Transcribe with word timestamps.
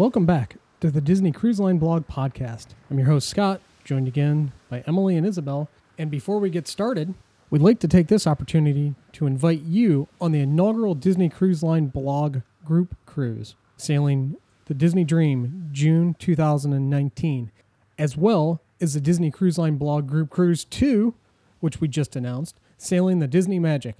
Welcome 0.00 0.24
back 0.24 0.56
to 0.80 0.90
the 0.90 1.02
Disney 1.02 1.30
Cruise 1.30 1.60
Line 1.60 1.76
blog 1.76 2.08
podcast. 2.08 2.68
I'm 2.90 2.96
your 2.96 3.08
host, 3.08 3.28
Scott, 3.28 3.60
joined 3.84 4.08
again 4.08 4.50
by 4.70 4.82
Emily 4.86 5.14
and 5.14 5.26
Isabel. 5.26 5.68
And 5.98 6.10
before 6.10 6.38
we 6.38 6.48
get 6.48 6.66
started, 6.66 7.12
we'd 7.50 7.60
like 7.60 7.80
to 7.80 7.86
take 7.86 8.08
this 8.08 8.26
opportunity 8.26 8.94
to 9.12 9.26
invite 9.26 9.60
you 9.60 10.08
on 10.18 10.32
the 10.32 10.40
inaugural 10.40 10.94
Disney 10.94 11.28
Cruise 11.28 11.62
Line 11.62 11.88
blog 11.88 12.38
group 12.64 12.96
cruise, 13.04 13.56
sailing 13.76 14.38
the 14.64 14.72
Disney 14.72 15.04
Dream 15.04 15.68
June 15.70 16.16
2019, 16.18 17.52
as 17.98 18.16
well 18.16 18.62
as 18.80 18.94
the 18.94 19.02
Disney 19.02 19.30
Cruise 19.30 19.58
Line 19.58 19.76
blog 19.76 20.06
group 20.06 20.30
cruise 20.30 20.64
2, 20.64 21.12
which 21.60 21.82
we 21.82 21.88
just 21.88 22.16
announced, 22.16 22.58
sailing 22.78 23.18
the 23.18 23.28
Disney 23.28 23.58
Magic 23.58 23.96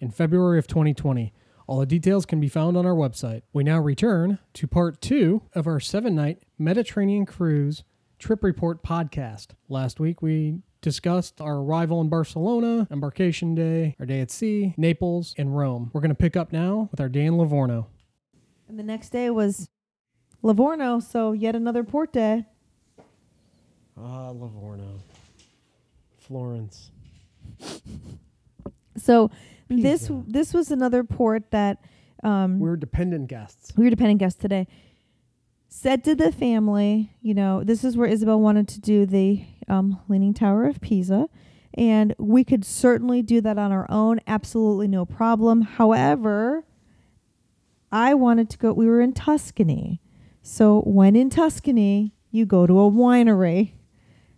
in 0.00 0.10
February 0.10 0.58
of 0.58 0.66
2020. 0.66 1.32
All 1.68 1.78
the 1.80 1.86
details 1.86 2.24
can 2.24 2.40
be 2.40 2.48
found 2.48 2.78
on 2.78 2.86
our 2.86 2.94
website. 2.94 3.42
We 3.52 3.62
now 3.62 3.78
return 3.78 4.38
to 4.54 4.66
part 4.66 5.02
two 5.02 5.42
of 5.54 5.66
our 5.66 5.78
seven 5.80 6.14
night 6.14 6.42
Mediterranean 6.58 7.26
cruise 7.26 7.84
trip 8.18 8.42
report 8.42 8.82
podcast. 8.82 9.48
Last 9.68 10.00
week 10.00 10.22
we 10.22 10.62
discussed 10.80 11.42
our 11.42 11.56
arrival 11.56 12.00
in 12.00 12.08
Barcelona, 12.08 12.88
embarkation 12.90 13.54
day, 13.54 13.94
our 14.00 14.06
day 14.06 14.22
at 14.22 14.30
sea, 14.30 14.72
Naples, 14.78 15.34
and 15.36 15.54
Rome. 15.54 15.90
We're 15.92 16.00
going 16.00 16.08
to 16.08 16.14
pick 16.14 16.38
up 16.38 16.54
now 16.54 16.88
with 16.90 17.02
our 17.02 17.08
day 17.10 17.26
in 17.26 17.36
Livorno. 17.36 17.88
And 18.66 18.78
the 18.78 18.82
next 18.82 19.10
day 19.10 19.28
was 19.28 19.68
Livorno, 20.40 21.00
so 21.00 21.32
yet 21.32 21.54
another 21.54 21.84
port 21.84 22.14
day. 22.14 22.46
Ah, 23.94 24.30
Livorno. 24.30 25.00
Florence. 26.16 26.92
So 28.98 29.30
this 29.68 30.10
this 30.26 30.54
was 30.54 30.70
another 30.70 31.04
port 31.04 31.50
that 31.50 31.84
um, 32.22 32.58
We 32.58 32.68
were 32.68 32.76
dependent 32.76 33.28
guests. 33.28 33.72
we 33.76 33.84
were 33.84 33.90
dependent 33.90 34.20
guests 34.20 34.40
today. 34.40 34.66
Said 35.68 36.02
to 36.04 36.14
the 36.14 36.32
family, 36.32 37.12
you 37.20 37.34
know, 37.34 37.62
this 37.62 37.84
is 37.84 37.96
where 37.96 38.08
Isabel 38.08 38.40
wanted 38.40 38.66
to 38.68 38.80
do 38.80 39.04
the 39.04 39.44
um, 39.68 40.00
Leaning 40.08 40.32
Tower 40.32 40.64
of 40.64 40.80
Pisa, 40.80 41.28
and 41.74 42.14
we 42.18 42.42
could 42.42 42.64
certainly 42.64 43.20
do 43.22 43.42
that 43.42 43.58
on 43.58 43.70
our 43.70 43.86
own, 43.90 44.18
absolutely 44.26 44.88
no 44.88 45.04
problem. 45.04 45.60
However, 45.60 46.64
I 47.92 48.14
wanted 48.14 48.48
to 48.50 48.58
go. 48.58 48.72
We 48.72 48.86
were 48.86 49.02
in 49.02 49.12
Tuscany, 49.12 50.00
so 50.42 50.80
when 50.86 51.14
in 51.14 51.28
Tuscany, 51.28 52.14
you 52.30 52.46
go 52.46 52.66
to 52.66 52.80
a 52.80 52.90
winery. 52.90 53.72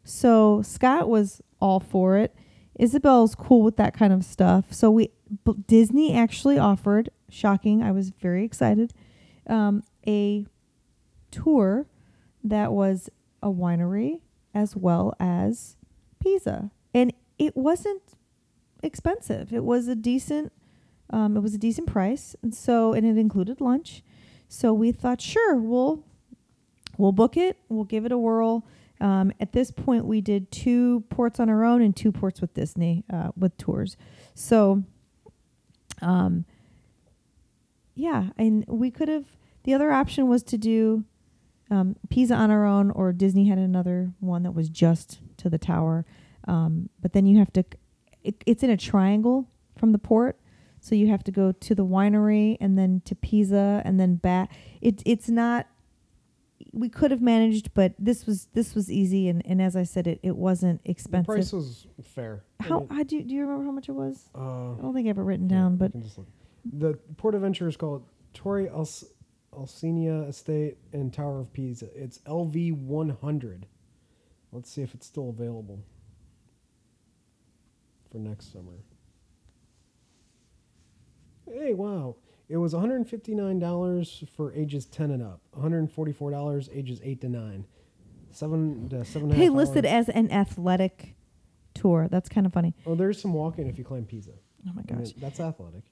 So 0.02 0.62
Scott 0.62 1.08
was 1.08 1.41
all 1.61 1.78
for 1.78 2.17
it. 2.17 2.34
Isabel's 2.78 3.34
cool 3.34 3.62
with 3.62 3.76
that 3.76 3.94
kind 3.94 4.12
of 4.12 4.24
stuff. 4.24 4.72
So 4.72 4.90
we 4.90 5.10
Disney 5.66 6.14
actually 6.14 6.58
offered, 6.58 7.10
shocking, 7.28 7.82
I 7.82 7.92
was 7.92 8.10
very 8.10 8.44
excited, 8.44 8.92
um, 9.46 9.82
a 10.06 10.46
tour 11.30 11.86
that 12.42 12.72
was 12.72 13.10
a 13.42 13.48
winery 13.48 14.20
as 14.54 14.74
well 14.74 15.14
as 15.20 15.77
Pisa, 16.18 16.70
and 16.92 17.12
it 17.38 17.56
wasn't 17.56 18.02
expensive. 18.82 19.52
It 19.52 19.64
was 19.64 19.88
a 19.88 19.94
decent, 19.94 20.52
um, 21.10 21.36
it 21.36 21.40
was 21.40 21.55
a 21.55 21.58
decent 21.58 21.86
price, 21.86 22.34
and 22.42 22.55
so 22.55 22.92
and 22.92 23.06
it 23.06 23.16
included 23.16 23.60
lunch. 23.60 24.02
So 24.48 24.72
we 24.72 24.90
thought, 24.90 25.20
sure, 25.20 25.56
we'll 25.56 26.05
we'll 26.98 27.12
book 27.12 27.36
it, 27.36 27.56
we'll 27.68 27.84
give 27.84 28.05
it 28.05 28.12
a 28.12 28.18
whirl. 28.18 28.66
Um, 29.00 29.32
at 29.40 29.52
this 29.52 29.70
point, 29.70 30.04
we 30.04 30.20
did 30.20 30.50
two 30.50 31.04
ports 31.08 31.40
on 31.40 31.48
our 31.48 31.64
own 31.64 31.80
and 31.80 31.96
two 31.96 32.12
ports 32.12 32.40
with 32.40 32.52
Disney 32.55 33.05
uh, 33.12 33.30
with 33.36 33.56
tours. 33.56 33.96
So, 34.34 34.84
um, 36.02 36.44
yeah, 37.94 38.28
and 38.36 38.64
we 38.68 38.90
could 38.90 39.08
have. 39.08 39.24
The 39.64 39.74
other 39.74 39.92
option 39.92 40.28
was 40.28 40.42
to 40.44 40.58
do 40.58 41.05
um, 41.70 41.96
Pisa 42.08 42.34
on 42.34 42.50
our 42.50 42.64
own, 42.64 42.90
or 42.90 43.12
Disney 43.12 43.48
had 43.48 43.58
another 43.58 44.12
one 44.20 44.42
that 44.42 44.52
was 44.52 44.68
just 44.68 45.20
to 45.39 45.48
the 45.48 45.58
tower. 45.58 46.05
Um, 46.46 46.89
but 47.00 47.12
then 47.12 47.27
you 47.27 47.39
have 47.39 47.52
to. 47.55 47.64
It, 48.22 48.42
it's 48.46 48.62
in 48.62 48.70
a 48.70 48.77
triangle 48.77 49.48
from 49.78 49.92
the 49.92 49.98
port, 49.98 50.39
so 50.80 50.94
you 50.94 51.08
have 51.08 51.24
to 51.24 51.33
go 51.33 51.52
to 51.52 51.74
the 51.74 51.84
winery 51.84 52.58
and 52.60 52.78
then 52.78 53.00
to 53.06 53.14
Pisa 53.14 53.80
and 53.84 53.98
then 53.98 54.16
back. 54.16 54.52
It 54.80 55.02
it's 55.06 55.28
not 55.28 55.66
we 56.73 56.89
could 56.89 57.11
have 57.11 57.20
managed, 57.23 57.75
but 57.75 57.95
this 57.98 58.27
was 58.27 58.47
this 58.55 58.75
was 58.75 58.91
easy, 58.91 59.29
and, 59.29 59.45
and 59.45 59.61
as 59.61 59.75
I 59.77 59.83
said, 59.83 60.07
it, 60.07 60.20
it 60.23 60.36
wasn't 60.36 60.83
The 60.85 60.91
expensive. 60.91 61.27
price 61.27 61.53
was 61.53 61.86
fair. 62.03 62.45
How 62.61 62.86
how 62.91 63.03
do 63.03 63.17
you, 63.17 63.23
do 63.25 63.35
you 63.35 63.42
remember 63.42 63.64
how 63.64 63.73
much 63.73 63.89
it 63.89 63.92
was? 63.92 64.29
uh, 64.35 64.73
I 64.75 64.81
don't 64.81 64.95
think 64.95 65.07
I 65.07 65.08
have 65.08 65.19
it 65.19 65.23
written 65.23 65.48
Yeah, 65.48 65.57
down, 65.57 65.77
but 65.77 65.92
can 65.92 66.03
just 66.03 66.19
look. 66.19 66.27
the 66.64 66.95
port 67.17 67.35
adventure 67.35 67.67
is 67.69 67.77
called 67.77 68.05
Torre 68.35 68.69
Alc- 68.69 69.08
Alcina 69.53 70.29
Estate 70.29 70.77
and 70.92 71.13
Tower 71.13 71.41
of 71.41 71.53
Pisa. 71.53 71.86
It's 71.95 72.19
LV 72.20 72.73
100. 72.75 73.67
Let's 74.52 74.70
see 74.70 74.83
if 74.83 74.95
it's 74.95 75.07
still 75.07 75.29
available 75.31 75.81
for 78.11 78.19
next 78.19 78.52
summer. 78.52 78.73
Hey, 81.47 81.75
wow. 81.75 82.17
It 82.50 82.56
was 82.56 82.74
$159 82.74 84.28
for 84.28 84.52
ages 84.52 84.84
10 84.86 85.12
and 85.12 85.22
up, 85.22 85.40
$144 85.56 86.68
ages 86.77 87.00
8 87.02 87.20
to 87.20 87.28
9. 87.28 87.64
Seven 88.33 88.88
to 88.90 89.05
seven 89.05 89.28
and 89.28 89.33
a 89.33 89.36
hey, 89.36 89.44
half 89.46 89.55
listed 89.55 89.84
hours. 89.86 90.08
as 90.08 90.14
an 90.14 90.30
athletic 90.30 91.14
tour. 91.74 92.06
That's 92.10 92.28
kind 92.28 92.46
of 92.46 92.52
funny. 92.52 92.74
Oh, 92.86 92.94
there's 92.94 93.20
some 93.20 93.33
walking 93.33 93.66
if 93.66 93.77
you 93.77 93.83
climb 93.84 94.05
Pisa. 94.05 94.30
Oh 94.68 94.72
my 94.72 94.83
I 94.89 94.92
mean, 94.92 95.05
gosh! 95.05 95.12
that's 95.16 95.40
athletic. 95.40 95.83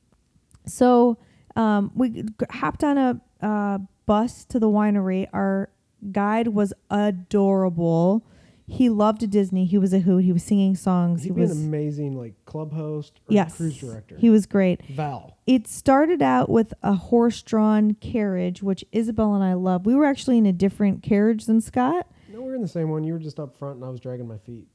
So 0.65 1.19
um, 1.57 1.91
we 1.97 2.11
g- 2.11 2.31
hopped 2.51 2.85
on 2.85 2.97
a 2.97 3.21
uh, 3.45 3.79
bus 4.07 4.45
to 4.47 4.61
the 4.61 4.69
winery. 4.69 5.27
Our 5.33 5.69
guide 6.13 6.49
was 6.49 6.73
adorable. 6.91 8.25
He 8.71 8.91
loved 8.91 9.29
Disney. 9.31 9.65
He 9.65 9.79
was 9.79 9.95
a 9.95 10.01
hoot. 10.01 10.25
He 10.25 10.33
was 10.33 10.43
singing 10.43 10.77
songs. 10.77 11.23
He'd 11.23 11.33
he 11.35 11.41
was 11.41 11.51
an 11.53 11.65
amazing 11.67 12.17
like 12.19 12.35
club 12.45 12.73
host 12.73 13.21
or 13.29 13.33
yes, 13.35 13.57
cruise 13.57 13.79
director. 13.79 14.17
He 14.19 14.29
was 14.29 14.45
great. 14.45 14.85
Val. 14.89 15.39
It 15.47 15.67
started 15.67 16.21
out 16.21 16.51
with 16.51 16.75
a 16.83 16.93
horse-drawn 16.95 17.95
carriage, 17.95 18.63
which 18.63 18.85
Isabel 18.93 19.35
and 19.35 19.43
I 19.43 19.55
love. 19.55 19.87
We 19.87 19.95
were 19.95 20.05
actually 20.05 20.37
in 20.37 20.45
a 20.45 20.53
different 20.53 21.03
carriage 21.03 21.47
than 21.47 21.63
Scott 21.63 22.07
No, 22.31 22.43
we 22.43 22.51
are 22.51 22.55
in 22.55 22.61
the 22.61 22.69
same 22.69 22.91
one. 22.91 23.05
You 23.05 23.15
were 23.15 23.19
just 23.19 23.41
up 23.41 23.57
front, 23.59 23.77
and 23.77 23.85
I 23.85 23.89
was 23.89 24.01
dragging 24.01 24.29
my 24.29 24.37
feet. 24.39 24.67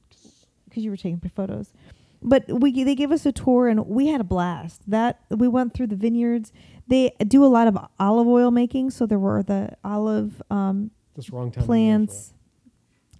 because 0.68 0.84
you 0.84 0.90
were 0.90 0.96
taking 0.96 1.20
photos. 1.34 1.72
But 2.20 2.44
we 2.48 2.82
they 2.82 2.94
gave 2.96 3.12
us 3.12 3.26
a 3.26 3.32
tour 3.32 3.68
and 3.68 3.86
we 3.86 4.08
had 4.08 4.20
a 4.20 4.24
blast. 4.24 4.80
That 4.90 5.20
we 5.30 5.46
went 5.46 5.74
through 5.74 5.88
the 5.88 5.96
vineyards. 5.96 6.52
They 6.88 7.14
do 7.28 7.44
a 7.44 7.46
lot 7.46 7.68
of 7.68 7.78
olive 8.00 8.26
oil 8.26 8.50
making, 8.50 8.90
so 8.90 9.06
there 9.06 9.18
were 9.18 9.42
the 9.42 9.76
olive 9.84 10.42
um, 10.50 10.90
Just 11.14 11.30
wrong 11.30 11.50
time. 11.50 11.62
of 11.62 11.62
year 11.62 11.66
plants. 11.66 12.32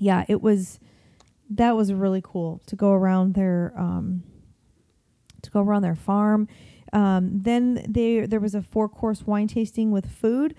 Yeah, 0.04 0.26
it 0.28 0.42
was 0.42 0.80
that 1.48 1.74
was 1.76 1.90
really 1.90 2.20
cool 2.22 2.60
to 2.66 2.76
go 2.76 2.92
around 2.92 3.32
their 3.32 3.72
um, 3.74 4.22
to 5.40 5.50
go 5.50 5.60
around 5.60 5.80
their 5.80 5.94
farm. 5.94 6.46
Um, 6.92 7.30
then 7.32 7.86
they 7.88 8.26
there 8.26 8.38
was 8.38 8.54
a 8.54 8.60
four 8.60 8.86
course 8.86 9.26
wine 9.26 9.48
tasting 9.48 9.90
with 9.92 10.10
food. 10.10 10.54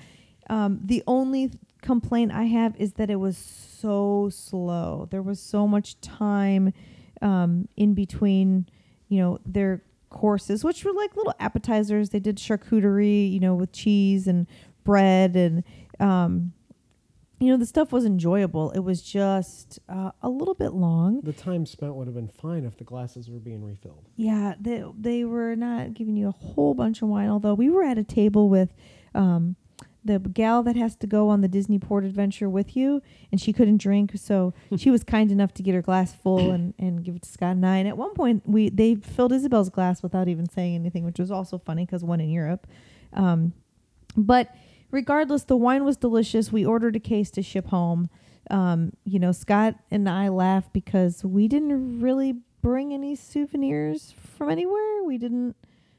Um, 0.50 0.79
the 0.83 1.03
only 1.06 1.51
complaint 1.83 2.31
I 2.31 2.45
have 2.45 2.75
is 2.78 2.94
that 2.94 3.11
it 3.11 3.17
was 3.17 3.38
so 3.38 4.29
slow. 4.33 5.07
There 5.11 5.22
was 5.22 5.39
so 5.39 5.67
much 5.67 6.01
time 6.01 6.73
um, 7.22 7.67
in 7.77 7.94
between, 7.94 8.67
you 9.09 9.19
know, 9.19 9.38
their 9.45 9.83
courses, 10.09 10.63
which 10.63 10.83
were 10.83 10.94
like 10.94 11.16
little 11.16 11.35
appetizers. 11.39 12.09
They 12.09 12.19
did 12.19 12.38
charcuterie, 12.38 13.31
you 13.31 13.39
know, 13.39 13.53
with 13.53 13.72
cheese 13.72 14.25
and 14.27 14.47
bread 14.83 15.35
and 15.35 15.63
um, 16.00 16.53
you 17.45 17.51
know 17.51 17.57
the 17.57 17.65
stuff 17.65 17.92
was 17.92 18.06
enjoyable. 18.06 18.71
It 18.71 18.80
was 18.80 19.01
just 19.01 19.80
uh, 19.88 20.12
a 20.21 20.30
little 20.30 20.53
bit 20.56 20.74
long. 20.74 21.21
The 21.21 21.33
time 21.33 21.65
spent 21.65 21.94
would 21.95 22.07
have 22.07 22.15
been 22.15 22.27
fine 22.27 22.65
if 22.65 22.77
the 22.77 22.83
glasses 22.83 23.30
were 23.30 23.39
being 23.39 23.63
refilled. 23.63 24.06
yeah 24.15 24.56
they, 24.59 24.83
they 25.00 25.24
were 25.25 25.56
not 25.56 25.94
giving 25.94 26.15
you 26.18 26.27
a 26.30 26.31
whole 26.31 26.74
bunch 26.74 27.01
of 27.01 27.07
wine 27.09 27.30
although 27.30 27.53
we 27.53 27.69
were 27.69 27.83
at 27.83 27.97
a 27.97 28.03
table 28.03 28.50
with 28.50 28.74
um, 29.13 29.56
the 30.03 30.19
gal 30.19 30.62
that 30.63 30.75
has 30.75 30.95
to 30.95 31.07
go 31.07 31.30
on 31.30 31.42
the 31.42 31.47
disney 31.47 31.80
port 31.80 32.03
adventure 32.06 32.50
with 32.50 32.75
you 32.75 33.01
and 33.31 33.42
she 33.42 33.51
couldn't 33.53 33.77
drink 33.77 34.12
so 34.15 34.53
she 34.77 34.89
was 34.92 35.03
kind 35.03 35.31
enough 35.31 35.53
to 35.53 35.63
get 35.63 35.74
her 35.75 35.81
glass 35.81 36.13
full 36.13 36.51
and, 36.51 36.74
and 36.80 37.03
give 37.03 37.15
it 37.15 37.21
to 37.24 37.30
scott 37.30 37.51
and 37.56 37.65
i. 37.65 37.77
And 37.77 37.88
at 37.88 37.97
one 37.97 38.13
point 38.13 38.44
we 38.45 38.69
they 38.69 38.95
filled 38.95 39.31
isabel's 39.33 39.69
glass 39.69 40.01
without 40.03 40.27
even 40.27 40.47
saying 40.50 40.75
anything 40.75 41.03
which 41.06 41.19
was 41.19 41.31
also 41.31 41.57
funny 41.57 41.86
because 41.86 42.03
one 42.03 42.19
in 42.21 42.30
europe. 42.30 42.68
Um, 43.13 43.53
but 44.18 44.56
regardless, 44.91 45.43
the 45.43 45.57
wine 45.57 45.83
was 45.85 45.97
delicious. 45.97 46.51
We 46.51 46.65
ordered 46.65 46.95
a 46.95 46.99
case 46.99 47.31
to 47.31 47.41
ship 47.41 47.67
home. 47.67 48.09
Um, 48.51 48.93
you 49.05 49.17
know, 49.19 49.31
Scott 49.31 49.75
and 49.89 50.07
I 50.07 50.29
laugh 50.29 50.71
because 50.71 51.23
we 51.23 51.47
didn't 51.47 51.99
really 52.01 52.35
bring 52.61 52.93
any 52.93 53.15
souvenirs 53.15 54.13
from 54.37 54.49
anywhere. 54.49 55.03
We 55.03 55.17
didn't. 55.17 55.55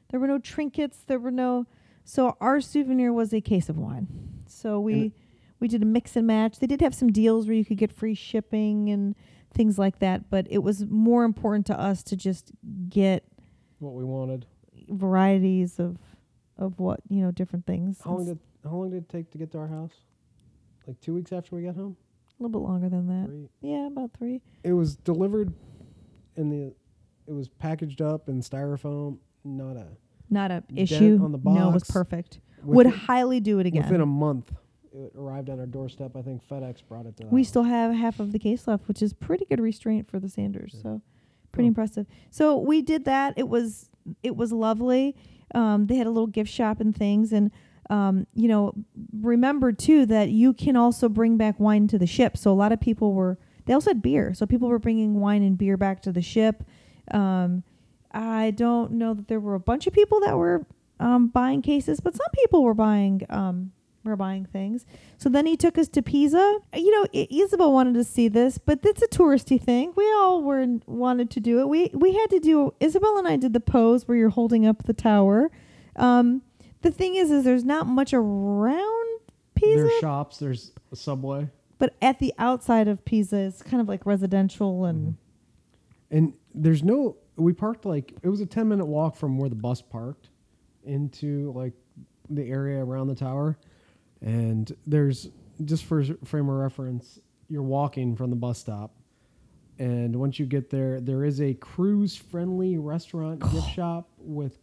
There 0.09 0.19
were 0.19 0.27
no 0.27 0.39
trinkets. 0.39 0.99
There 1.05 1.19
were 1.19 1.31
no. 1.31 1.65
So 2.05 2.37
our 2.39 2.61
souvenir 2.61 3.11
was 3.11 3.33
a 3.33 3.41
case 3.41 3.67
of 3.67 3.77
wine. 3.77 4.07
So 4.47 4.79
we 4.79 4.93
And 4.93 5.11
we 5.59 5.67
did 5.67 5.81
a 5.81 5.85
mix 5.85 6.15
and 6.15 6.25
match. 6.27 6.59
They 6.59 6.67
did 6.67 6.79
have 6.81 6.95
some 6.95 7.11
deals 7.11 7.47
where 7.47 7.55
you 7.55 7.65
could 7.65 7.77
get 7.77 7.91
free 7.91 8.13
shipping 8.13 8.89
and 8.89 9.15
things 9.53 9.77
like 9.77 9.99
that, 9.99 10.29
but 10.29 10.45
it 10.49 10.59
was 10.59 10.85
more 10.85 11.23
important 11.25 11.65
to 11.65 11.77
us 11.79 12.03
to 12.03 12.15
just 12.15 12.51
get 12.89 13.25
What 13.79 13.93
we 13.93 14.03
wanted. 14.05 14.45
varieties 14.87 15.79
of 15.79 15.97
of 16.57 16.79
what 16.79 17.01
you 17.09 17.21
know 17.21 17.31
different 17.31 17.65
things. 17.65 17.99
How 18.03 18.11
long 18.11 18.25
did 18.25 18.39
How 18.67 18.75
long 18.77 18.89
did 18.91 18.97
it 19.03 19.09
take 19.09 19.31
to 19.31 19.37
get 19.37 19.51
to 19.51 19.59
our 19.59 19.67
house? 19.67 19.93
like 20.87 20.99
two 21.01 21.13
weeks 21.13 21.33
after 21.33 21.55
we 21.55 21.63
got 21.63 21.75
home. 21.75 21.97
A 22.39 22.43
little 22.43 22.61
bit 22.61 22.65
longer 22.65 22.87
than 22.87 23.07
that. 23.07 23.27
Three. 23.27 23.49
Yeah, 23.61 23.87
about 23.87 24.11
three. 24.17 24.41
It 24.63 24.73
was 24.73 24.95
delivered 24.95 25.53
in 26.35 26.49
the. 26.49 26.73
It 27.27 27.33
was 27.33 27.49
packaged 27.49 28.01
up 28.01 28.29
in 28.29 28.41
styrofoam. 28.41 29.17
Not 29.43 29.75
a 29.75 29.87
Not 30.29 30.51
a 30.51 30.63
issue. 30.73 31.19
on 31.21 31.31
the 31.33 31.37
box. 31.37 31.59
No, 31.59 31.69
it 31.69 31.73
was 31.73 31.83
perfect. 31.83 32.39
Would 32.63 32.87
highly 32.87 33.39
do 33.39 33.59
it 33.59 33.65
again. 33.65 33.83
within 33.83 34.01
a 34.01 34.05
month. 34.05 34.51
It 34.93 35.11
arrived 35.15 35.49
on 35.49 35.59
our 35.59 35.65
doorstep. 35.65 36.15
I 36.15 36.21
think 36.21 36.41
FedEx 36.47 36.81
brought 36.87 37.05
it 37.05 37.17
to. 37.17 37.27
we 37.27 37.41
house. 37.41 37.49
still 37.49 37.63
have 37.63 37.93
half 37.93 38.19
of 38.19 38.31
the 38.31 38.39
case 38.39 38.67
left, 38.67 38.87
which 38.87 39.01
is 39.01 39.13
pretty 39.13 39.45
good 39.45 39.59
restraint 39.59 40.09
for 40.09 40.19
the 40.19 40.29
Sanders. 40.29 40.71
Yeah. 40.75 40.81
So 40.83 41.01
pretty 41.51 41.67
impressive. 41.67 42.07
So 42.29 42.57
we 42.57 42.81
did 42.81 43.05
that. 43.05 43.33
It 43.35 43.49
was 43.49 43.89
it 44.23 44.35
was 44.37 44.51
lovely. 44.53 45.15
Um, 45.53 45.87
they 45.87 45.95
had 45.95 46.07
a 46.07 46.11
little 46.11 46.27
gift 46.27 46.51
shop 46.51 46.79
and 46.79 46.95
things, 46.95 47.33
and 47.33 47.51
um, 47.89 48.27
you 48.33 48.47
know, 48.47 48.73
remember 49.21 49.71
too 49.71 50.05
that 50.07 50.29
you 50.29 50.53
can 50.53 50.75
also 50.75 51.09
bring 51.09 51.37
back 51.37 51.59
wine 51.59 51.87
to 51.87 51.97
the 51.97 52.07
ship. 52.07 52.37
So 52.37 52.51
a 52.51 52.53
lot 52.53 52.71
of 52.71 52.79
people 52.79 53.13
were. 53.13 53.37
They 53.65 53.73
also 53.73 53.89
had 53.89 54.01
beer, 54.01 54.33
so 54.33 54.45
people 54.45 54.69
were 54.69 54.79
bringing 54.79 55.19
wine 55.19 55.43
and 55.43 55.57
beer 55.57 55.75
back 55.75 56.01
to 56.03 56.11
the 56.13 56.21
ship. 56.21 56.63
Um, 57.11 57.63
I 58.11 58.51
don't 58.51 58.93
know 58.93 59.13
that 59.13 59.27
there 59.27 59.41
were 59.41 59.55
a 59.55 59.59
bunch 59.59 59.87
of 59.87 59.93
people 59.93 60.21
that 60.21 60.37
were 60.37 60.65
um, 61.01 61.27
buying 61.27 61.61
cases, 61.61 61.99
but 61.99 62.15
some 62.15 62.27
people 62.33 62.63
were 62.63 62.73
buying 62.73 63.25
um, 63.29 63.71
were 64.03 64.15
buying 64.15 64.45
things. 64.45 64.85
So 65.17 65.29
then 65.29 65.45
he 65.45 65.57
took 65.57 65.77
us 65.77 65.87
to 65.89 66.01
Pisa. 66.01 66.59
You 66.73 66.91
know, 66.91 67.07
I- 67.13 67.27
Isabel 67.29 67.71
wanted 67.73 67.93
to 67.95 68.03
see 68.03 68.27
this, 68.27 68.57
but 68.57 68.79
it's 68.83 69.01
a 69.01 69.07
touristy 69.07 69.61
thing. 69.61 69.93
We 69.95 70.05
all 70.13 70.41
were 70.41 70.65
wanted 70.87 71.29
to 71.31 71.39
do 71.39 71.59
it. 71.59 71.67
We 71.67 71.91
we 71.93 72.13
had 72.13 72.29
to 72.31 72.39
do. 72.39 72.73
Isabel 72.79 73.17
and 73.17 73.27
I 73.27 73.35
did 73.35 73.53
the 73.53 73.59
pose 73.59 74.07
where 74.07 74.17
you're 74.17 74.29
holding 74.29 74.65
up 74.65 74.83
the 74.83 74.93
tower. 74.93 75.51
Um, 75.95 76.41
the 76.81 76.91
thing 76.91 77.15
is, 77.15 77.31
is 77.31 77.43
there's 77.43 77.63
not 77.63 77.87
much 77.87 78.13
around 78.13 79.19
Pisa, 79.55 79.81
There's 79.83 79.99
shops. 79.99 80.37
There's 80.37 80.71
a 80.91 80.95
subway. 80.95 81.49
but 81.79 81.95
at 82.01 82.19
the 82.19 82.33
outside 82.37 82.87
of 82.87 83.03
Pisa, 83.05 83.37
it's 83.37 83.61
kind 83.61 83.81
of 83.81 83.87
like 83.87 84.05
residential 84.05 84.85
and 84.85 84.99
mm-hmm. 84.99 85.11
And 86.09 86.33
there's 86.55 86.83
no. 86.83 87.17
We 87.35 87.51
parked 87.53 87.85
like 87.85 88.13
it 88.23 88.29
was 88.29 88.39
a 88.39 88.45
ten 88.45 88.69
minute 88.69 88.85
walk 88.85 89.17
from 89.17 89.37
where 89.37 89.49
the 89.49 89.55
bus 89.55 89.81
parked 89.81 90.29
into 90.85 91.51
like 91.51 91.73
the 92.29 92.49
area 92.49 92.83
around 92.83 93.07
the 93.07 93.15
tower, 93.15 93.57
and 94.21 94.73
there's 94.85 95.29
just 95.65 95.83
for 95.83 96.03
frame 96.23 96.47
of 96.47 96.55
reference, 96.55 97.19
you're 97.49 97.61
walking 97.61 98.15
from 98.15 98.29
the 98.29 98.37
bus 98.37 98.59
stop, 98.59 98.95
and 99.79 100.15
once 100.15 100.39
you 100.39 100.45
get 100.45 100.69
there, 100.69 101.01
there 101.01 101.25
is 101.25 101.41
a 101.41 101.53
cruise 101.55 102.15
friendly 102.15 102.77
restaurant 102.77 103.41
gift 103.51 103.69
shop 103.75 104.09
with 104.17 104.57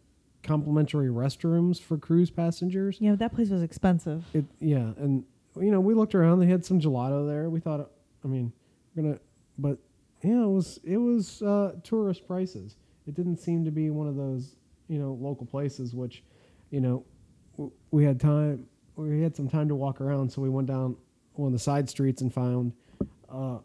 complimentary 0.45 1.07
restrooms 1.07 1.81
for 1.81 1.97
cruise 1.97 2.29
passengers. 2.31 2.97
Yeah, 3.01 3.15
that 3.15 3.33
place 3.33 3.49
was 3.49 3.61
expensive. 3.61 4.23
It 4.33 4.45
yeah, 4.59 4.93
and 4.97 5.23
you 5.59 5.71
know 5.71 5.79
we 5.81 5.93
looked 5.93 6.15
around. 6.15 6.39
They 6.39 6.47
had 6.47 6.63
some 6.63 6.79
gelato 6.79 7.27
there. 7.27 7.49
We 7.49 7.59
thought, 7.59 7.89
I 8.23 8.27
mean, 8.27 8.53
we're 8.95 9.03
gonna, 9.03 9.19
but 9.57 9.77
yeah, 10.23 10.43
it 10.43 10.49
was 10.49 10.79
it 10.83 10.97
was 10.97 11.41
uh, 11.41 11.73
tourist 11.83 12.27
prices. 12.27 12.77
It 13.07 13.15
didn't 13.15 13.37
seem 13.37 13.65
to 13.65 13.71
be 13.71 13.89
one 13.89 14.07
of 14.07 14.15
those 14.15 14.55
you 14.87 14.99
know 14.99 15.17
local 15.19 15.45
places, 15.45 15.93
which 15.93 16.23
you 16.69 16.79
know 16.81 17.03
w- 17.53 17.71
we 17.91 18.03
had 18.05 18.19
time. 18.19 18.67
We 18.95 19.21
had 19.21 19.35
some 19.35 19.49
time 19.49 19.67
to 19.67 19.75
walk 19.75 19.99
around, 19.99 20.31
so 20.31 20.41
we 20.41 20.49
went 20.49 20.67
down 20.67 20.95
one 21.33 21.47
of 21.47 21.53
the 21.53 21.59
side 21.59 21.89
streets 21.89 22.21
and 22.21 22.33
found 22.33 22.71
a 23.27 23.57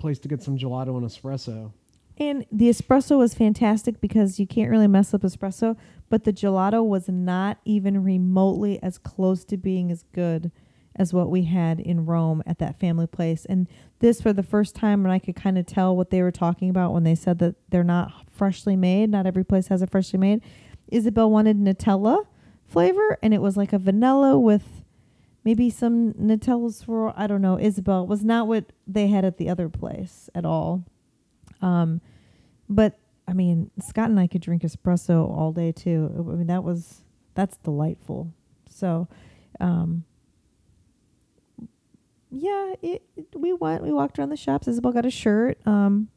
place 0.00 0.18
to 0.18 0.28
get 0.28 0.42
some 0.42 0.58
gelato 0.58 0.96
and 0.96 1.06
espresso. 1.06 1.72
And 2.18 2.46
the 2.52 2.68
espresso 2.68 3.18
was 3.18 3.34
fantastic 3.34 4.00
because 4.00 4.38
you 4.38 4.46
can't 4.46 4.70
really 4.70 4.86
mess 4.86 5.12
up 5.12 5.22
espresso, 5.22 5.76
but 6.08 6.24
the 6.24 6.32
gelato 6.32 6.86
was 6.86 7.08
not 7.08 7.58
even 7.64 8.04
remotely 8.04 8.80
as 8.82 8.98
close 8.98 9.44
to 9.46 9.56
being 9.56 9.90
as 9.90 10.04
good 10.12 10.52
as 10.96 11.12
what 11.12 11.28
we 11.28 11.42
had 11.44 11.80
in 11.80 12.06
Rome 12.06 12.42
at 12.46 12.58
that 12.58 12.78
family 12.78 13.08
place. 13.08 13.44
And 13.46 13.66
this 13.98 14.20
for 14.20 14.32
the 14.32 14.44
first 14.44 14.76
time 14.76 15.02
when 15.02 15.10
I 15.10 15.18
could 15.18 15.34
kind 15.34 15.58
of 15.58 15.66
tell 15.66 15.96
what 15.96 16.10
they 16.10 16.22
were 16.22 16.30
talking 16.30 16.70
about 16.70 16.92
when 16.92 17.02
they 17.02 17.16
said 17.16 17.40
that 17.40 17.56
they're 17.70 17.82
not 17.82 18.12
freshly 18.30 18.76
made, 18.76 19.10
not 19.10 19.26
every 19.26 19.44
place 19.44 19.68
has 19.68 19.82
a 19.82 19.88
freshly 19.88 20.20
made. 20.20 20.40
Isabel 20.88 21.30
wanted 21.30 21.58
Nutella 21.58 22.26
flavor 22.66 23.18
and 23.22 23.34
it 23.34 23.42
was 23.42 23.56
like 23.56 23.72
a 23.72 23.78
vanilla 23.78 24.38
with 24.38 24.84
maybe 25.44 25.68
some 25.68 26.12
Nutella 26.12 26.72
swirl. 26.72 27.12
I 27.16 27.26
don't 27.26 27.42
know. 27.42 27.58
Isabel 27.58 28.06
was 28.06 28.22
not 28.22 28.46
what 28.46 28.66
they 28.86 29.08
had 29.08 29.24
at 29.24 29.38
the 29.38 29.48
other 29.48 29.68
place 29.68 30.30
at 30.32 30.44
all. 30.44 30.84
Um, 31.64 32.00
but 32.68 32.98
I 33.26 33.32
mean, 33.32 33.70
Scott 33.80 34.10
and 34.10 34.20
I 34.20 34.26
could 34.26 34.42
drink 34.42 34.62
espresso 34.62 35.28
all 35.28 35.52
day 35.52 35.72
too. 35.72 36.12
I 36.16 36.20
mean, 36.34 36.46
that 36.48 36.62
was 36.62 37.02
that's 37.34 37.56
delightful. 37.58 38.32
So, 38.68 39.08
um, 39.60 40.04
yeah, 42.30 42.74
it, 42.82 43.02
it- 43.16 43.26
we 43.36 43.52
went. 43.52 43.82
We 43.82 43.92
walked 43.92 44.18
around 44.18 44.30
the 44.30 44.36
shops. 44.36 44.68
Isabel 44.68 44.92
got 44.92 45.06
a 45.06 45.10
shirt. 45.10 45.58
Um, 45.66 46.08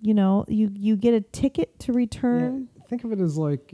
you 0.00 0.14
know, 0.14 0.44
you 0.48 0.70
you 0.74 0.96
get 0.96 1.14
a 1.14 1.20
ticket 1.20 1.78
to 1.80 1.92
return. 1.92 2.68
Yeah, 2.76 2.82
think 2.88 3.04
of 3.04 3.12
it 3.12 3.20
as 3.20 3.36
like 3.38 3.72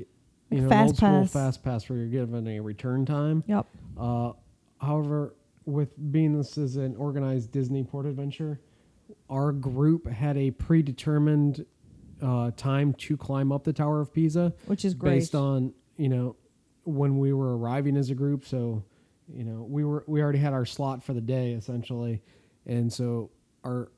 you 0.50 0.60
know, 0.62 0.68
Fast 0.68 1.02
old 1.02 1.22
pass. 1.24 1.32
fast 1.32 1.62
pass 1.64 1.88
where 1.88 1.98
you're 1.98 2.08
given 2.08 2.46
a 2.48 2.60
return 2.60 3.06
time. 3.06 3.44
Yep. 3.46 3.66
Uh, 3.98 4.32
however, 4.80 5.34
with 5.64 5.90
being 6.12 6.36
this 6.36 6.58
is 6.58 6.76
an 6.76 6.96
organized 6.96 7.52
Disney 7.52 7.82
port 7.84 8.06
adventure, 8.06 8.60
our 9.28 9.52
group 9.52 10.06
had 10.06 10.36
a 10.36 10.50
predetermined 10.50 11.64
uh, 12.22 12.50
time 12.56 12.92
to 12.94 13.16
climb 13.16 13.52
up 13.52 13.64
the 13.64 13.72
Tower 13.72 14.00
of 14.00 14.12
Pisa 14.12 14.52
Which 14.66 14.84
is 14.84 14.94
great. 14.94 15.20
based 15.20 15.34
on 15.34 15.72
you 15.96 16.08
know 16.08 16.36
when 16.84 17.18
we 17.18 17.32
were 17.32 17.56
arriving 17.56 17.96
as 17.96 18.10
a 18.10 18.14
group. 18.14 18.44
So 18.44 18.82
you 19.28 19.44
know 19.44 19.66
we 19.68 19.84
were 19.84 20.04
we 20.06 20.22
already 20.22 20.38
had 20.38 20.52
our 20.52 20.64
slot 20.66 21.02
for 21.02 21.12
the 21.12 21.20
day 21.20 21.52
essentially, 21.52 22.22
and 22.66 22.92
so 22.92 23.30
our 23.64 23.90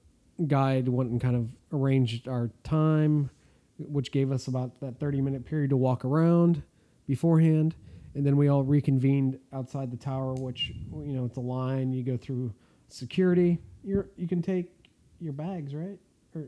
guide 0.47 0.89
went 0.89 1.11
and 1.11 1.21
kind 1.21 1.37
of 1.37 1.51
arranged 1.73 2.27
our 2.29 2.51
time, 2.65 3.31
which 3.79 4.11
gave 4.13 4.33
us 4.33 4.49
about 4.49 4.81
that 4.81 4.99
thirty 4.99 5.21
minute 5.21 5.45
period 5.45 5.71
to 5.71 5.77
walk 5.77 6.05
around 6.05 6.63
beforehand, 7.07 7.75
and 8.15 8.27
then 8.27 8.37
we 8.37 8.49
all 8.49 8.63
reconvened 8.63 9.39
outside 9.53 9.91
the 9.91 9.97
tower, 9.97 10.35
which 10.35 10.73
you 10.93 11.13
know 11.13 11.25
it's 11.25 11.37
a 11.37 11.41
line. 11.41 11.93
You 11.93 12.03
go 12.03 12.17
through 12.17 12.53
security. 12.89 13.59
You're 13.83 14.11
you 14.17 14.29
can 14.29 14.43
take 14.43 14.73
your 15.21 15.33
bags, 15.33 15.75
right? 15.75 15.99
Or 16.35 16.43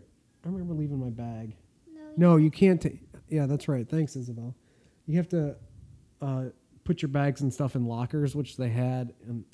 I 0.44 0.48
remember 0.48 0.74
leaving 0.74 0.98
my 0.98 1.10
bag. 1.10 1.54
No, 2.16 2.36
you 2.36 2.50
can't 2.50 2.80
take. 2.80 3.00
Yeah, 3.28 3.46
that's 3.46 3.68
right. 3.68 3.88
Thanks, 3.88 4.16
Isabel. 4.16 4.54
You 5.06 5.16
have 5.16 5.28
to 5.28 5.56
uh, 6.20 6.44
put 6.84 7.00
your 7.02 7.08
bags 7.08 7.40
and 7.40 7.52
stuff 7.52 7.74
in 7.76 7.86
lockers, 7.86 8.34
which 8.34 8.56
they 8.56 8.68
had 8.68 9.12
in 9.26 9.44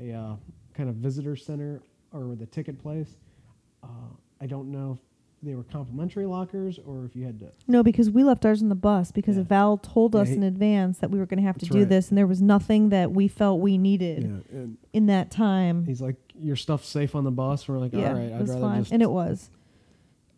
a 0.00 0.12
uh, 0.12 0.36
kind 0.74 0.88
of 0.88 0.96
visitor 0.96 1.36
center 1.36 1.82
or 2.12 2.34
the 2.34 2.46
ticket 2.46 2.78
place. 2.82 3.16
Uh, 3.82 3.86
I 4.40 4.46
don't 4.46 4.70
know 4.72 4.92
if 4.98 4.98
they 5.42 5.54
were 5.54 5.62
complimentary 5.62 6.26
lockers 6.26 6.78
or 6.84 7.04
if 7.04 7.14
you 7.14 7.24
had 7.24 7.38
to. 7.40 7.52
No, 7.68 7.82
because 7.82 8.10
we 8.10 8.24
left 8.24 8.44
ours 8.44 8.62
in 8.62 8.68
the 8.68 8.74
bus 8.74 9.12
because 9.12 9.36
Yeah. 9.36 9.42
Val 9.44 9.76
told 9.76 10.14
Yeah, 10.14 10.22
us 10.22 10.28
he- 10.30 10.34
in 10.34 10.42
advance 10.42 10.98
that 10.98 11.10
we 11.10 11.18
were 11.18 11.26
going 11.26 11.38
to 11.38 11.46
have 11.46 11.58
to 11.58 11.66
do 11.66 11.80
right. 11.80 11.88
this, 11.88 12.08
and 12.08 12.18
there 12.18 12.26
was 12.26 12.42
nothing 12.42 12.88
that 12.88 13.12
we 13.12 13.28
felt 13.28 13.60
we 13.60 13.78
needed 13.78 14.42
Yeah, 14.52 14.62
in 14.92 15.06
that 15.06 15.30
time. 15.30 15.84
he's 15.86 16.00
like, 16.02 16.16
"Your 16.38 16.56
stuff 16.56 16.84
safe 16.84 17.14
on 17.14 17.24
the 17.24 17.30
bus." 17.30 17.66
We're 17.68 17.78
like, 17.78 17.92
yeah, 17.92 18.08
"All 18.08 18.14
right, 18.14 18.32
I'd 18.32 18.48
rather 18.48 18.60
fine, 18.60 18.80
just 18.82 18.92
and 18.92 19.02
it 19.02 19.10
was. 19.10 19.50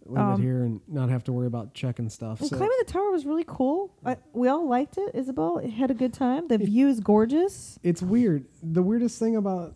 leave 0.04 0.18
um, 0.18 0.40
it 0.40 0.44
here 0.44 0.62
and 0.62 0.80
not 0.86 1.08
have 1.08 1.24
to 1.24 1.32
worry 1.32 1.46
about 1.46 1.74
checking 1.74 2.08
stuff." 2.08 2.40
And 2.40 2.48
So 2.48 2.56
climbing 2.56 2.76
the 2.86 2.92
tower 2.92 3.10
was 3.10 3.24
really 3.26 3.44
cool. 3.46 3.92
I, 4.04 4.16
we 4.32 4.48
all 4.48 4.68
liked 4.68 4.98
it. 4.98 5.14
Isabel 5.14 5.58
it 5.58 5.70
had 5.70 5.90
a 5.90 5.94
good 5.94 6.12
time. 6.12 6.48
The 6.48 6.54
It- 6.56 6.62
view 6.66 6.88
is 6.88 7.00
gorgeous. 7.00 7.78
it's 7.82 8.02
weird. 8.02 8.46
The 8.62 8.82
weirdest 8.82 9.18
thing 9.18 9.36
about 9.36 9.74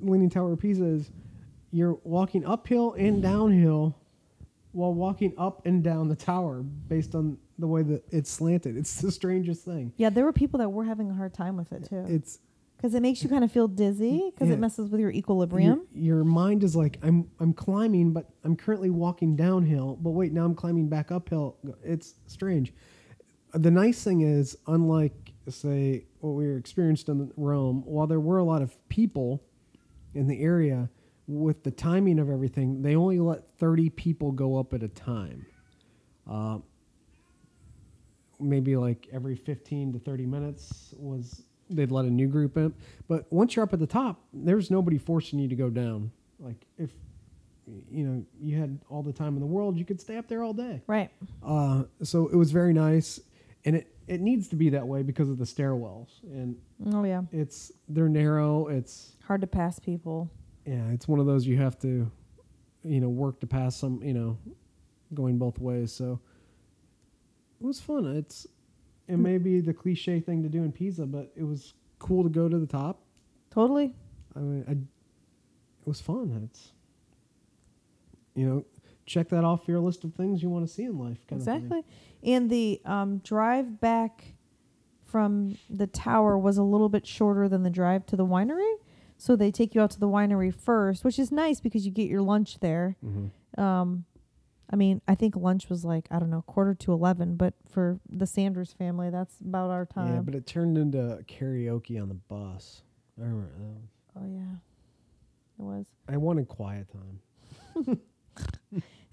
Leaning 0.00 0.30
Tower 0.30 0.52
of 0.52 0.60
Pisa 0.60 0.84
is 0.84 1.10
you're 1.70 1.98
walking 2.04 2.44
uphill 2.44 2.92
and 2.94 3.22
downhill 3.22 3.96
while 4.72 4.94
walking 4.94 5.32
up 5.36 5.66
and 5.66 5.82
down 5.82 6.08
the 6.08 6.16
tower 6.16 6.62
based 6.62 7.14
on 7.14 7.36
the 7.58 7.66
way 7.66 7.82
that 7.82 8.02
it's 8.10 8.30
slanted. 8.30 8.76
It's 8.76 9.00
the 9.00 9.10
strangest 9.20 9.64
thing. 9.64 9.92
Yeah, 9.96 10.08
there 10.10 10.24
were 10.24 10.32
people 10.32 10.58
that 10.58 10.68
were 10.70 10.84
having 10.84 11.10
a 11.10 11.14
hard 11.14 11.34
time 11.34 11.56
with 11.56 11.72
it 11.72 11.84
too, 11.88 12.04
It's 12.08 12.38
because 12.82 12.96
it 12.96 13.00
makes 13.00 13.22
you 13.22 13.28
kind 13.28 13.44
of 13.44 13.52
feel 13.52 13.68
dizzy 13.68 14.32
because 14.34 14.48
Yeah. 14.48 14.54
it 14.54 14.58
messes 14.58 14.90
with 14.90 15.00
your 15.00 15.10
your, 15.10 15.16
equilibrium. 15.16 15.86
your 15.94 16.24
mind 16.24 16.64
is 16.64 16.74
like 16.74 16.98
I'm 17.00 17.30
I'm 17.38 17.52
climbing, 17.52 18.12
but 18.12 18.28
I'm 18.42 18.56
currently 18.56 18.90
walking 18.90 19.36
downhill. 19.36 19.96
But 20.02 20.10
wait, 20.10 20.32
now 20.32 20.44
I'm 20.44 20.56
climbing 20.56 20.88
back 20.88 21.12
uphill. 21.12 21.58
It's 21.84 22.16
strange. 22.26 22.74
The 23.54 23.70
nice 23.70 24.02
thing 24.02 24.22
is, 24.22 24.56
unlike 24.66 25.12
say 25.48 26.06
what 26.18 26.30
we 26.30 26.50
experienced 26.56 27.08
in 27.08 27.30
Rome, 27.36 27.82
while 27.86 28.08
there 28.08 28.18
were 28.20 28.38
a 28.38 28.44
lot 28.44 28.62
of 28.62 28.76
people 28.88 29.44
in 30.14 30.26
the 30.26 30.42
area, 30.42 30.90
with 31.28 31.62
the 31.62 31.70
timing 31.70 32.18
of 32.18 32.28
everything, 32.30 32.82
they 32.82 32.96
only 32.96 33.20
let 33.20 33.56
30 33.58 33.90
people 33.90 34.32
go 34.32 34.56
up 34.56 34.74
at 34.74 34.82
a 34.82 34.88
time. 34.88 35.46
Uh, 36.28 36.58
maybe 38.40 38.74
like 38.76 39.08
every 39.12 39.36
15 39.36 39.92
to 39.92 39.98
30 40.00 40.26
minutes 40.26 40.94
was 40.96 41.44
they'd 41.76 41.90
let 41.90 42.04
a 42.04 42.10
new 42.10 42.28
group 42.28 42.56
in. 42.56 42.74
But 43.08 43.30
once 43.32 43.54
you're 43.56 43.62
up 43.64 43.72
at 43.72 43.78
the 43.80 43.86
top, 43.86 44.20
there's 44.32 44.70
nobody 44.70 44.98
forcing 44.98 45.38
you 45.38 45.48
to 45.48 45.56
go 45.56 45.70
down. 45.70 46.10
Like 46.38 46.66
if 46.78 46.90
you 47.90 48.04
know 48.04 48.24
you 48.40 48.58
had 48.58 48.78
all 48.90 49.02
the 49.02 49.12
time 49.12 49.34
in 49.34 49.40
the 49.40 49.46
world, 49.46 49.76
you 49.76 49.84
could 49.84 50.00
stay 50.00 50.16
up 50.16 50.28
there 50.28 50.42
all 50.42 50.52
day. 50.52 50.82
Right. 50.86 51.10
Uh, 51.44 51.84
so 52.02 52.28
it 52.28 52.36
was 52.36 52.50
very 52.50 52.72
nice, 52.72 53.20
and 53.64 53.76
it 53.76 53.94
it 54.08 54.20
needs 54.20 54.48
to 54.48 54.56
be 54.56 54.70
that 54.70 54.86
way 54.86 55.02
because 55.02 55.28
of 55.30 55.38
the 55.38 55.44
stairwells, 55.44 56.08
and 56.24 56.56
Oh 56.92 57.04
yeah, 57.04 57.22
it's 57.32 57.70
they're 57.88 58.08
narrow. 58.08 58.66
It's 58.66 59.16
hard 59.24 59.40
to 59.42 59.46
pass 59.46 59.78
people. 59.78 60.30
yeah, 60.66 60.90
it's 60.90 61.06
one 61.06 61.20
of 61.20 61.26
those 61.26 61.46
you 61.46 61.56
have 61.58 61.78
to, 61.80 62.10
you 62.82 63.00
know, 63.00 63.08
work 63.08 63.38
to 63.40 63.46
pass 63.46 63.76
some, 63.76 64.02
you 64.02 64.12
know, 64.14 64.36
going 65.14 65.38
both 65.38 65.58
ways. 65.60 65.92
So 65.92 66.18
it 67.60 67.64
was 67.64 67.80
fun. 67.80 68.06
It's 68.16 68.46
it 69.12 69.18
may 69.18 69.38
be 69.38 69.60
the 69.60 69.74
cliche 69.74 70.20
thing 70.20 70.42
to 70.42 70.48
do 70.48 70.62
in 70.62 70.72
Pisa, 70.72 71.06
but 71.06 71.32
it 71.36 71.44
was 71.44 71.74
cool 71.98 72.22
to 72.22 72.28
go 72.28 72.48
to 72.48 72.58
the 72.58 72.66
top. 72.66 73.02
Totally. 73.50 73.94
I 74.34 74.38
mean, 74.38 74.64
I, 74.66 74.72
it 74.72 75.86
was 75.86 76.00
fun. 76.00 76.48
It's 76.50 76.72
you 78.34 78.46
know, 78.46 78.64
check 79.04 79.28
that 79.28 79.44
off 79.44 79.68
your 79.68 79.80
list 79.80 80.04
of 80.04 80.14
things 80.14 80.42
you 80.42 80.48
want 80.48 80.66
to 80.66 80.72
see 80.72 80.84
in 80.84 80.98
life. 80.98 81.18
Kind 81.26 81.42
Of 81.42 81.46
thing. 81.46 81.56
Exactly. 81.56 81.84
And 82.22 82.48
the 82.48 82.80
um, 82.84 83.18
drive 83.18 83.80
back 83.80 84.34
from 85.04 85.58
the 85.68 85.86
tower 85.86 86.38
was 86.38 86.56
a 86.56 86.62
little 86.62 86.88
bit 86.88 87.06
shorter 87.06 87.48
than 87.48 87.62
the 87.62 87.70
drive 87.70 88.06
to 88.06 88.16
the 88.16 88.24
winery. 88.24 88.74
So 89.18 89.36
they 89.36 89.50
take 89.50 89.74
you 89.74 89.82
out 89.82 89.90
to 89.90 90.00
the 90.00 90.08
winery 90.08 90.52
first, 90.54 91.04
which 91.04 91.18
is 91.18 91.30
nice 91.30 91.60
because 91.60 91.84
you 91.84 91.92
get 91.92 92.08
your 92.08 92.22
lunch 92.22 92.60
there. 92.60 92.96
Mm-hmm. 93.04 93.60
Um, 93.60 94.04
I 94.72 94.76
mean, 94.76 95.02
I 95.06 95.14
think 95.14 95.36
lunch 95.36 95.68
was 95.68 95.84
like, 95.84 96.06
I 96.10 96.18
don't 96.18 96.30
know, 96.30 96.42
quarter 96.42 96.72
to 96.74 96.92
11, 96.92 97.36
but 97.36 97.52
for 97.70 98.00
the 98.08 98.26
Sanders 98.26 98.72
family, 98.72 99.10
that's 99.10 99.38
about 99.40 99.70
our 99.70 99.84
time. 99.84 100.14
Yeah, 100.14 100.20
but 100.22 100.34
it 100.34 100.46
turned 100.46 100.78
into 100.78 101.22
karaoke 101.28 102.00
on 102.00 102.08
the 102.08 102.14
bus. 102.14 102.82
I 103.20 103.24
remember 103.24 103.50
that. 103.58 104.20
oh, 104.20 104.26
yeah. 104.26 104.56
It 105.58 105.62
was. 105.62 105.86
I 106.08 106.16
wanted 106.16 106.48
quiet 106.48 106.86
time. 106.90 107.98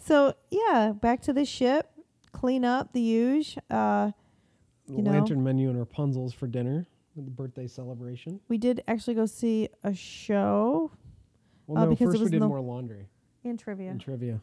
So, 0.01 0.33
yeah, 0.49 0.93
back 0.99 1.21
to 1.23 1.33
the 1.33 1.43
ship, 1.45 1.91
clean 2.31 2.63
up 2.63 2.93
the 2.93 3.01
huge. 3.01 3.57
Uh, 3.69 4.11
You 4.87 5.03
know? 5.03 5.11
lantern 5.11 5.43
menu 5.43 5.69
and 5.69 5.77
Rapunzel's 5.77 6.33
for 6.33 6.47
dinner 6.47 6.87
with 7.15 7.25
the 7.25 7.31
birthday 7.31 7.67
celebration. 7.67 8.39
we 8.47 8.57
did 8.57 8.81
actually 8.87 9.13
go 9.15 9.25
see 9.25 9.67
a 9.83 9.93
show 9.93 10.91
Well, 11.67 11.77
Uh, 11.77 11.85
no, 11.85 11.89
because 11.91 12.01
it 12.01 12.05
first 12.11 12.17
we 12.19 12.23
was 12.23 12.31
did 12.31 12.39
no- 12.39 12.47
more 12.47 12.61
laundry 12.61 13.07
in 13.43 13.57
trivia. 13.57 13.91
and 13.91 13.99
trivia. 13.99 14.39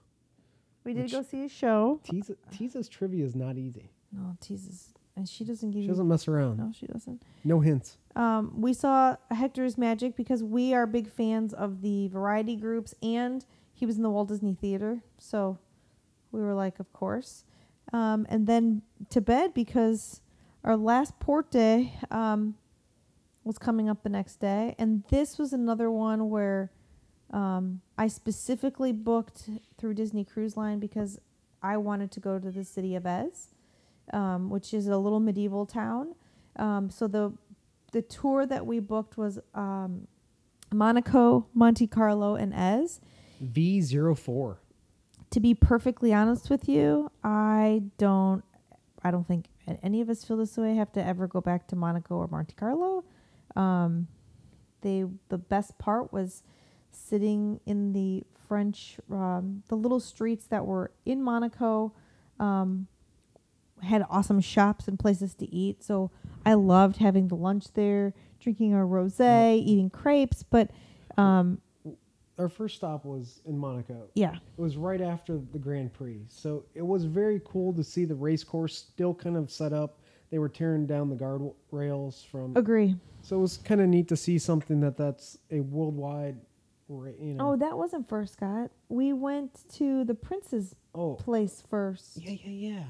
We 0.86 0.94
did 0.94 1.02
Which- 1.02 1.12
go 1.12 1.22
see 1.22 1.44
a 1.44 1.48
show. 1.48 2.00
Tisa's 2.52 2.88
trivia 2.88 3.24
is 3.24 3.34
not 3.34 3.58
easy. 3.58 3.90
No, 4.12 4.36
Jesus. 4.40 4.94
And 5.16 5.28
she 5.28 5.44
doesn't 5.44 5.72
give 5.72 5.82
She 5.82 5.88
doesn't 5.88 6.06
mess 6.06 6.28
around. 6.28 6.58
No, 6.58 6.70
she 6.72 6.86
doesn't. 6.86 7.22
No 7.42 7.58
hints. 7.58 7.98
Um, 8.14 8.52
we 8.60 8.72
saw 8.72 9.16
Hector's 9.32 9.76
Magic 9.76 10.14
because 10.14 10.44
we 10.44 10.74
are 10.74 10.86
big 10.86 11.10
fans 11.10 11.52
of 11.52 11.82
the 11.82 12.06
variety 12.08 12.54
groups, 12.54 12.94
and 13.02 13.44
he 13.74 13.84
was 13.84 13.96
in 13.96 14.04
the 14.04 14.10
Walt 14.10 14.28
Disney 14.28 14.54
Theater, 14.54 15.02
so 15.18 15.58
we 16.30 16.40
were 16.40 16.54
like, 16.54 16.78
of 16.78 16.92
course. 16.92 17.44
Um, 17.92 18.24
and 18.28 18.46
then 18.46 18.82
to 19.10 19.20
bed 19.20 19.54
because 19.54 20.20
our 20.62 20.76
last 20.76 21.18
port 21.18 21.50
day 21.50 21.94
um, 22.12 22.54
was 23.42 23.58
coming 23.58 23.88
up 23.88 24.04
the 24.04 24.08
next 24.08 24.36
day, 24.36 24.76
and 24.78 25.02
this 25.10 25.36
was 25.36 25.52
another 25.52 25.90
one 25.90 26.30
where 26.30 26.70
um, 27.32 27.80
I 27.98 28.08
specifically 28.08 28.92
booked 28.92 29.48
through 29.78 29.94
Disney 29.94 30.24
Cruise 30.24 30.56
Line 30.56 30.78
because 30.78 31.18
I 31.62 31.76
wanted 31.78 32.10
to 32.12 32.20
go 32.20 32.38
to 32.38 32.50
the 32.50 32.64
city 32.64 32.94
of 32.94 33.04
Èze, 33.04 33.48
um, 34.12 34.50
which 34.50 34.74
is 34.74 34.86
a 34.86 34.98
little 34.98 35.20
medieval 35.20 35.66
town. 35.66 36.14
Um, 36.56 36.90
so 36.90 37.08
the 37.08 37.32
the 37.92 38.02
tour 38.02 38.44
that 38.46 38.66
we 38.66 38.80
booked 38.80 39.16
was 39.16 39.38
um, 39.54 40.06
Monaco, 40.72 41.46
Monte 41.54 41.86
Carlo, 41.86 42.34
and 42.34 42.52
Èze. 42.52 43.00
V04. 43.42 44.56
To 45.30 45.40
be 45.40 45.54
perfectly 45.54 46.12
honest 46.12 46.50
with 46.50 46.68
you, 46.68 47.10
I 47.24 47.82
don't, 47.98 48.44
I 49.02 49.10
don't 49.10 49.26
think 49.26 49.46
any 49.82 50.00
of 50.00 50.08
us 50.08 50.24
feel 50.24 50.36
this 50.36 50.56
way. 50.56 50.74
Have 50.74 50.92
to 50.92 51.04
ever 51.04 51.26
go 51.26 51.40
back 51.40 51.66
to 51.68 51.76
Monaco 51.76 52.16
or 52.16 52.28
Monte 52.28 52.54
Carlo. 52.54 53.04
Um, 53.54 54.08
they 54.82 55.04
the 55.28 55.38
best 55.38 55.78
part 55.78 56.12
was 56.12 56.42
sitting 56.96 57.60
in 57.66 57.92
the 57.92 58.24
French, 58.48 58.98
um, 59.10 59.62
the 59.68 59.76
little 59.76 60.00
streets 60.00 60.46
that 60.46 60.64
were 60.66 60.90
in 61.04 61.22
Monaco. 61.22 61.92
Um, 62.40 62.88
had 63.82 64.02
awesome 64.08 64.40
shops 64.40 64.88
and 64.88 64.98
places 64.98 65.34
to 65.34 65.54
eat. 65.54 65.84
So 65.84 66.10
I 66.46 66.54
loved 66.54 66.96
having 66.96 67.28
the 67.28 67.34
lunch 67.34 67.66
there, 67.74 68.14
drinking 68.40 68.72
our 68.74 68.84
rosé, 68.84 69.58
eating 69.62 69.90
crepes. 69.90 70.42
But 70.42 70.70
um, 71.18 71.60
Our 72.38 72.48
first 72.48 72.76
stop 72.76 73.04
was 73.04 73.42
in 73.44 73.58
Monaco. 73.58 74.08
yeah, 74.14 74.34
It 74.34 74.60
was 74.60 74.78
right 74.78 75.02
after 75.02 75.38
the 75.52 75.58
Grand 75.58 75.92
Prix. 75.92 76.22
So 76.28 76.64
it 76.74 76.86
was 76.86 77.04
very 77.04 77.40
cool 77.44 77.74
to 77.74 77.84
see 77.84 78.06
the 78.06 78.14
race 78.14 78.42
course 78.42 78.76
still 78.76 79.14
kind 79.14 79.36
of 79.36 79.50
set 79.50 79.74
up. 79.74 79.98
They 80.30 80.38
were 80.38 80.48
tearing 80.48 80.86
down 80.86 81.10
the 81.10 81.16
guardrails 81.16 82.24
from. 82.26 82.56
agree. 82.56 82.96
So 83.20 83.36
it 83.36 83.40
was 83.40 83.58
kind 83.58 83.80
of 83.82 83.88
neat 83.88 84.08
to 84.08 84.16
see 84.16 84.38
something 84.38 84.80
that 84.80 84.96
that's 84.96 85.36
a 85.50 85.60
worldwide, 85.60 86.38
you 86.88 87.34
know. 87.34 87.52
Oh, 87.52 87.56
that 87.56 87.76
wasn't 87.76 88.08
first, 88.08 88.34
Scott. 88.34 88.70
We 88.88 89.12
went 89.12 89.64
to 89.74 90.04
the 90.04 90.14
prince's 90.14 90.74
Oh, 90.94 91.14
place 91.14 91.62
first. 91.68 92.16
yeah, 92.16 92.36
yeah, 92.44 92.70
yeah. 92.74 92.84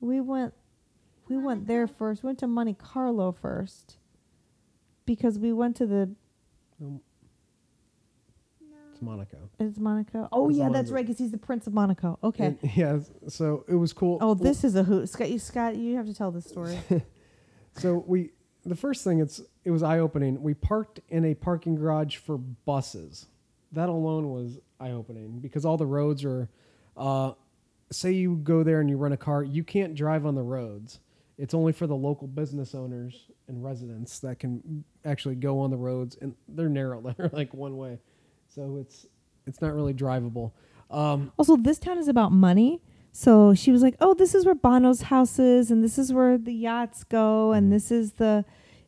We 0.00 0.20
went 0.20 0.54
we 1.28 1.36
went 1.38 1.66
there 1.66 1.86
first. 1.86 2.22
We 2.22 2.26
went 2.28 2.38
to 2.40 2.46
Monte 2.46 2.74
Carlo 2.74 3.32
first. 3.32 3.96
Because 5.06 5.38
we 5.38 5.52
went 5.52 5.76
to 5.76 5.86
the 5.86 6.10
Um, 6.80 7.00
It's 8.92 9.02
Monaco. 9.02 9.50
it's 9.58 9.78
Monaco. 9.78 10.28
Oh 10.32 10.48
It's 10.48 10.58
yeah, 10.58 10.66
of 10.68 10.72
that's 10.72 10.90
right 10.90 11.06
cuz 11.06 11.18
he's 11.18 11.30
the 11.30 11.38
prince 11.38 11.66
of 11.66 11.74
Monaco. 11.74 12.18
Okay. 12.22 12.46
And, 12.46 12.58
yeah, 12.76 13.00
so 13.28 13.64
it 13.68 13.74
was 13.76 13.92
cool. 13.92 14.18
oh, 14.20 14.34
this 14.34 14.64
is 14.64 14.74
a 14.76 14.84
hoot. 14.84 15.08
Scott, 15.08 15.30
you 15.30 15.38
Scott, 15.38 15.76
you 15.76 15.96
have 15.96 16.06
to 16.06 16.14
tell 16.14 16.30
this 16.30 16.46
story. 16.46 16.78
So 17.74 18.04
we 18.06 18.32
the 18.64 18.76
first 18.76 19.02
thing 19.02 19.18
it's 19.20 19.40
it 19.64 19.70
was 19.70 19.82
eye 19.82 19.98
opening. 19.98 20.42
We 20.42 20.52
parked 20.52 21.00
in 21.08 21.24
a 21.24 21.34
parking 21.34 21.74
garage 21.74 22.16
for 22.18 22.36
buses. 22.36 23.26
That 23.72 23.88
alone 23.88 24.30
was 24.30 24.58
eye 24.78 24.90
opening 24.90 25.38
because 25.40 25.64
all 25.64 25.76
the 25.76 25.86
roads 25.86 26.24
are 26.24 26.48
uh, 26.96 27.32
say 27.90 28.12
you 28.12 28.36
go 28.36 28.62
there 28.62 28.80
and 28.80 28.88
you 28.90 28.96
rent 28.96 29.14
a 29.14 29.18
car, 29.18 29.42
you 29.42 29.64
can't 29.64 29.94
drive 29.94 30.26
on 30.26 30.34
the 30.34 30.42
roads. 30.42 31.00
It's 31.38 31.54
only 31.54 31.72
for 31.72 31.86
the 31.86 31.96
local 31.96 32.26
business 32.26 32.74
owners 32.74 33.26
and 33.48 33.64
residents 33.64 34.18
that 34.20 34.38
can 34.38 34.84
actually 35.04 35.34
go 35.36 35.60
on 35.60 35.70
the 35.70 35.76
roads 35.76 36.16
and 36.20 36.34
they're 36.48 36.68
narrow, 36.68 37.00
they're 37.16 37.30
like 37.32 37.52
one 37.54 37.76
way. 37.76 37.98
So 38.48 38.76
it's 38.76 39.06
it's 39.46 39.60
not 39.60 39.72
really 39.74 39.94
drivable. 39.94 40.52
Um, 40.90 41.32
Also, 41.38 41.56
this 41.56 41.78
town 41.78 41.98
is 41.98 42.08
about 42.08 42.32
money. 42.32 42.80
So 43.14 43.52
she 43.54 43.70
was 43.72 43.82
like, 43.82 43.96
"Oh, 44.00 44.14
this 44.14 44.34
is 44.34 44.46
where 44.46 44.54
Bono's 44.54 45.02
house 45.02 45.38
is, 45.38 45.70
and 45.70 45.82
this 45.84 45.98
is 45.98 46.12
where 46.12 46.38
the 46.38 46.52
yachts 46.54 47.04
go, 47.04 47.52
and 47.52 47.66
Mhm. 47.66 47.70
this 47.70 47.90
is 47.90 48.12
the, 48.12 48.44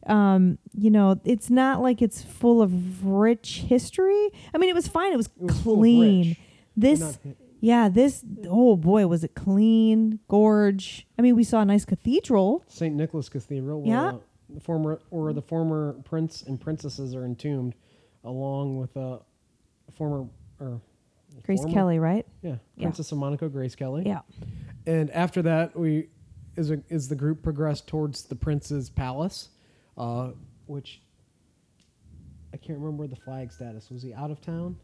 um, 0.07 0.59
you 0.73 0.91
know, 0.91 1.21
it's 1.25 1.51
not 1.51 1.81
like 1.83 2.03
it's 2.03 2.23
full 2.23 2.61
of 2.63 3.05
rich 3.07 3.65
history. 3.69 4.29
I 4.55 4.59
mean, 4.59 4.69
it 4.71 4.75
was 4.75 4.89
fine. 4.89 5.13
It 5.13 5.17
was, 5.17 5.27
it 5.27 5.43
was 5.43 5.59
clean. 5.61 6.37
This, 6.77 7.01
not- 7.01 7.19
yeah, 7.61 7.89
this. 7.89 8.25
Oh 8.49 8.77
boy, 8.77 9.07
was 9.07 9.25
it 9.25 9.35
clean, 9.35 10.19
gorge. 10.29 11.07
I 11.19 11.23
mean, 11.23 11.35
we 11.37 11.45
saw 11.45 11.61
a 11.61 11.65
nice 11.65 11.85
cathedral. 11.85 12.63
St. 12.69 12.95
Nicholas 12.95 13.29
Cathedral, 13.29 13.81
where 13.83 13.91
Yeah. 13.91 14.09
uh, 14.09 14.19
the 14.51 14.61
former 14.61 15.01
or 15.11 15.33
the 15.33 15.43
former 15.43 15.95
prince 16.05 16.43
and 16.43 16.61
princesses 16.61 17.15
are 17.15 17.25
entombed, 17.25 17.75
along 18.25 18.79
with 18.79 18.97
uh, 18.97 19.19
former 19.93 20.27
or 20.61 20.81
Grace 21.45 21.61
former- 21.61 21.73
Kelly, 21.75 21.99
right? 21.99 22.27
yeah, 22.43 22.57
Yeah. 22.77 22.85
Princess 22.85 23.11
of 23.13 23.19
Monaco, 23.19 23.49
Grace 23.49 23.75
Kelly. 23.75 24.03
Yeah. 24.07 24.21
And 24.87 25.11
after 25.13 25.41
that, 25.43 25.77
we 25.79 26.09
as 26.57 26.71
a, 26.71 26.81
as 26.91 27.09
the 27.09 27.17
group 27.17 27.43
progressed 27.43 27.89
towards 27.89 28.25
the 28.25 28.37
prince's 28.37 28.89
palace, 28.91 29.49
uh, 29.97 30.31
which 30.67 31.03
I 32.53 32.57
can't 32.57 32.79
remember 32.79 33.07
the 33.07 33.17
flag 33.17 33.53
status. 33.53 33.91
Was 33.91 34.03
he 34.03 34.15
out 34.15 34.31
of 34.31 34.41
town? 34.41 34.77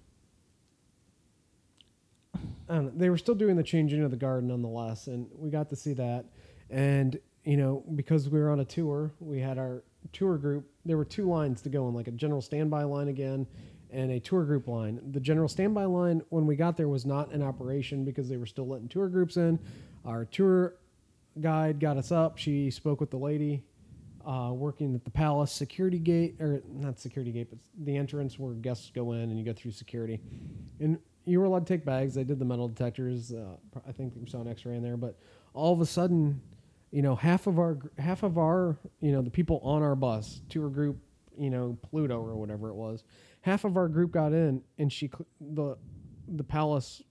Know. 2.69 2.93
They 2.95 3.11
were 3.11 3.19
still 3.19 3.35
doing 3.35 3.57
the 3.57 3.63
changing 3.63 4.03
of 4.03 4.11
the 4.11 4.17
guard 4.17 4.45
nonetheless, 4.45 5.09
and 5.09 5.27
we 5.35 5.51
got 5.51 5.71
to 5.71 5.77
see 5.77 5.93
that. 5.95 6.25
And 6.69 7.19
you 7.45 7.57
know, 7.57 7.83
because 7.95 8.29
we 8.29 8.39
were 8.39 8.51
on 8.51 8.61
a 8.61 8.65
tour, 8.65 9.13
we 9.19 9.41
had 9.41 9.59
our 9.59 9.83
tour 10.13 10.37
group. 10.37 10.71
There 10.85 10.97
were 10.97 11.05
two 11.05 11.29
lines 11.29 11.63
to 11.63 11.69
go 11.69 11.89
in, 11.89 11.95
like 11.95 12.07
a 12.09 12.13
general 12.13 12.43
standby 12.43 12.85
line 12.85 13.09
again, 13.09 13.47
and 13.91 14.13
a 14.13 14.21
tour 14.21 14.45
group 14.45 14.69
line. 14.69 15.01
The 15.13 15.21
general 15.21 15.49
standby 15.49 15.87
line, 15.87 16.23
when 16.29 16.47
we 16.47 16.57
got 16.57 16.77
there, 16.77 16.89
was 16.89 17.07
not 17.07 17.33
in 17.33 17.43
operation 17.43 18.05
because 18.05 18.29
they 18.29 18.37
were 18.37 18.47
still 18.47 18.69
letting 18.69 18.89
tour 18.89 19.09
groups 19.09 19.37
in. 19.37 19.59
Our 20.05 20.25
tour 20.25 20.75
guide 21.41 21.81
got 21.81 21.97
us 21.97 22.13
up. 22.13 22.39
She 22.39 22.71
spoke 22.71 23.01
with 23.01 23.11
the 23.11 23.19
lady 23.19 23.65
uh, 24.27 24.51
working 24.53 24.95
at 24.95 25.05
the 25.05 25.11
palace 25.11 25.53
security 25.53 25.99
gate, 25.99 26.37
or 26.41 26.63
not 26.69 26.99
security 26.99 27.33
gate, 27.33 27.49
but 27.51 27.59
the 27.85 27.97
entrance 27.97 28.39
where 28.39 28.55
guests 28.55 28.91
go 28.95 29.13
in 29.13 29.31
and 29.31 29.39
you 29.39 29.45
go 29.45 29.53
through 29.53 29.73
security. 29.73 30.21
And 30.79 30.99
you 31.25 31.39
were 31.39 31.47
allowed 31.47 31.67
to 31.67 31.73
take 31.73 31.85
bags. 31.85 32.15
They 32.15 32.25
did 32.25 32.39
the 32.39 32.45
metal 32.45 32.69
detectors. 32.69 33.33
Uh, 33.33 33.57
I 33.87 33.93
think 33.93 34.15
we 34.17 34.29
saw 34.29 34.41
an 34.41 34.49
X-ray 34.49 34.77
in 34.77 34.83
there, 34.83 34.97
but 34.97 35.19
all 35.53 35.73
of 35.73 35.81
a 35.81 35.87
sudden, 35.87 36.41
you 36.91 37.03
know, 37.03 37.15
half 37.15 37.47
of 37.47 37.59
our 37.59 37.79
half 37.99 38.23
of 38.23 38.39
our, 38.39 38.79
you 39.01 39.13
know, 39.13 39.23
the 39.23 39.31
people 39.31 39.61
on 39.63 39.83
our 39.83 39.95
bus, 39.95 40.41
tour 40.49 40.69
group, 40.69 40.99
you 41.39 41.51
know, 41.51 41.79
Pluto 41.83 42.21
or 42.21 42.37
whatever 42.37 42.69
it 42.69 42.75
was, 42.75 43.05
half 43.43 43.65
of 43.65 43.77
our 43.77 43.89
group 43.89 44.13
got 44.13 44.33
in, 44.33 44.63
and 44.79 44.93
she 44.93 45.11
the 45.41 45.77
the 46.29 46.45
palace, 46.45 47.03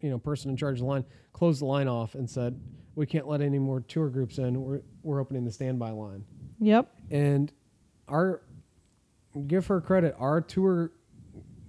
you 0.00 0.10
know 0.10 0.18
person 0.18 0.50
in 0.50 0.56
charge 0.56 0.74
of 0.74 0.80
the 0.80 0.84
line 0.84 1.04
closed 1.32 1.60
the 1.60 1.66
line 1.66 1.88
off 1.88 2.14
and 2.14 2.28
said 2.28 2.60
we 2.94 3.06
can't 3.06 3.26
let 3.26 3.40
any 3.40 3.58
more 3.58 3.80
tour 3.80 4.08
groups 4.08 4.38
in. 4.38 4.60
We're 4.62 4.80
we're 5.02 5.20
opening 5.20 5.44
the 5.44 5.52
standby 5.52 5.90
line. 5.90 6.24
Yep. 6.60 6.88
And 7.10 7.52
our 8.08 8.42
give 9.46 9.66
her 9.66 9.80
credit. 9.80 10.14
Our 10.18 10.40
tour, 10.40 10.90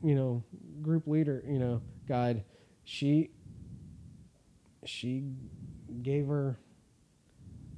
you 0.03 0.15
know, 0.15 0.43
group 0.81 1.07
leader, 1.07 1.43
you 1.47 1.59
know, 1.59 1.81
guide. 2.07 2.43
She 2.83 3.31
she 4.85 5.23
gave 6.03 6.27
her 6.27 6.59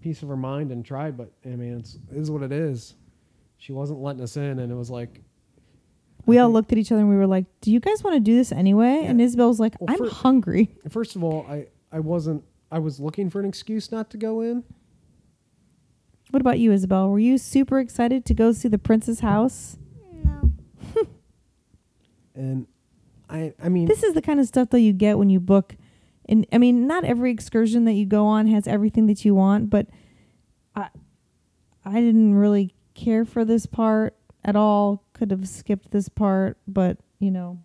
piece 0.02 0.22
of 0.22 0.30
her 0.30 0.38
mind 0.38 0.72
and 0.72 0.84
tried, 0.86 1.18
but 1.18 1.32
I 1.46 1.50
mean, 1.50 1.78
it's 1.80 1.96
it 2.12 2.18
is 2.18 2.30
what 2.32 2.44
it 2.44 2.52
is. 2.52 2.96
She 3.58 3.72
wasn't 3.72 4.02
letting 4.02 4.22
us 4.22 4.38
in, 4.38 4.60
and 4.60 4.72
it 4.72 4.76
was 4.76 4.90
like 4.92 5.22
We 6.26 6.38
I 6.38 6.42
all 6.42 6.48
think- 6.50 6.54
looked 6.56 6.72
at 6.74 6.78
each 6.78 6.92
other 6.92 7.02
and 7.02 7.10
we 7.10 7.16
were 7.16 7.28
like, 7.28 7.46
"Do 7.62 7.72
you 7.72 7.80
guys 7.80 8.04
want 8.04 8.16
to 8.16 8.20
do 8.20 8.36
this 8.36 8.52
anyway?" 8.52 9.00
Yeah. 9.04 9.10
And 9.10 9.22
Isabel 9.22 9.48
was 9.48 9.60
like, 9.60 9.80
Well, 9.80 9.90
"I'm 9.92 9.98
for- 9.98 10.10
hungry." 10.14 10.76
First 10.90 11.16
of 11.16 11.24
all, 11.24 11.46
I 11.50 11.68
I 11.92 12.00
wasn't. 12.00 12.44
I 12.70 12.80
was 12.80 13.00
looking 13.00 13.30
for 13.30 13.40
an 13.40 13.46
excuse 13.46 13.92
not 13.92 14.10
to 14.12 14.18
go 14.18 14.42
in. 14.42 14.64
What 16.32 16.42
about 16.42 16.60
you, 16.60 16.72
Isabel? 16.72 17.10
Were 17.10 17.20
you 17.20 17.38
super 17.38 17.80
excited 17.80 18.26
to 18.26 18.34
go 18.34 18.52
see 18.52 18.68
the 18.68 18.78
prince's 18.78 19.22
house? 19.22 19.78
No. 20.24 20.52
And 22.36 22.68
I 23.30 23.54
I 23.64 23.70
mean 23.70 23.88
This 23.88 24.04
is 24.04 24.14
the 24.14 24.22
kind 24.22 24.40
of 24.40 24.46
stuff 24.46 24.70
that 24.70 24.82
you 24.82 24.94
get 24.94 25.18
when 25.18 25.30
you 25.30 25.40
book. 25.40 25.76
And 26.30 26.46
I 26.52 26.58
mean, 26.58 26.86
not 26.88 27.04
every 27.04 27.32
excursion 27.32 27.86
that 27.86 27.94
you 27.94 28.06
go 28.06 28.28
on 28.28 28.48
has 28.48 28.68
everything 28.68 29.08
that 29.08 29.26
you 29.26 29.34
want, 29.34 29.70
but 29.70 29.88
I 30.76 30.90
I 31.84 32.02
didn't 32.02 32.36
really 32.36 32.76
care 32.94 33.26
for 33.26 33.46
this 33.46 33.66
part 33.66 34.16
at 34.44 34.56
all. 34.56 35.04
Could 35.14 35.32
have 35.32 35.48
skipped 35.48 35.92
this 35.92 36.10
part, 36.10 36.58
but 36.68 36.98
you 37.20 37.32
know, 37.32 37.60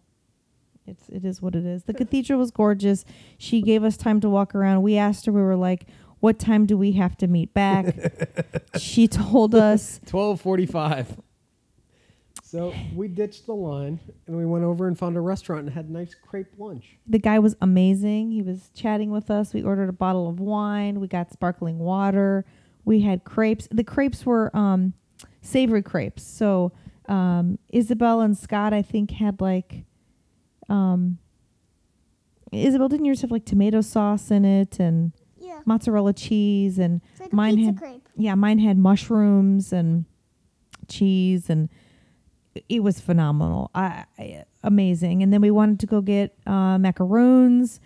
it's 0.86 1.08
it 1.08 1.24
is 1.24 1.42
what 1.42 1.54
it 1.54 1.66
is. 1.66 1.84
The 1.84 1.94
cathedral 1.94 2.38
was 2.38 2.50
gorgeous. 2.50 3.04
She 3.36 3.60
gave 3.60 3.84
us 3.84 3.96
time 3.96 4.20
to 4.20 4.30
walk 4.30 4.54
around. 4.54 4.82
We 4.82 4.96
asked 4.96 5.26
her. 5.26 5.32
We 5.32 5.42
were 5.42 5.56
like, 5.56 5.86
"What 6.22 6.38
time 6.38 6.66
do 6.66 6.78
we 6.78 6.92
have 6.92 7.16
to 7.18 7.26
meet 7.26 7.52
back?" 7.52 7.96
she 8.78 9.08
told 9.08 9.56
us. 9.56 10.00
twelve 10.06 10.40
forty 10.40 10.66
five. 10.66 11.20
So 12.44 12.72
we 12.94 13.08
ditched 13.08 13.46
the 13.46 13.54
line 13.54 13.98
and 14.26 14.36
we 14.36 14.44
went 14.44 14.64
over 14.64 14.86
and 14.86 14.96
found 14.96 15.16
a 15.16 15.20
restaurant 15.20 15.62
and 15.62 15.70
had 15.70 15.86
a 15.86 15.92
nice 15.92 16.14
crepe 16.14 16.52
lunch. 16.58 16.98
The 17.06 17.18
guy 17.18 17.38
was 17.38 17.56
amazing. 17.60 18.30
He 18.30 18.42
was 18.42 18.70
chatting 18.74 19.10
with 19.10 19.30
us. 19.30 19.52
We 19.52 19.62
ordered 19.62 19.88
a 19.88 19.92
bottle 19.92 20.28
of 20.28 20.38
wine. 20.38 21.00
We 21.00 21.08
got 21.08 21.32
sparkling 21.32 21.78
water. 21.78 22.44
We 22.84 23.00
had 23.00 23.24
crepes. 23.24 23.66
The 23.72 23.82
crepes 23.82 24.24
were 24.24 24.54
um, 24.54 24.92
savory 25.40 25.82
crepes. 25.82 26.22
So 26.22 26.72
um, 27.08 27.58
Isabel 27.70 28.20
and 28.20 28.36
Scott, 28.36 28.72
I 28.72 28.82
think, 28.82 29.10
had 29.12 29.40
like. 29.40 29.84
Um, 30.68 31.18
Isabel, 32.52 32.88
didn't 32.88 33.06
yours 33.06 33.22
have 33.22 33.30
like 33.30 33.46
tomato 33.46 33.80
sauce 33.80 34.30
in 34.30 34.44
it 34.44 34.78
and 34.78 35.12
Yeah. 35.52 35.60
mozzarella 35.66 36.12
cheese 36.14 36.78
and 36.78 37.00
It's 37.12 37.20
like 37.20 37.32
Mine 37.32 37.54
a 37.54 37.56
pizza 37.56 37.66
had- 37.72 37.78
crepe. 37.78 38.08
yeah, 38.16 38.34
mine 38.34 38.58
had 38.58 38.78
mushrooms 38.78 39.72
and 39.72 40.04
cheese, 40.88 41.48
and 41.50 41.68
it 42.68 42.82
was 42.82 43.00
phenomenal. 43.00 43.70
I, 43.74 44.04
I 44.18 44.44
amazing. 44.64 45.22
And 45.22 45.32
then 45.32 45.40
we 45.40 45.50
wanted 45.50 45.80
to 45.80 45.86
go 45.86 46.00
get 46.00 46.34
uh, 46.46 46.78
macaroons, 46.78 47.80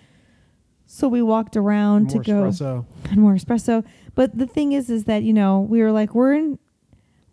so 0.87 1.09
we 1.09 1.23
walked 1.23 1.57
around 1.57 2.13
More 2.15 2.23
to 2.23 2.31
go 2.31 2.43
espresso. 2.49 2.85
and 3.11 3.19
more 3.19 3.35
espresso. 3.35 3.85
But 4.15 4.37
the 4.39 4.47
thing 4.47 4.73
is, 4.73 4.89
is 4.91 5.05
that 5.05 5.23
you 5.25 5.33
know 5.33 5.61
we 5.61 5.81
were 5.83 5.93
like 5.93 6.15
we're 6.15 6.35
in 6.35 6.59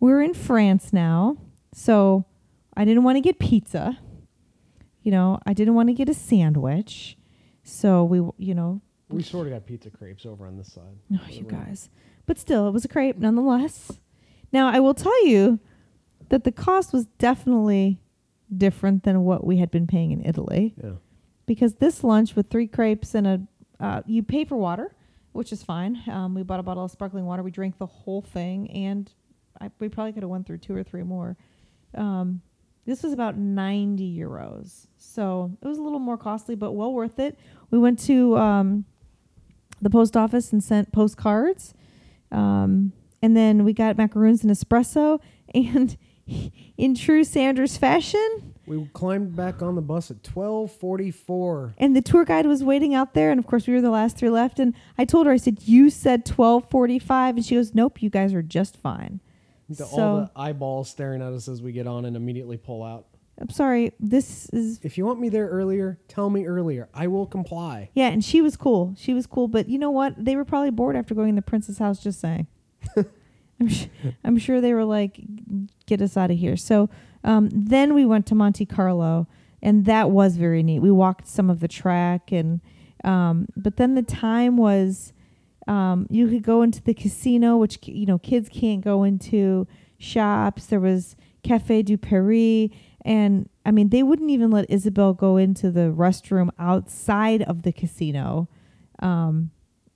we're 0.00 0.22
in 0.22 0.34
France 0.34 0.92
now, 0.92 1.36
so 1.72 2.24
I 2.76 2.84
didn't 2.84 3.04
want 3.04 3.16
to 3.16 3.20
get 3.20 3.38
pizza. 3.38 3.98
You 5.02 5.10
know, 5.12 5.38
I 5.46 5.52
didn't 5.52 5.74
want 5.74 5.88
to 5.90 5.92
get 5.94 6.08
a 6.08 6.14
sandwich, 6.14 7.16
so 7.62 8.04
we 8.04 8.18
you 8.38 8.54
know 8.54 8.80
We 9.16 9.22
sort 9.22 9.46
of 9.46 9.52
got 9.52 9.66
pizza 9.66 9.90
crepes 9.90 10.26
over 10.26 10.46
on 10.46 10.56
this 10.56 10.72
side. 10.72 10.96
Oh, 11.12 11.20
you 11.28 11.42
guys. 11.44 11.90
But 12.26 12.38
still, 12.38 12.68
it 12.68 12.72
was 12.72 12.84
a 12.84 12.88
crepe 12.88 13.18
nonetheless. 13.18 13.92
Now, 14.52 14.68
I 14.68 14.80
will 14.80 14.94
tell 14.94 15.26
you 15.26 15.58
that 16.28 16.44
the 16.44 16.52
cost 16.52 16.92
was 16.92 17.06
definitely 17.18 18.00
different 18.56 19.02
than 19.02 19.24
what 19.24 19.44
we 19.46 19.58
had 19.58 19.70
been 19.70 19.86
paying 19.86 20.12
in 20.12 20.24
Italy 20.24 20.74
Yeah. 20.82 20.92
because 21.46 21.74
this 21.76 22.04
lunch 22.04 22.36
with 22.36 22.48
three 22.50 22.66
crepes 22.66 23.14
and 23.14 23.26
a 23.26 23.40
uh, 23.80 24.02
you 24.06 24.22
pay 24.22 24.44
for 24.44 24.56
water, 24.56 24.94
which 25.32 25.52
is 25.52 25.62
fine. 25.62 26.00
Um, 26.08 26.34
we 26.34 26.42
bought 26.44 26.60
a 26.60 26.62
bottle 26.62 26.84
of 26.84 26.90
sparkling 26.92 27.26
water. 27.26 27.42
We 27.42 27.50
drank 27.50 27.76
the 27.78 27.86
whole 27.86 28.22
thing, 28.22 28.70
and 28.70 29.10
I, 29.60 29.70
we 29.80 29.88
probably 29.88 30.12
could 30.12 30.22
have 30.22 30.30
went 30.30 30.46
through 30.46 30.58
two 30.58 30.74
or 30.76 30.84
three 30.84 31.02
more. 31.02 31.36
Um, 31.94 32.40
this 32.86 33.02
was 33.02 33.12
about 33.12 33.36
90 33.36 34.16
euros, 34.16 34.86
so 34.96 35.50
it 35.60 35.66
was 35.66 35.78
a 35.78 35.82
little 35.82 35.98
more 35.98 36.16
costly, 36.16 36.54
but 36.54 36.72
well 36.72 36.92
worth 36.92 37.18
it. 37.18 37.36
We 37.70 37.78
went 37.78 37.98
to 38.00 38.36
um, 38.38 38.84
the 39.82 39.90
post 39.90 40.16
office 40.16 40.52
and 40.52 40.62
sent 40.62 40.92
postcards, 40.92 41.74
um, 42.32 42.92
and 43.22 43.36
then 43.36 43.64
we 43.64 43.72
got 43.72 43.96
macaroons 43.96 44.42
and 44.44 44.50
espresso. 44.52 45.20
And 45.54 45.96
in 46.76 46.94
true 46.94 47.22
Sanders 47.22 47.76
fashion, 47.76 48.54
We 48.66 48.88
climbed 48.94 49.36
back 49.36 49.60
on 49.62 49.74
the 49.76 49.82
bus 49.82 50.10
at 50.10 50.22
twelve 50.24 50.72
forty 50.72 51.10
four. 51.10 51.74
and 51.78 51.94
the 51.94 52.00
tour 52.00 52.24
guide 52.24 52.46
was 52.46 52.64
waiting 52.64 52.94
out 52.94 53.12
there 53.14 53.30
and 53.30 53.38
of 53.38 53.46
course 53.46 53.66
we 53.66 53.74
were 53.74 53.82
the 53.82 53.90
last 53.90 54.16
three 54.16 54.30
left 54.30 54.58
and 54.58 54.72
i 54.98 55.04
told 55.04 55.26
her 55.26 55.32
i 55.32 55.36
said 55.36 55.58
you 55.64 55.90
said 55.90 56.20
1245 56.26 57.36
and 57.36 57.44
she 57.44 57.54
goes 57.56 57.74
nope 57.74 58.02
you 58.02 58.08
guys 58.08 58.32
are 58.32 58.42
just 58.42 58.76
fine 58.78 59.20
The, 59.68 59.84
all 59.84 59.90
So- 59.90 60.30
the 60.34 60.40
eyeballs 60.40 60.88
staring 60.88 61.20
at 61.22 61.32
us 61.34 61.46
as 61.46 61.60
we 61.62 61.72
get 61.72 61.86
on 61.86 62.04
and 62.06 62.16
immediately 62.16 62.56
pull 62.56 62.82
out. 62.82 63.04
I'm 63.38 63.50
sorry 63.50 63.92
this 64.00 64.48
is 64.50 64.78
If 64.82 64.96
you 64.98 65.04
want 65.04 65.20
me 65.20 65.28
there 65.28 65.48
earlier, 65.48 65.98
tell 66.08 66.30
me 66.30 66.44
earlier. 66.46 66.88
I 66.94 67.06
will 67.08 67.26
comply. 67.26 67.90
yeah 67.94 68.08
and 68.08 68.24
she 68.24 68.40
was 68.42 68.56
cool. 68.56 68.94
She 68.96 69.12
was 69.14 69.26
cool 69.26 69.48
but 69.48 69.68
you 69.68 69.78
know 69.78 69.90
what? 69.90 70.12
They 70.24 70.36
were 70.36 70.44
probably 70.44 70.70
bored 70.70 70.96
after 70.96 71.14
going 71.14 71.30
to 71.34 71.40
the 71.40 71.42
prince's 71.42 71.78
house 71.78 72.02
just 72.02 72.20
saying. 72.20 72.46
I'm, 73.60 73.68
sh- 73.68 73.86
I'm 74.24 74.36
sure 74.38 74.60
they 74.60 74.74
were 74.74 74.84
like 74.84 75.20
get 75.86 76.00
us 76.02 76.16
out 76.16 76.30
of 76.30 76.38
here. 76.38 76.56
So 76.56 76.90
um, 77.22 77.48
then 77.52 77.94
we 77.94 78.04
went 78.04 78.26
to 78.26 78.34
monte 78.34 78.66
carlo 78.66 79.26
and 79.62 79.84
that 79.86 80.10
was 80.10 80.36
very 80.36 80.62
neat. 80.62 80.80
We 80.80 80.90
walked 80.90 81.26
some 81.26 81.48
of 81.50 81.60
the 81.60 81.68
track 81.68 82.30
and 82.32 82.60
um, 83.04 83.46
but 83.56 83.76
then 83.76 83.94
the 83.94 84.02
time 84.02 84.56
was 84.56 85.12
um, 85.66 86.06
you 86.10 86.28
could 86.28 86.42
go 86.42 86.62
into 86.62 86.82
the 86.82 86.94
casino 86.94 87.56
which 87.56 87.80
ki- 87.80 87.92
you 87.92 88.06
know 88.06 88.18
kids 88.18 88.48
can't 88.48 88.82
go 88.82 89.02
into 89.04 89.66
shops. 89.98 90.66
There 90.66 90.80
was 90.80 91.16
cafe 91.42 91.82
du 91.82 91.96
paris 91.98 92.70
and 93.04 93.48
i 93.66 93.70
mean 93.70 93.88
they 93.90 94.02
wouldn't 94.02 94.30
even 94.30 94.50
let 94.50 94.64
isabel 94.70 95.12
go 95.12 95.36
into 95.36 95.70
the 95.70 95.92
restroom 95.92 96.50
outside 96.58 97.42
of 97.42 97.62
the 97.62 97.72
casino 97.72 98.48
um, 99.00 99.50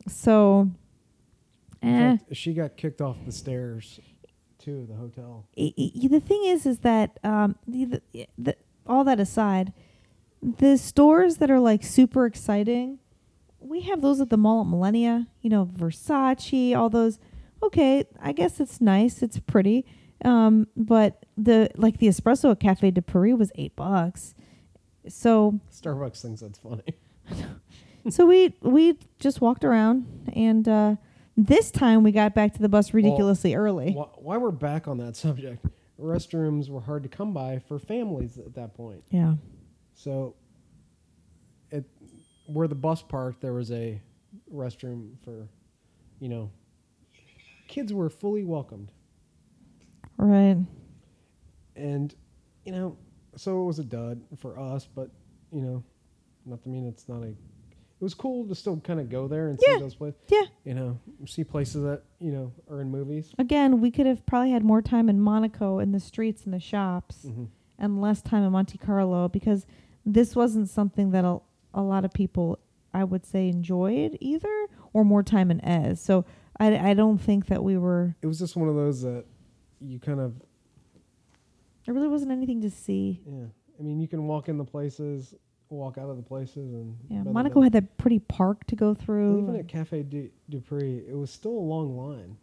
so 0.06 0.70
eh. 1.82 2.16
fact, 2.16 2.36
she 2.36 2.52
got 2.52 2.76
kicked 2.76 3.00
off 3.00 3.16
the 3.24 3.32
stairs 3.32 4.00
to 4.58 4.84
the 4.86 4.94
hotel. 4.94 5.46
I- 5.56 5.72
I- 5.78 6.08
the 6.08 6.20
thing 6.20 6.42
is 6.44 6.66
is 6.66 6.78
that 6.80 7.18
um 7.22 7.56
the, 7.66 7.84
the, 8.12 8.26
the 8.36 8.56
all 8.86 9.04
that 9.04 9.20
aside 9.20 9.72
the 10.42 10.76
stores 10.76 11.36
that 11.36 11.50
are 11.50 11.60
like 11.60 11.82
super 11.84 12.26
exciting 12.26 12.98
we 13.60 13.80
have 13.82 14.02
those 14.02 14.20
at 14.20 14.30
the 14.30 14.36
mall 14.36 14.62
at 14.62 14.66
millenia 14.66 15.26
you 15.40 15.50
know 15.50 15.64
versace 15.66 16.76
all 16.76 16.88
those 16.90 17.18
okay 17.62 18.04
i 18.20 18.32
guess 18.32 18.60
it's 18.60 18.80
nice 18.80 19.22
it's 19.22 19.38
pretty 19.40 19.84
um 20.24 20.66
but 20.76 21.24
the 21.38 21.70
like 21.76 21.98
the 21.98 22.08
espresso 22.08 22.50
at 22.50 22.60
cafe 22.60 22.90
de 22.90 23.00
paris 23.00 23.38
was 23.38 23.52
eight 23.54 23.74
bucks. 23.76 24.34
So 25.08 25.60
Starbucks 25.72 26.20
thinks 26.20 26.40
that's 26.40 26.58
funny. 26.58 26.96
so 28.10 28.26
we 28.26 28.54
we 28.60 28.98
just 29.18 29.40
walked 29.40 29.64
around 29.64 30.30
and 30.34 30.68
uh 30.68 30.96
this 31.36 31.70
time 31.70 32.02
we 32.02 32.10
got 32.10 32.34
back 32.34 32.52
to 32.54 32.60
the 32.60 32.68
bus 32.68 32.92
ridiculously 32.92 33.54
early. 33.54 33.92
Why, 33.92 34.08
why 34.16 34.36
we're 34.38 34.50
back 34.50 34.88
on 34.88 34.98
that 34.98 35.14
subject, 35.14 35.64
restrooms 35.98 36.68
were 36.68 36.80
hard 36.80 37.04
to 37.04 37.08
come 37.08 37.32
by 37.32 37.60
for 37.60 37.78
families 37.78 38.38
at 38.38 38.54
that 38.54 38.74
point. 38.74 39.04
yeah. 39.10 39.34
So, 39.94 40.34
at 41.70 41.84
where 42.46 42.66
the 42.66 42.74
bus 42.74 43.02
parked, 43.02 43.40
there 43.40 43.52
was 43.52 43.70
a 43.70 44.00
restroom 44.52 45.12
for, 45.24 45.48
you 46.18 46.28
know, 46.28 46.50
kids 47.68 47.92
were 47.92 48.10
fully 48.10 48.44
welcomed, 48.44 48.90
right 50.16 50.56
and 51.78 52.14
you 52.64 52.72
know, 52.72 52.96
so 53.36 53.62
it 53.62 53.64
was 53.64 53.78
a 53.78 53.84
dud 53.84 54.20
for 54.38 54.58
us. 54.58 54.86
But 54.94 55.10
you 55.52 55.62
know, 55.62 55.82
not 56.44 56.62
to 56.64 56.68
mean 56.68 56.86
it's 56.86 57.08
not 57.08 57.22
a. 57.22 57.28
It 57.28 58.04
was 58.04 58.14
cool 58.14 58.46
to 58.46 58.54
still 58.54 58.78
kind 58.80 59.00
of 59.00 59.08
go 59.10 59.26
there 59.26 59.48
and 59.48 59.58
Yeah. 59.60 59.74
see 59.74 59.80
those 59.80 59.94
places. 59.96 60.20
yeah 60.28 60.44
You 60.64 60.74
know, 60.74 61.00
see 61.26 61.42
places 61.44 61.82
that 61.82 62.02
you 62.20 62.30
know 62.32 62.52
are 62.70 62.80
in 62.80 62.90
movies. 62.90 63.32
Again, 63.38 63.80
we 63.80 63.90
could 63.90 64.06
have 64.06 64.24
probably 64.26 64.50
had 64.52 64.62
more 64.64 64.82
time 64.82 65.08
in 65.08 65.20
Monaco 65.20 65.78
in 65.78 65.92
the 65.92 66.00
streets 66.00 66.44
and 66.44 66.52
the 66.54 66.60
shops 66.60 67.22
hmm 67.22 67.44
and 67.80 68.00
less 68.00 68.20
time 68.20 68.42
in 68.42 68.50
Monte 68.50 68.76
Carlo 68.76 69.28
because 69.28 69.64
this 70.04 70.34
wasn't 70.34 70.68
something 70.68 71.12
that 71.12 71.24
a, 71.24 71.38
a 71.72 71.80
lot 71.80 72.04
of 72.04 72.12
people, 72.12 72.58
I 72.92 73.04
would 73.04 73.24
say, 73.24 73.48
enjoyed 73.48 74.18
either 74.20 74.66
or 74.92 75.04
more 75.04 75.22
time 75.22 75.52
in 75.52 75.60
Èze. 75.60 75.98
So 75.98 76.24
I, 76.58 76.90
I 76.90 76.94
don't 76.94 77.18
think 77.18 77.46
that 77.46 77.62
we 77.62 77.78
were, 77.78 78.16
It 78.20 78.26
was 78.26 78.40
just 78.40 78.56
one 78.56 78.68
of 78.68 78.74
those 78.74 79.02
that 79.02 79.26
you 79.80 80.00
kind 80.00 80.18
of 80.18 80.42
there 81.88 81.94
really 81.94 82.08
wasn't 82.08 82.30
anything 82.30 82.60
to 82.60 82.68
see. 82.68 83.22
Yeah, 83.26 83.46
I 83.80 83.82
mean, 83.82 83.98
you 83.98 84.06
can 84.06 84.26
walk 84.26 84.50
in 84.50 84.58
the 84.58 84.64
places 84.64 85.34
walk 85.70 85.98
out 85.98 86.08
of 86.08 86.16
the 86.16 86.22
places 86.22 86.72
and 86.72 86.96
Yeah, 87.10 87.22
Monaco 87.24 87.60
had 87.60 87.72
that 87.72 87.98
pretty 87.98 88.20
park 88.20 88.64
to 88.68 88.76
go 88.76 88.94
through. 88.94 89.42
even 89.42 89.54
at 89.56 89.68
Cafe 89.68 90.02
du- 90.02 90.30
Dupree, 90.48 91.04
it 91.06 91.14
was 91.14 91.30
still 91.30 91.50
a 91.52 91.66
long 91.74 91.94
line. 91.94 92.38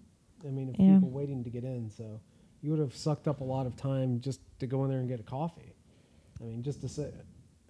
I 0.47 0.51
mean, 0.51 0.69
of 0.69 0.75
Yeah. 0.79 0.93
people 0.95 1.09
waiting 1.09 1.43
to 1.43 1.49
get 1.49 1.63
in. 1.63 1.89
So 1.89 2.19
you 2.61 2.69
would 2.69 2.79
have 2.79 2.95
sucked 2.95 3.27
up 3.27 3.41
a 3.41 3.43
lot 3.43 3.65
of 3.65 3.75
time 3.75 4.19
just 4.19 4.41
to 4.59 4.67
go 4.67 4.83
in 4.83 4.91
there 4.91 4.99
and 4.99 5.07
get 5.07 5.19
a 5.19 5.23
coffee. 5.23 5.73
I 6.39 6.43
mean, 6.43 6.61
just 6.61 6.81
to 6.81 6.87
say, 6.87 7.11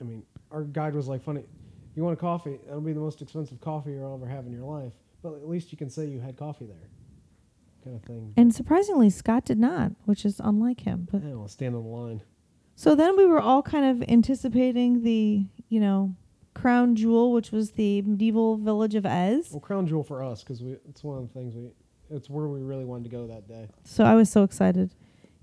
I 0.01 0.03
mean, 0.03 0.23
our 0.51 0.63
guide 0.65 0.93
was 0.93 1.07
like, 1.07 1.21
"Funny, 1.23 1.43
you 1.95 2.03
want 2.03 2.13
a 2.17 2.19
coffee? 2.19 2.59
That'll 2.65 2.81
be 2.81 2.91
the 2.91 2.99
most 2.99 3.21
expensive 3.21 3.61
coffee 3.61 3.91
you'll 3.91 4.13
ever 4.13 4.27
have 4.27 4.45
in 4.45 4.51
your 4.51 4.65
life. 4.65 4.93
But 5.21 5.35
at 5.35 5.47
least 5.47 5.71
you 5.71 5.77
can 5.77 5.89
say 5.89 6.05
you 6.09 6.19
had 6.19 6.35
coffee 6.35 6.65
there." 6.65 6.89
Kind 7.85 7.95
of 7.97 8.03
thing. 8.03 8.33
and 8.35 8.53
surprisingly, 8.53 9.09
Scott 9.11 9.45
did 9.45 9.59
not, 9.59 9.91
which 10.05 10.25
is 10.25 10.41
unlike 10.43 10.81
him. 10.81 11.07
But 11.11 11.23
I 11.23 11.27
don't 11.29 11.49
stand 11.49 11.75
on 11.75 11.83
the 11.83 11.87
line. 11.89 12.21
so 12.75 12.95
then 12.95 13.15
we 13.15 13.25
were 13.27 13.39
all 13.39 13.61
kind 13.61 13.85
of 13.85 14.09
anticipating 14.09 15.03
the, 15.03 15.45
you 15.69 15.79
know, 15.79 16.15
crown 16.55 16.95
jewel, 16.95 17.31
which 17.31 17.51
was 17.51 17.71
the 17.73 18.01
medieval 18.01 18.57
village 18.57 18.95
of 18.95 19.03
Èze. 19.03 19.51
Well, 19.51 19.59
crown 19.59 19.85
jewel 19.85 20.03
for 20.03 20.23
us 20.23 20.41
because 20.43 20.63
we 20.63 20.77
it's 20.89 21.03
one 21.03 21.19
of 21.19 21.27
the 21.27 21.33
things 21.39 21.55
we 21.55 21.69
it's 22.09 22.29
where 22.29 22.47
we 22.47 22.61
really 22.61 22.85
wanted 22.85 23.03
to 23.03 23.09
go 23.09 23.27
that 23.27 23.47
day. 23.47 23.67
So 23.83 24.03
I 24.03 24.15
was 24.15 24.29
so 24.29 24.43
excited. 24.43 24.95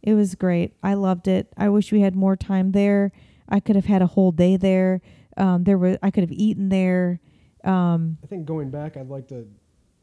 It 0.02 0.14
was 0.14 0.34
great. 0.34 0.74
I 0.82 0.94
loved 0.94 1.28
it. 1.28 1.52
I 1.56 1.68
wish 1.68 1.92
we 1.92 2.00
had 2.00 2.16
more 2.16 2.34
time 2.34 2.72
there. 2.72 3.12
I 3.48 3.60
could 3.60 3.76
have 3.76 3.84
had 3.84 4.02
a 4.02 4.06
whole 4.08 4.32
day 4.32 4.56
there. 4.56 5.00
Um, 5.36 5.62
there 5.64 5.78
were 5.78 5.96
I 6.02 6.10
could 6.10 6.22
have 6.24 6.32
eaten 6.32 6.70
there. 6.70 7.20
Um, 7.62 8.18
I 8.24 8.26
think 8.26 8.46
going 8.46 8.70
back, 8.70 8.96
I'd 8.96 9.08
like 9.08 9.28
to 9.28 9.46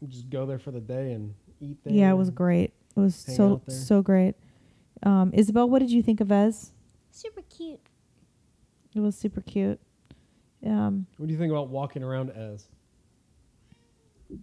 just 0.07 0.29
go 0.29 0.45
there 0.45 0.59
for 0.59 0.71
the 0.71 0.79
day 0.79 1.11
and 1.11 1.33
eat 1.61 1.77
there. 1.83 1.93
yeah, 1.93 2.11
it 2.11 2.15
was 2.15 2.29
great. 2.29 2.73
It 2.95 2.99
was 2.99 3.15
so 3.15 3.61
so 3.67 4.01
great. 4.01 4.35
Um, 5.03 5.31
Isabel, 5.33 5.69
what 5.69 5.79
did 5.79 5.91
you 5.91 6.01
think 6.03 6.19
of 6.21 6.27
Èze? 6.27 6.71
Super 7.11 7.41
cute. 7.49 7.79
It 8.95 8.99
was 8.99 9.15
super 9.17 9.41
cute. 9.41 9.79
Um, 10.65 11.05
What 11.17 11.27
do 11.27 11.33
you 11.33 11.39
think 11.39 11.51
about 11.51 11.69
walking 11.69 12.03
around 12.03 12.31
Èze? 12.31 12.65
You 14.29 14.39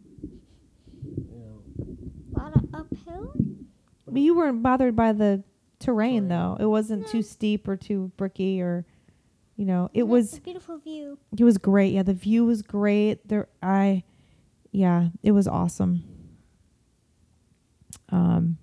A 2.34 2.38
lot 2.38 2.56
of 2.56 2.64
uphill. 2.74 3.34
but 4.06 4.20
you 4.20 4.36
weren't 4.36 4.62
bothered 4.62 4.96
by 4.96 5.12
the 5.12 5.42
terrain, 5.78 6.26
Terrain. 6.26 6.28
though. 6.28 6.56
It 6.58 6.66
wasn't 6.66 7.02
No. 7.02 7.08
too 7.08 7.22
steep 7.22 7.68
or 7.68 7.76
too 7.76 8.10
bricky 8.16 8.60
or, 8.62 8.86
you 9.56 9.64
know, 9.66 9.90
it 9.92 10.00
And 10.02 10.10
was 10.10 10.38
a 10.38 10.40
beautiful 10.40 10.78
view. 10.78 11.18
It 11.36 11.44
was 11.44 11.58
great. 11.58 11.92
Yeah, 11.92 12.02
the 12.02 12.14
view 12.14 12.44
was 12.46 12.62
great. 12.62 13.26
There, 13.28 13.48
I, 13.62 14.04
yeah, 14.72 15.10
it 15.22 15.32
was 15.32 15.46
awesome. 15.46 16.02
Um, 18.10 18.58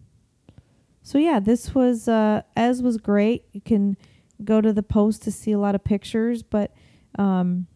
so 1.02 1.18
yeah, 1.18 1.40
this 1.40 1.76
was 1.76 2.08
uh, 2.08 2.44
Èze 2.56 2.82
was 2.82 2.98
great. 2.98 3.46
You 3.52 3.62
can 3.62 3.98
go 4.44 4.62
to 4.62 4.72
the 4.74 4.84
post 4.84 5.24
to 5.24 5.32
see 5.32 5.52
a 5.52 5.60
lot 5.60 5.76
of 5.76 5.84
pictures, 5.84 6.44
but 6.44 6.74
um, 7.20 7.68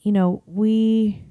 you 0.00 0.12
know, 0.12 0.42
we, 0.46 1.22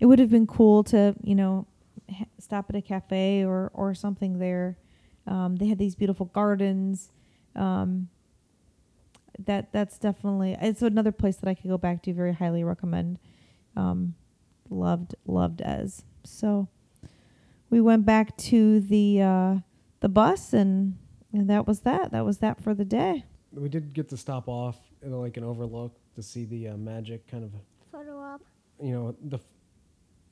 it 0.00 0.06
would 0.06 0.18
have 0.18 0.30
been 0.30 0.46
cool 0.46 0.84
to 0.84 1.14
you 1.22 1.34
know 1.34 1.66
ha- 2.10 2.26
stop 2.38 2.66
at 2.68 2.76
a 2.76 2.82
cafe 2.82 3.44
or 3.44 3.70
or 3.74 3.94
something 3.94 4.38
there. 4.38 4.78
Um, 5.26 5.56
they 5.56 5.66
had 5.66 5.78
these 5.78 5.94
beautiful 5.94 6.26
gardens. 6.26 7.10
Um, 7.54 8.08
that 9.38 9.72
that's 9.72 9.98
definitely 9.98 10.56
it's 10.60 10.82
another 10.82 11.12
place 11.12 11.36
that 11.36 11.48
I 11.48 11.54
could 11.54 11.68
go 11.68 11.78
back 11.78 12.02
to. 12.04 12.12
Very 12.12 12.32
highly 12.32 12.64
recommend. 12.64 13.18
Um, 13.76 14.14
loved 14.70 15.14
loved 15.26 15.60
Èze 15.60 16.04
so. 16.24 16.68
We 17.72 17.80
went 17.80 18.04
back 18.04 18.36
to 18.36 18.80
the 18.80 19.22
uh, 19.22 19.54
the 20.00 20.10
bus 20.10 20.52
and 20.52 20.98
and 21.32 21.48
that 21.48 21.66
was 21.66 21.80
that. 21.80 22.12
That 22.12 22.22
was 22.22 22.36
that 22.38 22.62
for 22.62 22.74
the 22.74 22.84
day. 22.84 23.24
we 23.50 23.70
did 23.70 23.94
get 23.94 24.10
to 24.10 24.16
stop 24.18 24.46
off 24.46 24.76
in 25.02 25.10
like 25.10 25.38
an 25.38 25.44
overlook 25.44 25.96
to 26.14 26.22
see 26.22 26.44
the 26.44 26.68
uh, 26.68 26.76
magic 26.76 27.26
kind 27.26 27.42
of, 27.42 27.50
Photo 27.90 28.18
op. 28.18 28.42
you 28.78 28.92
know, 28.92 29.16
the, 29.24 29.38
f- 29.38 29.44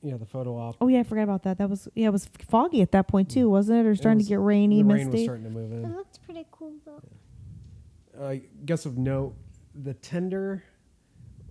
you 0.03 0.15
the 0.19 0.25
photo 0.25 0.55
op. 0.55 0.75
Oh 0.81 0.87
yeah, 0.87 0.99
I 0.99 1.03
forgot 1.03 1.23
about 1.23 1.41
that. 1.41 1.57
That 1.57 1.67
was 1.67 1.87
yeah, 1.95 2.09
it 2.09 2.11
was 2.11 2.29
foggy 2.47 2.83
at 2.83 2.91
that 2.91 3.07
point 3.07 3.31
too, 3.31 3.49
wasn't 3.49 3.79
it? 3.79 3.89
Or 3.89 3.95
starting 3.95 4.19
was- 4.19 4.27
to 4.27 4.33
get 4.33 4.39
rainy, 4.39 4.83
the 4.83 4.93
rain 4.93 5.09
was 5.09 5.23
starting 5.23 5.45
to 5.45 5.49
move 5.49 5.71
in. 5.71 5.79
It 5.79 5.85
in. 5.85 5.95
looked 5.95 6.23
pretty 6.23 6.45
cool 6.51 6.73
though. 6.85 7.01
I 8.23 8.43
guess 8.65 8.85
of 8.85 8.99
note, 8.99 9.33
the 9.73 9.95
tender 9.95 10.63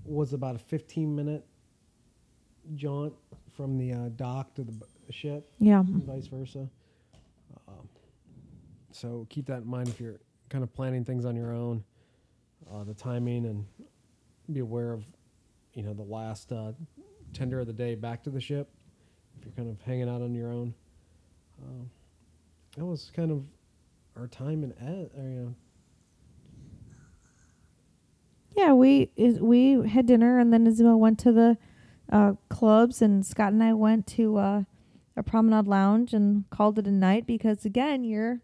was 0.05 0.35
about 0.35 0.55
a 0.55 0.59
15 0.61 1.17
minute 1.17 1.45
jaunt 2.77 3.13
from 3.57 3.77
the 3.77 3.93
uh, 3.93 4.09
dock 4.15 4.55
to 4.55 4.63
the 4.63 4.73
b- 5.11 5.17
ship. 5.17 5.51
Yeah. 5.59 5.83
vice 5.87 6.27
versa. 6.27 6.69
Um, 7.69 7.89
so 8.93 9.27
keep 9.31 9.47
that 9.47 9.63
in 9.63 9.67
mind 9.69 9.89
if 9.89 10.01
you're 10.01 10.21
kind 10.49 10.65
of 10.65 10.73
planning 10.75 11.05
things 11.05 11.25
on 11.25 11.37
your 11.37 11.53
own, 11.53 11.85
uh, 12.73 12.85
the 12.85 12.95
timing, 12.95 13.47
and 13.47 13.65
be 14.53 14.61
aware 14.61 14.93
of, 14.93 15.05
you 15.75 15.83
know, 15.83 15.93
the 15.93 16.03
last 16.03 16.53
uh, 16.53 16.73
tender 17.33 17.61
of 17.61 17.67
the 17.67 17.73
day 17.73 17.95
back 17.95 18.23
to 18.25 18.31
the 18.31 18.41
ship. 18.41 18.69
If 19.39 19.45
you're 19.47 19.55
kind 19.55 19.71
of 19.71 19.81
hanging 19.83 20.09
out 20.09 20.21
on 20.23 20.35
your 20.35 20.51
own, 20.53 20.75
um, 21.63 21.91
that 22.77 22.85
was 22.85 23.11
kind 23.15 23.31
of 23.31 23.45
our 24.17 24.27
time 24.27 24.65
in 24.65 24.73
Ed, 24.81 25.11
or, 25.17 25.23
you 25.29 25.41
know, 25.41 25.55
Yeah, 28.57 28.73
we 28.73 29.11
is, 29.17 29.41
we 29.41 29.89
had 29.89 30.07
dinner 30.07 30.39
and 30.39 30.53
then 30.53 30.67
Isabel 30.67 30.99
went 30.99 31.19
to 31.21 31.33
the 31.33 31.57
uh, 32.13 32.33
clubs 32.49 33.01
and 33.01 33.25
Scott 33.25 33.53
and 33.53 33.63
I 33.63 33.73
went 33.73 34.07
to 34.09 34.37
uh, 34.37 34.63
a 35.21 35.23
promenade 35.23 35.69
lounge 35.69 36.13
and 36.13 36.49
called 36.51 36.79
it 36.79 36.87
a 36.87 36.91
night 36.91 37.27
because 37.27 37.65
again 37.65 38.05
you're, 38.05 38.41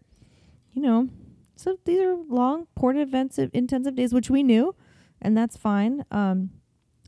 you 0.73 0.81
know, 0.81 1.09
so 1.55 1.77
these 1.85 1.99
are 1.99 2.15
long, 2.15 2.67
port 2.75 2.95
intensive, 2.95 3.49
intensive 3.53 3.95
days 3.95 4.13
which 4.13 4.29
we 4.29 4.43
knew, 4.43 4.75
and 5.21 5.35
that's 5.37 5.57
fine. 5.57 6.05
Um, 6.11 6.51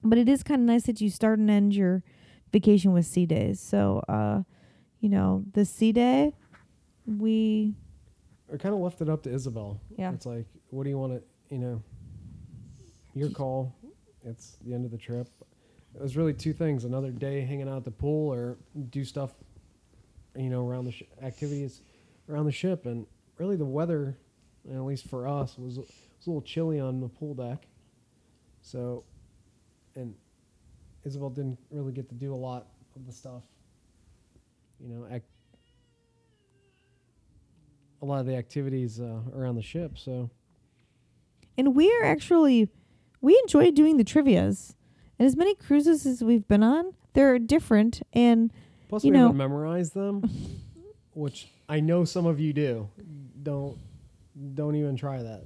but 0.04 0.18
it 0.18 0.28
is 0.28 0.44
kind 0.44 0.62
of 0.62 0.68
nice 0.68 0.84
that 0.84 1.02
you 1.02 1.10
start 1.10 1.40
and 1.40 1.50
end 1.50 1.76
your 1.76 2.04
vacation 2.52 2.92
with 2.94 3.06
sea 3.06 3.26
days. 3.26 3.60
So, 3.60 4.04
uh, 4.10 4.44
you 5.00 5.10
know, 5.10 5.44
the 5.54 5.66
sea 5.66 5.92
day, 5.92 6.34
we 7.06 7.76
I 8.52 8.58
kind 8.58 8.74
of 8.74 8.82
left 8.82 9.02
it 9.02 9.10
up 9.10 9.24
to 9.24 9.32
Isabel. 9.32 9.80
Yeah. 9.96 10.12
It's 10.14 10.26
like, 10.26 10.48
what 10.72 10.84
do 10.84 10.90
you 10.90 10.98
want 10.98 11.14
to, 11.14 11.22
you 11.54 11.60
know, 11.60 11.84
your 13.14 13.30
call. 13.30 13.76
It's 14.26 14.58
the 14.66 14.74
end 14.74 14.86
of 14.86 14.92
the 14.92 14.98
trip. 14.98 15.28
It 15.96 16.02
was 16.02 16.18
really 16.18 16.34
two 16.34 16.54
things: 16.54 16.86
another 16.86 17.12
day 17.12 17.42
hanging 17.42 17.68
out 17.70 17.78
at 17.78 17.84
the 17.86 17.92
pool, 17.92 18.32
or 18.32 18.58
do 18.90 19.04
stuff, 19.04 19.34
you 20.36 20.50
know, 20.50 20.68
around 20.68 20.86
the 20.86 20.92
sh- 20.92 21.04
activities 21.22 21.82
around 22.30 22.46
the 22.46 22.52
ship. 22.52 22.86
And 22.86 23.06
really, 23.38 23.56
the 23.56 23.66
weather, 23.66 24.18
at 24.70 24.82
least 24.82 25.08
for 25.08 25.28
us, 25.28 25.58
was 25.58 25.78
was 25.78 26.28
a 26.28 26.30
little 26.30 26.42
chilly 26.42 26.80
on 26.80 27.00
the 27.00 27.08
pool 27.08 27.34
deck. 27.34 27.68
So, 28.62 29.04
and 29.96 30.14
Isabel 31.06 31.30
didn't 31.30 31.58
really 31.72 31.94
get 31.94 32.10
to 32.10 32.16
do 32.16 32.34
a 32.34 32.36
lot 32.36 32.68
of 32.96 33.06
the 33.06 33.12
stuff, 33.12 33.44
you 34.80 34.90
know, 34.90 35.08
ac- 35.10 35.24
a 38.02 38.06
lot 38.06 38.20
of 38.20 38.26
the 38.26 38.36
activities 38.36 39.00
uh, 39.00 39.22
around 39.34 39.56
the 39.56 39.62
ship. 39.62 39.98
So, 39.98 40.30
And 41.58 41.76
we 41.76 41.92
are 41.92 42.04
actually, 42.04 42.70
we 43.22 43.38
enjoy 43.44 43.72
doing 43.72 43.98
the 43.98 44.04
trivias. 44.04 44.76
And 45.18 45.26
as 45.26 45.36
many 45.36 45.56
cruises 45.56 46.06
as 46.06 46.24
we've 46.24 46.48
been 46.48 46.64
on, 46.64 46.94
they're 47.14 47.40
different. 47.40 48.02
And 48.14 48.52
plus 48.90 49.06
You 49.06 49.12
we 49.12 49.18
know- 49.18 49.24
haven't 49.28 49.38
memorized 49.38 49.94
them, 49.94 50.24
which 51.14 51.48
I 51.70 51.80
know 51.80 52.04
some 52.04 52.26
of 52.26 52.40
you 52.42 52.52
do. 52.52 52.90
Don't 53.42 53.78
don't 54.56 54.76
even 54.76 54.96
try 54.98 55.24
that. 55.24 55.46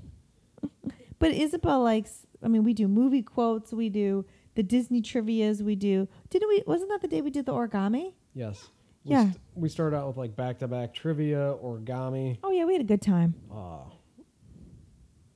but 1.20 1.32
Isabel 1.32 1.84
likes. 1.84 2.26
I 2.44 2.48
mean, 2.48 2.64
we 2.64 2.74
do 2.74 2.88
movie 2.88 3.22
quotes. 3.22 3.72
We 3.72 3.90
do 3.90 4.26
the 4.56 4.64
Disney 4.64 5.02
trivias. 5.02 5.62
We 5.62 5.76
do. 5.76 6.08
Didn't 6.32 6.50
we? 6.50 6.64
Wasn't 6.66 6.90
that 6.90 7.02
the 7.02 7.08
day 7.08 7.22
we 7.22 7.30
did 7.30 7.46
the 7.46 7.54
origami? 7.54 8.14
Yes. 8.34 8.70
We 9.06 9.12
Yeah. 9.12 9.26
st- 9.26 9.40
we 9.56 9.70
started 9.70 9.96
out 9.98 10.08
with 10.08 10.18
like 10.18 10.36
back 10.36 10.60
to 10.60 10.68
back 10.68 10.94
trivia, 10.94 11.56
origami. 11.64 12.38
Oh 12.44 12.52
yeah, 12.52 12.66
we 12.66 12.74
had 12.74 12.82
a 12.82 12.86
good 12.86 13.02
time. 13.02 13.36
Uh, 13.52 13.84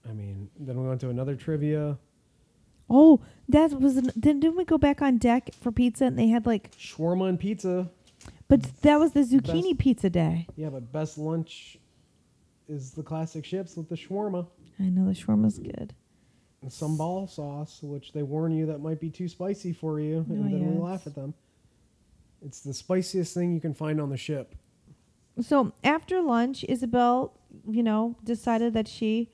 I 0.09 0.13
mean, 0.13 0.49
then 0.59 0.79
we 0.81 0.87
went 0.87 1.01
to 1.01 1.09
another 1.09 1.35
trivia. 1.35 1.97
Oh, 2.89 3.19
that 3.49 3.71
was. 3.73 3.97
An, 3.97 4.09
then 4.15 4.39
didn't 4.39 4.55
we 4.57 4.63
go 4.65 4.77
back 4.77 5.01
on 5.01 5.17
deck 5.17 5.49
for 5.59 5.71
pizza? 5.71 6.05
And 6.05 6.17
they 6.17 6.27
had 6.27 6.45
like, 6.45 6.71
Shawarma 6.71 7.27
and 7.29 7.39
pizza. 7.39 7.89
But 8.47 8.61
that 8.81 8.99
was 8.99 9.11
the 9.13 9.21
zucchini 9.21 9.71
Best- 9.71 9.77
pizza 9.79 10.09
day. 10.09 10.47
Yeah, 10.55 10.69
but 10.69 10.91
best 10.91 11.17
lunch 11.17 11.77
is 12.67 12.91
the 12.91 13.03
classic 13.03 13.45
ships 13.45 13.75
with 13.77 13.89
the 13.89 13.95
shawarma 13.95 14.47
I 14.79 14.83
know 14.83 15.05
the 15.05 15.13
shawarma's 15.13 15.57
good. 15.59 15.93
and 16.61 16.71
some 16.71 16.97
ball 16.97 17.27
sauce, 17.27 17.79
which 17.81 18.13
they 18.13 18.23
warn 18.23 18.51
you 18.51 18.65
that 18.67 18.79
might 18.79 18.99
be 18.99 19.09
too 19.09 19.27
spicy 19.27 19.73
for 19.73 19.99
you, 19.99 20.25
Oh, 20.29 20.33
and 20.33 20.53
then 20.53 20.75
we 20.75 20.81
laugh 20.81 21.07
at 21.07 21.15
them. 21.15 21.33
It's 22.45 22.59
the 22.61 22.73
spiciest 22.73 23.33
thing 23.33 23.53
you 23.53 23.59
can 23.59 23.73
find 23.73 23.99
on 23.99 24.09
the 24.09 24.17
ship. 24.17 24.55
So 25.41 25.71
after 25.83 26.21
lunch, 26.21 26.63
Isabel, 26.67 27.33
you 27.69 27.83
know, 27.83 28.15
decided 28.23 28.73
that 28.73 28.87
she 28.87 29.29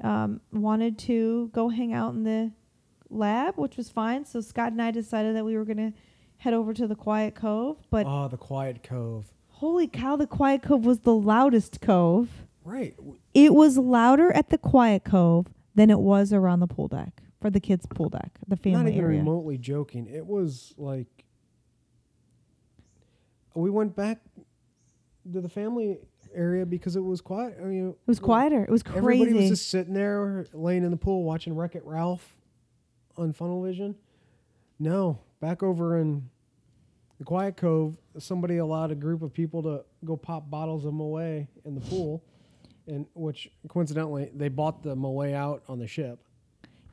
um, 0.00 0.40
wanted 0.52 0.98
to 1.00 1.50
go 1.52 1.68
hang 1.68 1.92
out 1.92 2.14
in 2.14 2.24
the 2.24 2.52
lab, 3.08 3.56
which 3.56 3.76
was 3.76 3.90
fine. 3.90 4.24
So 4.24 4.40
Scott 4.40 4.72
and 4.72 4.80
I 4.82 4.90
decided 4.90 5.36
that 5.36 5.44
we 5.44 5.56
were 5.56 5.64
going 5.64 5.92
to 5.92 5.92
head 6.40 6.54
over 6.54 6.74
to 6.74 6.86
the 6.86 6.96
Quiet 6.96 7.34
Cove. 7.34 7.76
But 7.90 8.06
oh, 8.06 8.28
the 8.28 8.36
quiet 8.36 8.82
cove. 8.82 9.26
holy 9.48 9.86
cow, 9.86 10.16
the 10.16 10.26
Quiet 10.26 10.62
Cove 10.62 10.84
was 10.84 11.00
the 11.00 11.14
loudest 11.14 11.80
cove. 11.80 12.28
Right. 12.64 12.94
It 13.34 13.54
was 13.54 13.78
louder 13.78 14.32
at 14.32 14.50
the 14.50 14.58
Quiet 14.58 15.04
Cove 15.04 15.46
than 15.74 15.90
it 15.90 16.00
was 16.00 16.32
around 16.32 16.60
the 16.60 16.66
pool 16.66 16.88
deck. 16.88 17.22
for 17.40 17.48
the 17.50 17.60
kids' 17.60 17.86
pool 17.86 18.08
deck, 18.10 18.32
the 18.48 18.56
family 18.56 18.78
area. 18.80 18.84
Not 18.84 18.90
even 18.92 19.04
area. 19.04 19.18
remotely 19.20 19.58
joking. 19.58 20.06
It 20.06 20.26
was 20.26 20.74
like 20.76 21.06
we 23.54 23.70
went 23.70 23.96
back 23.96 24.20
to 25.32 25.40
the 25.40 25.48
family 25.48 25.98
area 26.34 26.64
because 26.64 26.96
it 26.96 27.04
was 27.04 27.20
quiet. 27.20 27.56
I 27.60 27.64
mean, 27.64 27.90
It 27.90 27.96
was 28.06 28.20
quieter. 28.20 28.62
It 28.62 28.70
was 28.70 28.82
crazy. 28.82 28.98
Everybody 28.98 29.34
was 29.34 29.48
just 29.48 29.70
sitting 29.70 29.94
there, 29.94 30.46
laying 30.52 30.84
in 30.84 30.90
the 30.90 30.96
pool, 30.96 31.24
watching 31.24 31.54
Wreck 31.54 31.74
It 31.74 31.84
Ralph 31.84 32.36
on 33.16 33.32
Funnel 33.32 33.62
Vision. 33.62 33.96
No, 34.78 35.18
back 35.40 35.62
over 35.62 35.98
in 35.98 36.28
the 37.18 37.24
Quiet 37.24 37.56
Cove, 37.56 37.96
somebody 38.18 38.58
allowed 38.58 38.90
a 38.90 38.94
group 38.94 39.22
of 39.22 39.32
people 39.32 39.62
to 39.62 39.84
go 40.04 40.16
pop 40.16 40.50
bottles 40.50 40.84
of 40.84 40.92
Moet 40.94 41.46
in 41.64 41.74
the 41.74 41.80
pool, 41.80 42.22
and 42.86 43.06
which 43.14 43.50
coincidentally 43.68 44.30
they 44.34 44.48
bought 44.48 44.82
the 44.82 44.94
Moet 44.96 45.32
out 45.34 45.62
on 45.68 45.78
the 45.78 45.86
ship. 45.86 46.18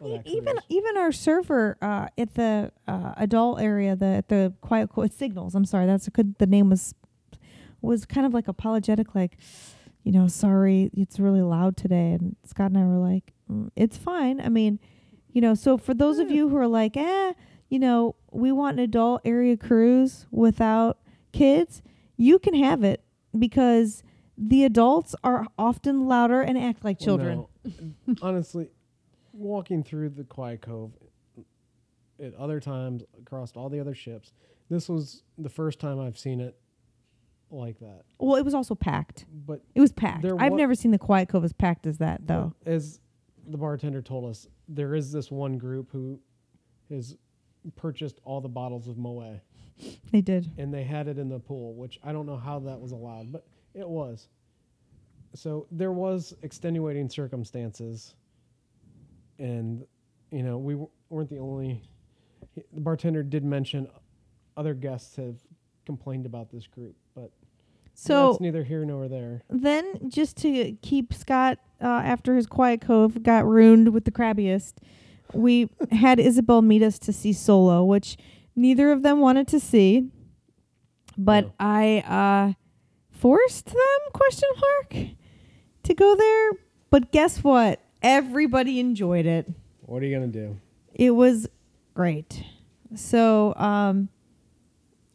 E- 0.06 0.20
even 0.26 0.56
even 0.70 0.98
our 0.98 1.12
server 1.12 1.78
uh, 1.82 2.08
at 2.18 2.34
the 2.36 2.72
uh, 2.88 3.14
adult 3.18 3.60
area, 3.62 3.96
the 3.96 4.06
at 4.06 4.30
the 4.30 4.54
quiet 4.62 4.90
co- 4.90 5.08
signals. 5.08 5.56
I'm 5.56 5.66
sorry, 5.66 5.86
that's 5.86 6.08
a 6.08 6.12
good. 6.12 6.38
The 6.38 6.46
name 6.46 6.70
was 6.70 6.94
was 7.82 8.06
kind 8.06 8.26
of 8.26 8.34
like 8.34 8.48
apologetic, 8.48 9.16
like 9.16 9.38
you 10.04 10.12
know, 10.12 10.28
sorry, 10.28 10.90
it's 10.94 11.20
really 11.20 11.42
loud 11.42 11.76
today. 11.78 12.14
And 12.14 12.36
Scott 12.46 12.72
and 12.72 12.78
I 12.78 12.86
were 12.86 12.98
like, 13.00 13.34
mm, 13.52 13.70
it's 13.76 13.98
fine. 13.98 14.40
I 14.40 14.50
mean, 14.50 14.80
you 15.34 15.42
know, 15.42 15.54
so 15.54 15.78
for 15.78 15.94
those 15.94 16.20
of 16.20 16.30
you 16.32 16.48
who 16.48 16.56
are 16.58 16.68
like, 16.68 16.96
eh, 16.96 17.34
you 17.70 17.80
know, 17.80 18.16
we 18.32 18.52
want 18.52 18.78
an 18.78 18.84
adult 18.84 19.22
area 19.26 19.58
cruise 19.58 20.26
without 20.32 21.00
kids, 21.32 21.82
you 22.16 22.40
can 22.40 22.54
have 22.54 22.84
it 22.84 23.04
because 23.38 24.04
the 24.38 24.64
adults 24.64 25.16
are 25.24 25.46
often 25.58 26.08
louder 26.08 26.42
and 26.42 26.58
act 26.58 26.84
like 26.84 27.00
Well, 27.02 27.06
children. 27.06 27.46
no. 28.06 28.16
Honestly, 28.22 28.70
walking 29.34 29.84
through 29.84 30.10
the 30.10 30.24
Quiet 30.24 30.62
Cove 30.62 30.92
at 32.24 32.34
other 32.36 32.60
times 32.60 33.04
across 33.20 33.52
all 33.56 33.70
the 33.70 33.80
other 33.80 33.94
ships, 33.96 34.34
this 34.70 34.90
was 34.90 35.24
the 35.38 35.50
first 35.50 35.80
time 35.80 36.00
I've 36.00 36.18
seen 36.18 36.40
it 36.42 36.58
like 37.50 37.80
that. 37.80 38.02
Well, 38.20 38.36
it 38.36 38.44
was 38.46 38.54
also 38.54 38.76
packed. 38.76 39.26
But 39.46 39.62
It 39.76 39.82
was 39.82 39.92
packed. 39.92 40.26
I've 40.26 40.52
wa- 40.52 40.58
never 40.58 40.76
seen 40.76 40.92
the 40.92 40.98
Quiet 41.00 41.30
Cove 41.30 41.44
as 41.46 41.54
packed 41.54 41.86
as 41.88 41.98
that, 42.00 42.28
though. 42.28 42.54
as 42.66 43.00
the 43.50 43.58
bartender 43.58 44.02
told 44.02 44.30
us, 44.30 44.48
there 44.68 44.94
is 44.96 45.12
this 45.14 45.32
one 45.32 45.58
group 45.58 45.90
who 45.92 46.20
has 46.90 47.16
purchased 47.76 48.20
all 48.24 48.42
the 48.42 48.48
bottles 48.50 48.88
of 48.88 48.98
Moet 48.98 49.42
They 50.12 50.22
did. 50.22 50.52
and 50.58 50.74
they 50.74 50.84
had 50.84 51.08
it 51.08 51.18
in 51.18 51.30
the 51.30 51.40
pool, 51.40 51.74
which 51.76 52.00
I 52.04 52.12
don't 52.12 52.26
know 52.26 52.38
how 52.38 52.60
that 52.60 52.80
was 52.80 52.92
allowed, 52.92 53.32
but 53.32 53.46
it 53.74 53.88
was. 53.88 54.28
So 55.36 55.68
there 55.72 55.92
was 55.92 56.34
extenuating 56.42 57.10
circumstances, 57.10 58.16
and 59.40 59.86
you 60.32 60.44
know 60.44 60.58
we 60.58 60.74
w- 60.74 60.90
weren't 61.10 61.30
the 61.30 61.38
only. 61.40 61.82
he- 62.56 62.64
The 62.74 62.82
bartender 62.82 63.24
did 63.24 63.44
mention 63.44 63.88
other 64.56 64.74
guests 64.74 65.16
have 65.18 65.36
complained 65.86 66.26
about 66.26 66.50
this 66.50 66.66
group, 66.68 66.96
but 67.14 67.32
So 67.94 68.30
that's 68.32 68.42
neither 68.42 68.64
here 68.64 68.84
nor 68.86 69.08
there. 69.08 69.44
then, 69.50 70.10
just 70.10 70.38
to 70.38 70.74
keep 70.82 71.14
Scott 71.14 71.60
uh, 71.82 71.86
after 71.86 72.36
his 72.36 72.48
Quiet 72.48 72.82
Cove 72.82 73.22
got 73.22 73.46
ruined 73.46 73.90
with 73.94 74.06
the 74.06 74.12
crabbiest, 74.12 74.74
we 75.34 75.70
had 75.92 76.20
Isabel 76.20 76.62
meet 76.62 76.84
us 76.84 77.00
to 77.00 77.14
see 77.14 77.34
Solo, 77.34 77.84
which 77.84 78.18
neither 78.56 78.92
of 78.92 79.04
them 79.04 79.20
wanted 79.20 79.48
to 79.50 79.60
see. 79.60 80.10
But 81.18 81.46
No. 81.46 81.54
I 81.60 81.98
uh, 82.00 82.54
forced 83.12 83.66
them? 83.66 84.00
Question 84.14 84.50
mark 84.60 85.08
to 85.84 85.94
go 85.94 86.16
there. 86.16 86.52
But 86.90 87.12
guess 87.12 87.44
what? 87.44 87.82
Everybody 88.02 88.80
enjoyed 88.80 89.26
it. 89.26 89.50
What 89.82 90.04
are 90.04 90.06
you 90.06 90.16
gonna 90.16 90.28
do? 90.28 90.60
It 90.94 91.12
was 91.12 91.48
great. 91.94 92.44
So 92.96 93.54
um, 93.56 94.10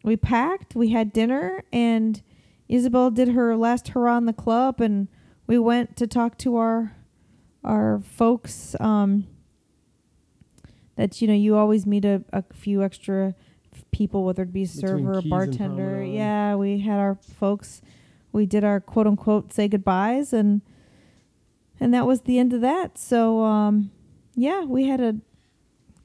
we 0.03 0.17
packed, 0.17 0.75
we 0.75 0.91
had 0.91 1.13
dinner, 1.13 1.65
and 1.73 2.21
Isabel 2.69 3.11
did 3.11 3.29
her 3.29 3.57
last 3.57 3.89
hurrah 3.89 4.19
in 4.19 4.27
the 4.27 4.33
club, 4.33 4.81
and 4.81 5.09
we 5.47 5.59
went 5.59 5.97
to 5.97 6.07
talk 6.07 6.37
to 6.39 6.57
our 6.57 6.97
our 7.65 8.01
folks. 8.01 8.75
Um, 8.81 9.27
that 11.03 11.21
you 11.21 11.27
know, 11.27 11.35
you 11.35 11.57
always 11.57 11.85
meet 11.85 12.05
a, 12.05 12.23
a 12.33 12.45
few 12.55 12.81
extra 12.85 13.35
f- 13.75 13.85
people, 13.91 14.25
whether 14.25 14.45
it 14.45 14.53
be 14.53 14.63
a 14.63 14.69
server, 14.69 15.19
or 15.19 15.23
bartender. 15.23 16.01
Yeah, 16.05 16.55
we 16.55 16.79
had 16.79 17.01
our 17.01 17.17
folks. 17.17 17.83
We 18.31 18.47
did 18.47 18.63
our 18.63 18.79
quote 18.79 19.09
unquote 19.09 19.53
say 19.53 19.67
goodbyes, 19.67 20.33
and 20.33 20.63
and 21.81 21.93
that 21.93 22.07
was 22.07 22.21
the 22.21 22.39
end 22.39 22.53
of 22.53 22.61
that. 22.61 22.99
So 22.99 23.43
um, 23.43 23.91
yeah, 24.37 24.63
we 24.63 24.87
had 24.87 25.01
a 25.01 25.17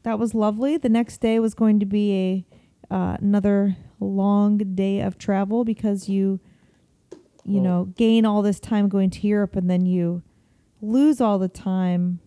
that 0.01 0.17
was 0.17 0.33
lovely. 0.33 0.77
The 0.77 0.89
next 0.89 1.21
day 1.21 1.38
was 1.38 1.53
going 1.53 1.79
to 1.79 1.86
be 1.86 2.45
a 2.91 2.93
uh, 2.95 3.17
another 3.19 3.77
long 3.99 4.57
day 4.57 5.01
of 5.01 5.19
travel 5.19 5.63
because 5.63 6.10
you 6.10 6.39
you 7.45 7.62
know 7.62 7.86
gain 7.95 8.25
all 8.25 8.41
this 8.41 8.60
time 8.60 8.89
going 8.89 9.12
to 9.12 9.27
Europe 9.27 9.55
and 9.55 9.69
then 9.69 9.86
you 9.86 10.23
lose 10.81 11.21
all 11.21 11.38
the 11.38 11.47
time 11.47 12.19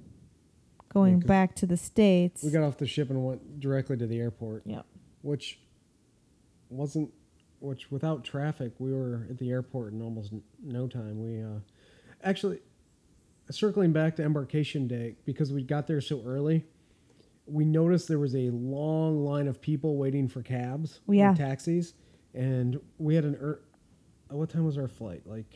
going 0.90 1.20
'cause 1.20 1.26
back 1.29 1.55
to 1.57 1.66
the 1.66 1.76
states. 1.76 2.42
We 2.42 2.50
got 2.50 2.62
off 2.62 2.76
the 2.79 2.87
ship 2.87 3.11
and 3.11 3.24
went 3.24 3.61
directly 3.61 3.96
to 3.96 4.07
the 4.07 4.18
airport. 4.18 4.66
Yep. 4.66 4.85
Which 5.22 5.61
wasn't 6.68 7.12
which 7.61 7.90
without 7.90 8.24
traffic, 8.24 8.72
we 8.79 8.90
were 8.92 9.26
at 9.29 9.37
the 9.38 9.50
airport 9.50 9.92
in 9.92 10.00
almost 10.00 10.33
n- 10.33 10.42
no 10.62 10.87
time. 10.88 11.20
We 11.22 11.42
uh 11.42 11.61
actually 12.22 12.61
circling 13.50 13.92
back 13.92 14.16
to 14.16 14.22
embarkation 14.24 14.87
day 14.87 15.16
because 15.24 15.53
we 15.53 15.62
got 15.62 15.87
there 15.87 16.00
so 16.00 16.22
early. 16.24 16.64
We 17.46 17.64
noticed 17.64 18.07
there 18.09 18.18
was 18.18 18.35
a 18.37 18.48
long 18.50 19.24
line 19.24 19.48
of 19.48 19.61
people 19.61 19.96
waiting 19.96 20.29
for 20.29 20.40
cabs, 20.42 21.00
or 21.07 21.14
Yeah. 21.14 21.35
taxis, 21.35 21.94
and 22.33 22.81
we 22.98 23.14
had 23.16 23.24
an 23.24 23.35
er- 23.40 23.61
what 24.31 24.48
time 24.50 24.64
was 24.64 24.79
our 24.79 24.87
flight? 24.88 25.26
Like 25.26 25.53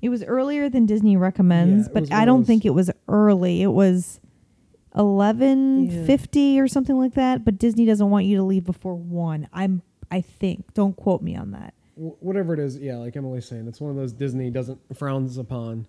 It 0.00 0.08
was 0.10 0.22
earlier 0.24 0.68
than 0.68 0.86
Disney 0.86 1.16
recommends, 1.16 1.86
Yeah, 1.86 1.90
it 1.90 1.94
but 1.94 2.12
I 2.12 2.20
of 2.22 2.26
don't 2.26 2.40
those- 2.40 2.46
think 2.46 2.64
it 2.64 2.70
was 2.74 2.90
early. 3.08 3.62
It 3.62 3.72
was 3.72 4.20
eleven 4.96 6.06
fifty 6.06 6.58
or 6.60 6.68
something 6.68 6.96
like 6.96 7.14
that. 7.14 7.44
But 7.44 7.58
Disney 7.58 7.84
doesn't 7.86 8.08
want 8.10 8.26
you 8.26 8.36
to 8.36 8.42
leave 8.42 8.64
before 8.64 8.94
one. 8.94 9.48
I'm 9.52 9.82
I 10.10 10.20
think. 10.22 10.72
Don't 10.74 10.96
quote 10.96 11.22
me 11.22 11.36
on 11.36 11.50
that. 11.52 11.74
wh- 11.96 12.22
whatever 12.22 12.54
it 12.54 12.60
is, 12.60 12.78
yeah, 12.78 12.96
like 12.96 13.14
Emily's 13.16 13.46
saying, 13.46 13.66
it's 13.68 13.80
one 13.80 13.90
of 13.90 13.96
those 13.96 14.12
Disney 14.12 14.50
doesn't 14.50 14.78
frowns 14.96 15.36
upon 15.36 15.86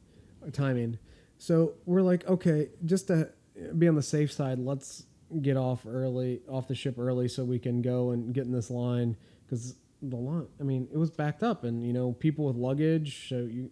timing. 0.52 0.98
So 1.38 1.74
we're 1.86 2.02
like, 2.02 2.28
okay, 2.28 2.69
just 2.84 3.08
to 3.08 3.30
be 3.78 3.88
on 3.88 3.95
the 3.95 4.02
safe 4.02 4.32
side, 4.32 4.60
let's 4.60 5.06
get 5.41 5.56
off 5.56 5.86
early, 5.88 6.41
off 6.50 6.67
the 6.67 6.76
ship 6.76 6.95
early, 6.98 7.28
so 7.30 7.45
we 7.45 7.60
can 7.60 7.82
go 7.82 8.10
and 8.12 8.34
get 8.34 8.45
in 8.45 8.52
this 8.52 8.69
line 8.69 9.15
because 9.45 9.76
the 10.02 10.17
line, 10.17 10.48
I 10.60 10.63
mean, 10.63 10.88
it 10.91 10.98
was 10.98 11.12
backed 11.12 11.43
up, 11.43 11.63
and 11.63 11.82
you 11.86 11.93
know, 11.93 12.12
people 12.13 12.45
with 12.45 12.58
luggage, 12.58 13.30
so 13.30 13.38
you, 13.38 13.72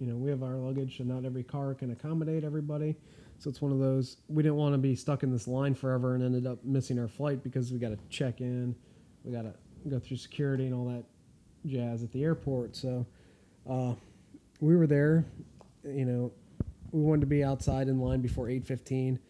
you 0.00 0.06
know, 0.06 0.16
we 0.16 0.30
have 0.30 0.42
our 0.42 0.56
luggage, 0.56 1.00
and 1.00 1.08
not 1.08 1.24
every 1.24 1.42
car 1.42 1.74
can 1.74 1.90
accommodate 1.90 2.44
everybody. 2.44 2.96
So 3.38 3.50
it's 3.50 3.60
one 3.60 3.72
of 3.72 3.78
those 3.78 4.16
we 4.28 4.42
didn't 4.42 4.56
want 4.56 4.74
to 4.74 4.78
be 4.78 4.94
stuck 4.96 5.22
in 5.22 5.30
this 5.30 5.46
line 5.46 5.74
forever 5.74 6.14
and 6.14 6.24
ended 6.24 6.46
up 6.46 6.64
missing 6.64 6.98
our 6.98 7.08
flight 7.08 7.42
because 7.42 7.72
we 7.72 7.78
got 7.78 7.90
to 7.90 7.98
check 8.08 8.40
in, 8.40 8.74
we 9.24 9.32
got 9.32 9.42
to 9.42 9.54
go 9.88 9.98
through 9.98 10.16
security 10.16 10.66
and 10.66 10.74
all 10.74 10.86
that 10.86 11.04
jazz 11.66 12.02
at 12.02 12.10
the 12.12 12.24
airport. 12.24 12.74
So 12.74 13.06
uh, 13.68 13.94
we 14.60 14.76
were 14.76 14.86
there. 14.86 15.24
You 15.84 16.04
know, 16.04 16.32
we 16.90 17.00
wanted 17.00 17.20
to 17.20 17.26
be 17.26 17.44
outside 17.44 17.88
in 17.88 18.00
line 18.00 18.20
before 18.20 18.48
eight 18.48 18.66
fifteen. 18.66 19.20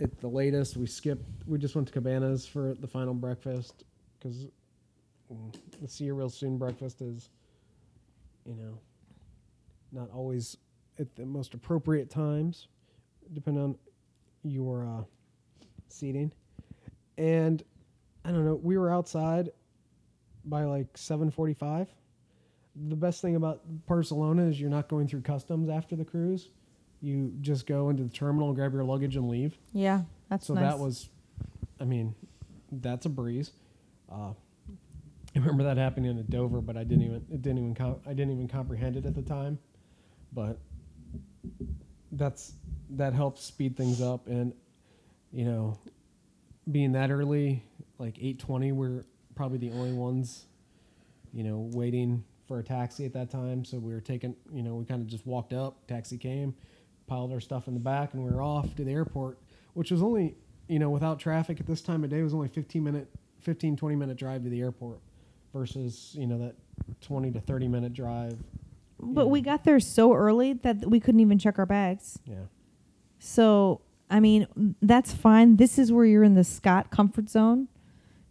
At 0.00 0.20
the 0.20 0.28
latest, 0.28 0.76
we 0.76 0.86
skipped. 0.86 1.24
We 1.46 1.58
just 1.58 1.74
went 1.74 1.88
to 1.88 1.92
Cabanas 1.92 2.46
for 2.46 2.74
the 2.78 2.86
final 2.86 3.14
breakfast 3.14 3.84
because 4.18 4.46
the 5.28 5.88
see 5.88 6.04
you 6.04 6.14
real 6.14 6.30
soon 6.30 6.56
breakfast 6.58 7.00
is, 7.00 7.30
you 8.44 8.54
know, 8.54 8.78
not 9.92 10.10
always 10.12 10.56
at 10.98 11.14
the 11.16 11.24
most 11.24 11.54
appropriate 11.54 12.10
times, 12.10 12.68
depending 13.32 13.62
on 13.62 13.76
your 14.42 14.86
uh, 14.86 15.02
seating. 15.88 16.32
And 17.16 17.62
I 18.24 18.30
don't 18.30 18.44
know. 18.44 18.54
We 18.62 18.78
were 18.78 18.92
outside 18.92 19.50
by 20.44 20.64
like 20.64 20.92
7:45. 20.94 21.88
The 22.88 22.96
best 22.96 23.20
thing 23.22 23.34
about 23.34 23.62
Barcelona 23.86 24.46
is 24.46 24.60
you're 24.60 24.70
not 24.70 24.88
going 24.88 25.08
through 25.08 25.22
customs 25.22 25.68
after 25.68 25.96
the 25.96 26.04
cruise. 26.04 26.50
You 27.00 27.32
just 27.40 27.66
go 27.66 27.90
into 27.90 28.02
the 28.02 28.10
terminal, 28.10 28.52
grab 28.52 28.72
your 28.72 28.84
luggage, 28.84 29.16
and 29.16 29.28
leave. 29.28 29.56
Yeah, 29.72 30.02
that's 30.28 30.46
so 30.46 30.54
nice. 30.54 30.64
that 30.64 30.78
was, 30.78 31.08
I 31.80 31.84
mean, 31.84 32.14
that's 32.72 33.06
a 33.06 33.08
breeze. 33.08 33.52
Uh, 34.10 34.32
I 35.34 35.38
remember 35.38 35.64
that 35.64 35.76
happening 35.76 36.18
at 36.18 36.30
Dover, 36.30 36.60
but 36.60 36.76
I 36.76 36.84
didn't 36.84 37.04
even 37.04 37.24
it 37.30 37.42
didn't 37.42 37.58
even 37.58 37.74
com- 37.74 38.00
I 38.06 38.10
didn't 38.10 38.32
even 38.32 38.48
comprehend 38.48 38.96
it 38.96 39.06
at 39.06 39.14
the 39.14 39.22
time. 39.22 39.58
But 40.32 40.58
that's 42.12 42.52
that 42.90 43.12
helps 43.14 43.44
speed 43.44 43.76
things 43.76 44.00
up, 44.00 44.26
and 44.26 44.52
you 45.32 45.44
know, 45.44 45.78
being 46.70 46.92
that 46.92 47.10
early, 47.10 47.64
like 47.98 48.18
eight 48.20 48.38
twenty, 48.38 48.72
we're 48.72 49.04
probably 49.34 49.58
the 49.58 49.70
only 49.70 49.92
ones, 49.92 50.46
you 51.32 51.44
know, 51.44 51.70
waiting 51.72 52.24
for 52.46 52.58
a 52.58 52.62
taxi 52.62 53.04
at 53.04 53.12
that 53.12 53.30
time. 53.30 53.64
So 53.64 53.78
we 53.78 53.92
were 53.92 54.00
taking, 54.00 54.34
you 54.52 54.62
know, 54.62 54.74
we 54.74 54.84
kind 54.84 55.00
of 55.00 55.06
just 55.06 55.26
walked 55.26 55.52
up, 55.52 55.86
taxi 55.86 56.18
came, 56.18 56.54
piled 57.06 57.30
our 57.32 57.40
stuff 57.40 57.68
in 57.68 57.74
the 57.74 57.80
back, 57.80 58.14
and 58.14 58.24
we 58.24 58.30
were 58.30 58.42
off 58.42 58.74
to 58.76 58.84
the 58.84 58.92
airport 58.92 59.38
which 59.78 59.92
was 59.92 60.02
only 60.02 60.34
you 60.66 60.80
know 60.80 60.90
without 60.90 61.20
traffic 61.20 61.60
at 61.60 61.66
this 61.66 61.80
time 61.80 62.02
of 62.02 62.10
day 62.10 62.20
was 62.20 62.34
only 62.34 62.48
15 62.48 62.82
minute 62.82 63.08
15 63.38 63.76
20 63.76 63.94
minute 63.94 64.16
drive 64.16 64.42
to 64.42 64.48
the 64.48 64.60
airport 64.60 64.98
versus 65.52 66.16
you 66.18 66.26
know 66.26 66.36
that 66.36 66.56
20 67.00 67.30
to 67.30 67.40
30 67.40 67.68
minute 67.68 67.92
drive 67.92 68.36
But 69.00 69.26
Yeah. 69.26 69.30
we 69.30 69.40
got 69.40 69.64
there 69.64 69.80
so 69.80 70.12
early 70.12 70.52
that 70.54 70.86
we 70.90 71.00
couldn't 71.00 71.20
even 71.20 71.38
check 71.38 71.58
our 71.58 71.66
bags. 71.66 72.18
yeah 72.24 72.46
So, 73.18 73.80
I 74.10 74.20
mean, 74.20 74.46
that's 74.80 75.12
fine. 75.12 75.56
This 75.56 75.78
is 75.78 75.92
where 75.92 76.04
you're 76.04 76.22
in 76.24 76.34
the 76.34 76.44
Scott 76.44 76.90
comfort 76.90 77.28
zone 77.28 77.68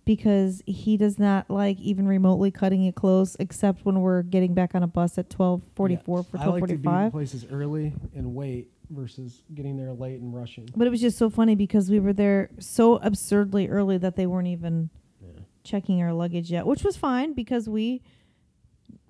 because 0.06 0.64
he 0.66 0.96
does 0.98 1.20
not 1.20 1.50
like 1.50 1.78
even 1.82 2.08
remotely 2.08 2.50
cutting 2.52 2.84
it 2.86 2.96
close 2.96 3.36
except 3.40 3.86
when 3.86 4.00
we're 4.02 4.22
getting 4.24 4.54
back 4.54 4.74
on 4.74 4.82
a 4.82 4.88
bus 4.88 5.18
at 5.18 5.30
12:44 5.30 6.24
for 6.24 6.38
12:45. 6.38 6.40
i 6.42 6.46
like 6.48 6.68
to 6.68 6.78
be 6.78 6.90
in 6.90 7.12
places 7.12 7.46
early 7.52 7.94
and 8.16 8.34
wait 8.34 8.72
versus 8.90 9.44
getting 9.54 9.76
there 9.76 9.92
late 9.92 10.22
and 10.22 10.34
rushing 10.34 10.66
But 10.76 10.88
it 10.88 10.92
was 10.92 11.02
just 11.02 11.18
so 11.18 11.30
funny 11.30 11.56
because 11.56 11.90
we 11.90 12.00
were 12.00 12.14
there 12.14 12.50
so 12.58 12.96
absurdly 13.00 13.68
early 13.68 13.98
that 13.98 14.16
they 14.16 14.26
weren't 14.26 14.48
even 14.48 14.90
yeah 15.22 15.42
checking 15.66 16.02
our 16.02 16.14
luggage 16.14 16.50
yet, 16.50 16.66
which 16.66 16.84
was 16.86 16.96
fine 16.96 17.34
because 17.34 17.68
we 17.68 18.02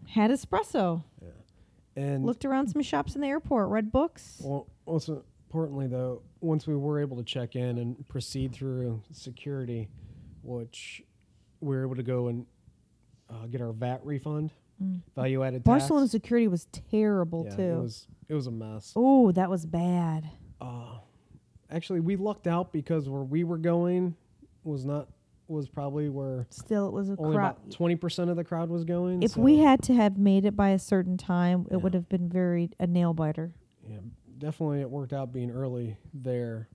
had 0.08 0.32
espresso, 0.32 1.04
yeah 1.22 1.28
and 1.98 2.26
looked 2.26 2.46
around 2.46 2.68
some 2.70 2.82
shops 2.82 3.16
in 3.16 3.22
the 3.22 3.28
airport, 3.28 3.70
read 3.70 3.92
books. 3.92 4.40
Well, 4.44 4.68
also 4.86 5.24
importantly, 5.50 5.88
though, 5.88 6.22
once 6.42 6.68
we 6.68 6.76
were 6.76 7.02
able 7.02 7.18
to 7.18 7.24
check 7.24 7.56
in 7.56 7.78
and 7.78 8.08
proceed 8.08 8.54
through 8.54 9.02
security, 9.12 9.90
which 10.44 11.02
we 11.60 11.76
were 11.76 11.84
able 11.84 11.96
to 11.96 12.04
go 12.04 12.28
and 12.28 12.46
uh, 13.30 13.48
get 13.48 13.62
our 13.62 13.74
VAT 13.74 14.06
refund, 14.06 14.52
Mm. 14.82 15.02
value 15.16 15.44
added 15.44 15.66
tax. 15.66 15.66
Barcelona 15.66 16.08
security 16.08 16.48
was 16.48 16.68
terrible 16.92 17.46
yeah, 17.50 17.56
too. 17.56 17.62
It 17.64 17.82
was 17.82 18.08
it 18.30 18.34
was 18.36 18.46
a 18.46 18.52
mess. 18.52 18.94
oh, 18.96 19.32
that 19.32 19.50
was 19.50 19.66
bad. 19.66 20.30
Uh, 20.62 21.00
actually, 21.72 22.00
we 22.00 22.16
lucked 22.16 22.46
out 22.46 22.72
because 22.72 23.10
where 23.10 23.24
we 23.24 23.44
were 23.44 23.58
going 23.58 24.16
was 24.64 24.86
not 24.86 25.08
was 25.48 25.68
probably 25.70 26.10
where 26.10 26.48
Still, 26.50 26.88
it 26.88 26.94
was 26.94 27.10
a 27.10 27.16
only 27.18 27.36
crowd. 27.36 27.52
about 27.58 27.72
twenty 27.72 27.96
percent 27.96 28.30
of 28.30 28.36
the 28.36 28.44
crowd 28.44 28.70
was 28.70 28.84
going. 28.84 29.24
If 29.24 29.32
so, 29.32 29.42
we 29.42 29.58
had 29.60 29.82
to 29.84 29.94
have 29.94 30.18
made 30.18 30.46
it 30.46 30.56
by 30.56 30.70
a 30.70 30.80
certain 30.80 31.18
time, 31.18 31.62
it 31.70 31.74
Yeah. 31.74 31.78
would 31.78 31.94
have 31.94 32.10
been 32.10 32.30
very 32.30 32.70
a 32.80 32.88
nail 32.88 33.14
biter. 33.14 33.54
yeah, 33.88 34.00
definitely 34.38 34.82
it 34.82 34.90
worked 34.90 35.14
out 35.14 35.32
being 35.32 35.52
early 35.52 35.98
there. 36.14 36.68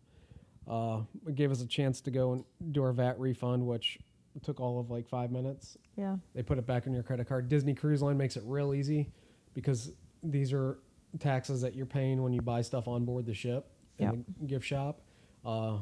Uh, 0.67 1.03
it 1.27 1.35
gave 1.35 1.51
us 1.51 1.61
a 1.63 1.67
chance 1.67 2.01
to 2.03 2.11
go 2.11 2.33
and 2.33 2.45
do 2.73 2.83
our 2.83 2.93
VAT 2.93 3.19
refund, 3.19 3.67
which 3.67 3.99
took 4.43 4.61
all 4.61 4.79
of 4.81 4.91
like 4.91 5.07
five 5.09 5.31
minutes. 5.31 5.77
Yeah. 5.97 6.17
They 6.35 6.43
put 6.43 6.57
it 6.57 6.67
back 6.67 6.87
on 6.87 6.95
your 6.95 7.03
credit 7.03 7.27
card. 7.29 7.49
Disney 7.49 7.75
Cruise 7.75 8.01
Line 8.01 8.17
makes 8.17 8.37
it 8.37 8.43
real 8.47 8.73
easy 8.73 9.11
because 9.55 9.93
these 10.23 10.53
are 10.53 10.79
taxes 11.19 11.61
that 11.61 11.75
you're 11.75 11.85
paying 11.85 12.23
when 12.23 12.33
you 12.33 12.41
buy 12.41 12.63
stuff 12.63 12.89
on 12.89 13.05
board 13.05 13.27
the 13.27 13.35
ship 13.35 13.67
in 13.99 14.07
Yep. 14.07 14.17
the 14.41 14.47
gift 14.47 14.65
shop. 14.65 15.03
Uh, 15.45 15.81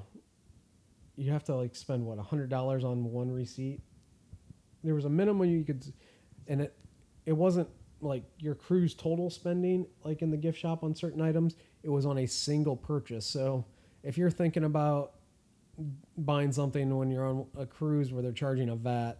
you 1.20 1.30
have 1.32 1.44
to 1.44 1.54
like 1.54 1.76
spend 1.76 2.04
what 2.06 2.18
hundred 2.18 2.48
dollars 2.48 2.82
on 2.82 3.04
one 3.04 3.30
receipt. 3.30 3.80
There 4.82 4.94
was 4.94 5.04
a 5.04 5.10
minimum 5.10 5.48
you 5.50 5.64
could, 5.64 5.84
and 6.48 6.62
it 6.62 6.74
it 7.26 7.32
wasn't 7.32 7.68
like 8.00 8.24
your 8.38 8.54
cruise 8.54 8.94
total 8.94 9.28
spending 9.28 9.86
like 10.02 10.22
in 10.22 10.30
the 10.30 10.38
gift 10.38 10.58
shop 10.58 10.82
on 10.82 10.94
certain 10.94 11.20
items. 11.20 11.56
It 11.82 11.90
was 11.90 12.06
on 12.06 12.18
a 12.18 12.26
single 12.26 12.74
purchase. 12.74 13.26
So 13.26 13.66
if 14.02 14.16
you're 14.16 14.30
thinking 14.30 14.64
about 14.64 15.12
buying 16.16 16.52
something 16.52 16.96
when 16.96 17.10
you're 17.10 17.26
on 17.26 17.46
a 17.58 17.66
cruise 17.66 18.12
where 18.12 18.22
they're 18.22 18.32
charging 18.32 18.70
a 18.70 18.76
VAT, 18.76 19.18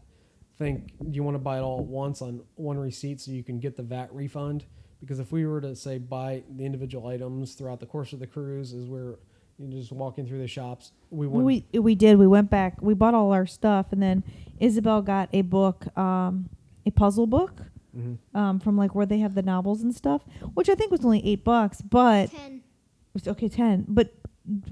think 0.56 0.92
do 0.98 1.10
you 1.12 1.22
want 1.22 1.34
to 1.34 1.38
buy 1.38 1.58
it 1.58 1.62
all 1.62 1.80
at 1.80 1.86
once 1.86 2.22
on 2.22 2.42
one 2.54 2.78
receipt 2.78 3.20
so 3.20 3.30
you 3.30 3.44
can 3.44 3.60
get 3.60 3.76
the 3.76 3.82
VAT 3.82 4.08
refund? 4.14 4.64
Because 5.00 5.18
if 5.18 5.32
we 5.32 5.44
were 5.44 5.60
to 5.60 5.76
say 5.76 5.98
buy 5.98 6.44
the 6.56 6.64
individual 6.64 7.08
items 7.08 7.52
throughout 7.52 7.80
the 7.80 7.86
course 7.86 8.14
of 8.14 8.20
the 8.20 8.26
cruise, 8.26 8.72
as 8.72 8.86
we're 8.86 9.16
just 9.68 9.92
walking 9.92 10.26
through 10.26 10.38
the 10.38 10.46
shops, 10.48 10.92
we 11.10 11.26
We 11.26 11.64
we 11.78 11.94
did. 11.94 12.18
We 12.18 12.26
went 12.26 12.50
back. 12.50 12.80
We 12.80 12.94
bought 12.94 13.14
all 13.14 13.32
our 13.32 13.46
stuff, 13.46 13.86
and 13.92 14.02
then 14.02 14.24
Isabel 14.58 15.02
got 15.02 15.28
a 15.32 15.42
book, 15.42 15.86
um, 15.98 16.48
a 16.86 16.90
puzzle 16.90 17.26
book, 17.26 17.62
Mhm. 17.96 18.18
um, 18.34 18.58
from 18.60 18.76
like 18.76 18.94
where 18.94 19.06
they 19.06 19.18
have 19.18 19.34
the 19.34 19.42
novels 19.42 19.82
and 19.82 19.94
stuff, 19.94 20.22
which 20.54 20.68
I 20.68 20.74
think 20.74 20.90
was 20.90 21.04
only 21.04 21.24
eight 21.26 21.44
bucks, 21.44 21.82
but 21.82 22.30
Ten. 22.30 22.52
it 22.56 22.62
was 23.14 23.28
okay 23.28 23.48
ten. 23.48 23.84
But 23.88 24.14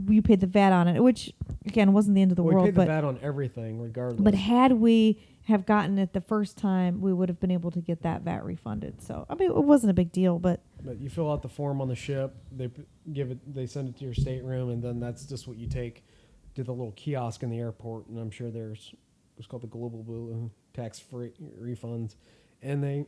we 0.07 0.21
paid 0.21 0.41
the 0.41 0.47
VAT 0.47 0.73
on 0.73 0.89
it, 0.89 1.03
which 1.03 1.33
again 1.67 1.93
wasn't 1.93 2.15
the 2.15 2.23
end 2.23 2.33
of 2.33 2.37
the 2.37 2.43
we 2.43 2.55
world. 2.55 2.67
paid 2.67 2.75
the 2.75 2.79
but 2.81 2.89
VAT 2.89 3.05
on 3.05 3.19
everything 3.23 3.81
regardless. 3.81 4.21
but 4.23 4.35
had 4.35 4.73
we 4.73 5.19
have 5.49 5.65
gotten 5.65 5.99
it 5.99 6.13
the 6.13 6.21
first 6.21 6.59
time, 6.59 7.01
we 7.01 7.11
would 7.11 7.31
have 7.31 7.41
been 7.41 7.51
able 7.51 7.71
to 7.71 7.81
get 7.81 8.03
that 8.03 8.21
VAT 8.21 8.45
refunded. 8.45 9.01
So 9.01 9.25
I 9.31 9.35
mean, 9.35 9.51
it 9.51 9.65
wasn't 9.65 9.91
a 9.91 9.95
big 9.95 10.13
deal, 10.13 10.39
but 10.39 10.61
But 10.85 11.01
you 11.01 11.09
fill 11.09 11.33
out 11.33 11.41
the 11.41 11.49
form 11.49 11.81
on 11.81 11.89
the 11.89 11.97
ship. 11.97 12.35
They 12.53 12.69
p- 12.69 12.83
give 13.15 13.31
it. 13.31 13.55
They 13.55 13.65
send 13.65 13.89
it 13.89 13.97
to 13.99 14.05
your 14.05 14.13
stateroom, 14.13 14.69
and 14.69 14.83
then 14.83 15.01
that's 15.01 15.25
just 15.25 15.49
what 15.49 15.57
you 15.57 15.67
take 15.67 16.05
to 16.55 16.63
the 16.63 16.73
little 16.73 16.93
kiosk 16.93 17.43
in 17.43 17.49
the 17.49 17.59
airport. 17.59 18.09
And 18.09 18.19
I'm 18.19 18.31
sure 18.31 18.51
there's 18.51 18.95
what's 19.37 19.47
called 19.47 19.63
the 19.63 19.69
Global 19.69 20.03
Blue 20.03 20.51
tax 20.75 20.99
free 20.99 21.33
refunds, 21.59 22.17
and 22.63 22.85
they, 22.85 23.07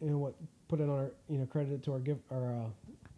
you 0.00 0.10
know 0.10 0.18
what, 0.18 0.34
put 0.68 0.80
it 0.80 0.84
on 0.84 0.90
our, 0.90 1.12
you 1.28 1.36
know, 1.36 1.44
credit 1.44 1.74
it 1.74 1.82
to 1.84 1.92
our 1.92 2.00
gift 2.00 2.20
our. 2.30 2.54
Uh, 2.54 2.66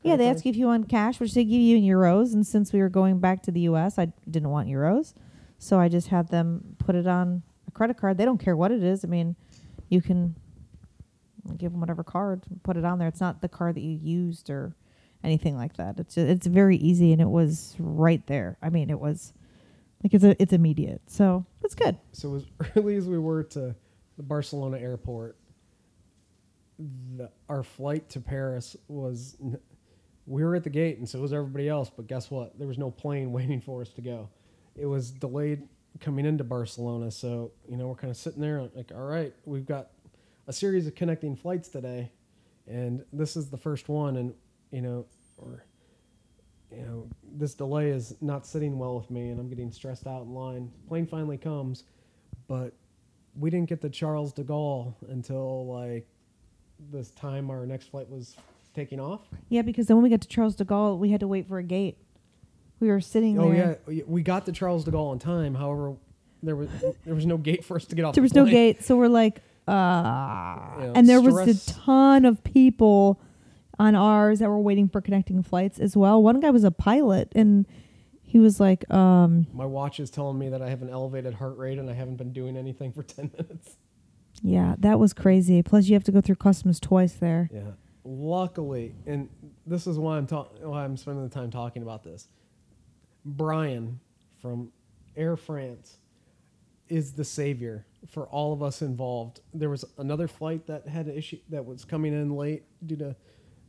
yeah, 0.02 0.16
they 0.16 0.24
card. 0.24 0.36
ask 0.36 0.44
you 0.44 0.50
if 0.50 0.56
you 0.56 0.66
want 0.66 0.88
cash, 0.88 1.20
which 1.20 1.32
they 1.32 1.44
give 1.44 1.60
you 1.60 1.76
in 1.76 1.84
euros. 1.84 2.34
And 2.34 2.44
since 2.44 2.72
we 2.72 2.80
were 2.80 2.88
going 2.88 3.20
back 3.20 3.42
to 3.44 3.52
the 3.52 3.60
U.S., 3.60 4.00
I 4.00 4.06
didn't 4.28 4.50
want 4.50 4.68
euros, 4.68 5.14
so 5.58 5.78
I 5.78 5.88
just 5.88 6.08
had 6.08 6.28
them 6.28 6.74
put 6.78 6.96
it 6.96 7.06
on 7.06 7.44
credit 7.74 7.96
card. 7.98 8.16
They 8.18 8.24
don't 8.24 8.38
care 8.38 8.56
what 8.56 8.70
it 8.72 8.82
is. 8.82 9.04
I 9.04 9.08
mean, 9.08 9.36
you 9.88 10.00
can 10.00 10.34
give 11.58 11.72
them 11.72 11.80
whatever 11.80 12.02
card, 12.02 12.42
put 12.62 12.76
it 12.76 12.84
on 12.84 12.98
there. 12.98 13.08
It's 13.08 13.20
not 13.20 13.42
the 13.42 13.48
card 13.48 13.76
that 13.76 13.82
you 13.82 13.98
used 14.02 14.48
or 14.48 14.74
anything 15.22 15.56
like 15.56 15.76
that. 15.76 15.98
It's 15.98 16.14
just, 16.14 16.26
it's 16.28 16.46
very 16.46 16.76
easy, 16.76 17.12
and 17.12 17.20
it 17.20 17.28
was 17.28 17.74
right 17.78 18.26
there. 18.26 18.56
I 18.62 18.70
mean, 18.70 18.88
it 18.90 18.98
was 18.98 19.32
like 20.02 20.14
it's 20.14 20.24
a, 20.24 20.40
it's 20.40 20.52
immediate, 20.52 21.02
so 21.06 21.44
it's 21.62 21.74
good. 21.74 21.98
So 22.12 22.34
as 22.36 22.44
early 22.76 22.96
as 22.96 23.06
we 23.08 23.18
were 23.18 23.42
to 23.44 23.74
the 24.16 24.22
Barcelona 24.22 24.78
airport, 24.78 25.36
the, 27.16 27.30
our 27.48 27.62
flight 27.62 28.08
to 28.10 28.20
Paris 28.20 28.76
was. 28.88 29.36
n- 29.42 29.58
We 30.26 30.42
were 30.44 30.54
at 30.56 30.64
the 30.64 30.70
gate, 30.70 30.98
and 30.98 31.08
so 31.08 31.20
was 31.20 31.32
everybody 31.32 31.68
else. 31.68 31.90
But 31.94 32.06
guess 32.06 32.30
what? 32.30 32.58
There 32.58 32.66
was 32.66 32.78
no 32.78 32.90
plane 32.90 33.32
waiting 33.38 33.60
for 33.60 33.80
us 33.82 33.90
to 33.90 34.00
go. 34.02 34.28
It 34.76 34.86
was 34.86 35.10
delayed 35.10 35.68
coming 36.00 36.26
into 36.26 36.44
Barcelona. 36.44 37.10
So 37.10 37.52
you 37.68 37.76
know 37.76 37.88
we're 37.88 37.94
kind 37.96 38.10
of 38.10 38.16
sitting 38.16 38.40
there 38.40 38.68
like, 38.74 38.92
all 38.94 39.04
right, 39.04 39.32
we've 39.44 39.66
got 39.66 39.90
a 40.46 40.52
series 40.52 40.86
of 40.86 40.94
connecting 40.94 41.36
flights 41.36 41.68
today, 41.68 42.10
and 42.66 43.04
this 43.12 43.36
is 43.36 43.50
the 43.50 43.58
first 43.58 43.88
one. 43.88 44.16
And 44.16 44.34
you 44.70 44.82
know, 44.82 45.06
or 45.38 45.64
you 46.70 46.82
know, 46.82 47.08
this 47.36 47.54
delay 47.54 47.90
is 47.90 48.14
not 48.20 48.46
sitting 48.46 48.78
well 48.78 48.96
with 48.96 49.10
me, 49.10 49.30
and 49.30 49.38
I'm 49.38 49.48
getting 49.48 49.70
stressed 49.70 50.06
out 50.06 50.22
in 50.22 50.34
line. 50.34 50.70
Plane 50.88 51.06
finally 51.06 51.38
comes, 51.38 51.84
but 52.48 52.74
we 53.36 53.50
didn't 53.50 53.68
get 53.68 53.80
to 53.82 53.90
Charles 53.90 54.32
de 54.32 54.44
Gaulle 54.44 54.94
until 55.08 55.66
like 55.66 56.06
this 56.92 57.10
time 57.10 57.50
our 57.50 57.66
next 57.66 57.90
flight 57.90 58.08
was 58.08 58.36
taking 58.74 59.00
off. 59.00 59.20
Yeah, 59.48 59.62
because 59.62 59.86
then 59.86 59.96
when 59.96 60.04
we 60.04 60.10
got 60.10 60.20
to 60.22 60.28
Charles 60.28 60.56
de 60.56 60.64
Gaulle, 60.64 60.98
we 60.98 61.10
had 61.10 61.20
to 61.20 61.28
wait 61.28 61.48
for 61.48 61.58
a 61.58 61.62
gate. 61.62 61.98
We 62.80 62.88
were 62.88 63.00
sitting 63.00 63.38
Oh 63.38 63.50
there. 63.52 63.78
yeah, 63.88 64.02
we 64.06 64.22
got 64.22 64.46
to 64.46 64.52
Charles 64.52 64.84
de 64.84 64.90
Gaulle 64.90 65.10
on 65.12 65.18
time. 65.18 65.54
However, 65.54 65.94
there 66.42 66.56
was 66.56 66.68
there 67.04 67.14
was 67.14 67.24
no 67.26 67.36
gate 67.38 67.64
for 67.64 67.76
us 67.76 67.84
to 67.86 67.94
get 67.96 68.04
off. 68.04 68.14
There 68.14 68.20
the 68.22 68.24
was 68.24 68.34
no 68.34 68.44
gate, 68.46 68.82
so 68.84 68.96
we're 68.96 69.08
like, 69.08 69.38
uh, 69.66 69.72
Yeah, 69.72 70.92
and 70.94 71.08
there 71.08 71.20
was 71.20 71.66
a 71.68 71.72
ton 71.72 72.24
of 72.24 72.42
people 72.44 73.20
on 73.78 73.94
ours 73.94 74.38
that 74.40 74.48
were 74.48 74.60
waiting 74.60 74.88
for 74.88 75.00
connecting 75.00 75.42
flights 75.42 75.78
as 75.78 75.96
well. 75.96 76.22
One 76.22 76.40
guy 76.40 76.50
was 76.50 76.64
a 76.64 76.70
pilot, 76.70 77.32
and 77.34 77.66
he 78.22 78.38
was 78.38 78.60
like, 78.60 78.88
um, 78.92 79.46
My 79.54 79.64
watch 79.66 79.98
is 80.00 80.10
telling 80.10 80.38
me 80.38 80.48
that 80.50 80.60
I 80.60 80.68
have 80.68 80.82
an 80.82 80.90
elevated 80.90 81.34
heart 81.34 81.56
rate 81.56 81.78
and 81.78 81.88
I 81.88 81.94
haven't 81.94 82.16
been 82.16 82.32
doing 82.32 82.56
anything 82.56 82.92
for 82.92 83.02
ten 83.16 83.30
minutes. 83.38 83.76
yeah, 84.42 84.74
that 84.80 84.98
was 84.98 85.14
crazy. 85.14 85.62
Plus, 85.62 85.86
you 85.86 85.94
have 85.94 86.04
to 86.04 86.12
go 86.12 86.20
through 86.20 86.36
customs 86.36 86.78
twice 86.80 87.14
there. 87.14 87.48
Yeah. 87.52 87.62
Luckily, 88.04 88.94
and 89.06 89.30
this 89.66 89.86
is 89.86 89.98
why 89.98 90.18
I'm 90.18 90.26
ta- 90.26 90.48
why 90.60 90.84
I'm 90.84 90.96
spending 90.98 91.26
the 91.26 91.34
time 91.34 91.50
talking 91.50 91.82
about 91.82 92.04
this. 92.04 92.28
Brian 93.24 94.00
from 94.40 94.70
Air 95.16 95.36
France 95.36 95.98
is 96.88 97.12
the 97.12 97.24
savior 97.24 97.86
for 98.08 98.26
all 98.26 98.52
of 98.52 98.62
us 98.62 98.82
involved. 98.82 99.40
There 99.52 99.70
was 99.70 99.84
another 99.98 100.28
flight 100.28 100.66
that 100.66 100.86
had 100.86 101.06
an 101.06 101.16
issue 101.16 101.38
that 101.48 101.64
was 101.64 101.84
coming 101.84 102.12
in 102.12 102.36
late 102.36 102.64
due 102.84 102.96
to, 102.96 103.16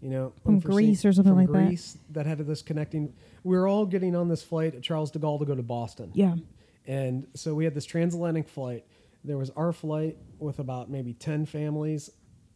you 0.01 0.09
know, 0.09 0.33
From 0.43 0.59
Greece 0.59 1.05
or 1.05 1.13
something 1.13 1.35
like 1.35 1.47
that. 1.47 1.67
Greece 1.67 1.97
that. 2.11 2.25
had 2.25 2.39
this 2.39 2.61
connecting. 2.61 3.13
We 3.43 3.57
were 3.57 3.67
all 3.67 3.85
getting 3.85 4.15
on 4.15 4.27
this 4.27 4.43
flight 4.43 4.75
at 4.75 4.81
Charles 4.81 5.11
de 5.11 5.19
Gaulle 5.19 5.39
to 5.39 5.45
go 5.45 5.55
to 5.55 5.63
Boston. 5.63 6.11
Yeah, 6.13 6.35
And 6.85 7.27
so 7.35 7.55
we 7.55 7.63
had 7.63 7.73
this 7.73 7.85
transatlantic 7.85 8.49
flight. 8.49 8.85
There 9.23 9.37
was 9.37 9.49
our 9.51 9.71
flight 9.71 10.17
with 10.37 10.59
about 10.59 10.89
maybe 10.89 11.13
10 11.13 11.45
families 11.45 12.11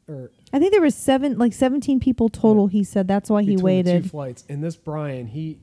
or 0.09 0.31
I 0.51 0.59
think 0.59 0.71
there 0.71 0.81
was 0.81 0.95
seven, 0.95 1.37
like 1.37 1.53
seventeen 1.53 1.99
people 1.99 2.29
total. 2.29 2.65
He 2.65 2.83
said 2.83 3.07
that's 3.07 3.29
why 3.29 3.43
he 3.43 3.51
the 3.51 3.57
two 3.57 3.63
waited. 3.63 4.09
flights. 4.09 4.43
And 4.49 4.63
this 4.63 4.75
Brian, 4.75 5.27
he 5.27 5.59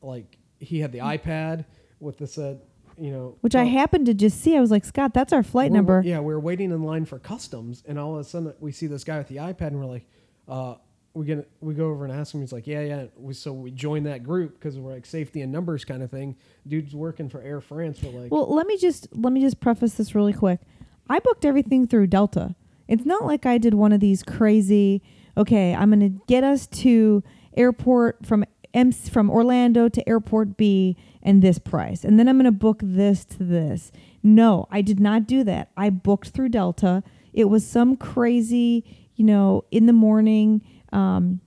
like 0.00 0.38
he 0.62 0.80
had 0.80 0.92
the 0.92 0.98
iPad 0.98 1.64
with 2.00 2.18
the 2.18 2.26
said, 2.26 2.60
you 2.98 3.10
know, 3.10 3.36
Which 3.40 3.54
I 3.54 3.64
happened 3.64 4.06
to 4.06 4.14
just 4.14 4.40
see. 4.40 4.56
I 4.56 4.60
was 4.60 4.70
like, 4.70 4.84
Scott, 4.84 5.14
that's 5.14 5.32
our 5.32 5.42
flight 5.42 5.72
number. 5.72 6.02
Yeah, 6.04 6.20
we 6.20 6.32
were 6.32 6.40
waiting 6.40 6.70
in 6.70 6.82
line 6.82 7.04
for 7.04 7.18
customs, 7.18 7.82
and 7.86 7.98
all 7.98 8.14
of 8.14 8.20
a 8.20 8.24
sudden 8.24 8.54
we 8.60 8.72
see 8.72 8.86
this 8.86 9.04
guy 9.04 9.18
with 9.18 9.28
the 9.28 9.36
iPad, 9.36 9.68
and 9.68 9.80
we're 9.80 9.86
like, 9.86 10.06
uh, 10.48 10.74
we 11.14 11.26
get 11.26 11.50
we 11.60 11.74
go 11.74 11.90
over 11.90 12.04
and 12.04 12.12
ask 12.12 12.34
him. 12.34 12.40
He's 12.40 12.52
like, 12.52 12.66
yeah, 12.66 12.80
yeah. 12.82 13.04
We, 13.16 13.34
so 13.34 13.52
we 13.52 13.70
joined 13.70 14.06
that 14.06 14.22
group 14.22 14.58
because 14.58 14.78
we're 14.78 14.92
like 14.92 15.04
safety 15.06 15.42
and 15.42 15.52
numbers 15.52 15.84
kind 15.84 16.02
of 16.02 16.10
thing. 16.10 16.36
Dude's 16.66 16.94
working 16.94 17.28
for 17.28 17.42
Air 17.42 17.60
France. 17.60 18.02
We're 18.02 18.18
like, 18.22 18.32
Well, 18.32 18.54
let 18.54 18.66
me 18.66 18.76
just 18.78 19.08
let 19.14 19.32
me 19.32 19.40
just 19.40 19.60
preface 19.60 19.94
this 19.94 20.14
really 20.14 20.32
quick. 20.32 20.60
I 21.08 21.18
booked 21.18 21.44
everything 21.44 21.86
through 21.86 22.06
Delta. 22.06 22.54
It's 22.88 23.04
not 23.04 23.24
like 23.24 23.46
I 23.46 23.58
did 23.58 23.74
one 23.74 23.92
of 23.92 24.00
these 24.00 24.22
crazy. 24.22 25.02
Okay, 25.36 25.74
I'm 25.74 25.90
going 25.90 26.00
to 26.00 26.24
get 26.26 26.44
us 26.44 26.66
to 26.68 27.22
airport 27.56 28.24
from 28.26 28.44
M 28.74 28.92
from 28.92 29.30
Orlando 29.30 29.88
to 29.88 30.08
airport 30.08 30.56
B 30.56 30.96
and 31.22 31.42
this 31.42 31.58
price, 31.58 32.04
and 32.04 32.18
then 32.18 32.28
I'm 32.28 32.36
going 32.36 32.44
to 32.44 32.52
book 32.52 32.80
this 32.82 33.24
to 33.26 33.44
this. 33.44 33.92
No, 34.22 34.66
I 34.70 34.82
did 34.82 35.00
not 35.00 35.26
do 35.26 35.44
that. 35.44 35.70
I 35.76 35.90
booked 35.90 36.28
through 36.28 36.50
Delta. 36.50 37.02
It 37.32 37.46
was 37.46 37.66
some 37.66 37.96
crazy, 37.96 38.84
you 39.16 39.24
know, 39.24 39.64
in 39.70 39.86
the 39.86 39.92
morning. 39.92 40.62
Um, 40.92 41.40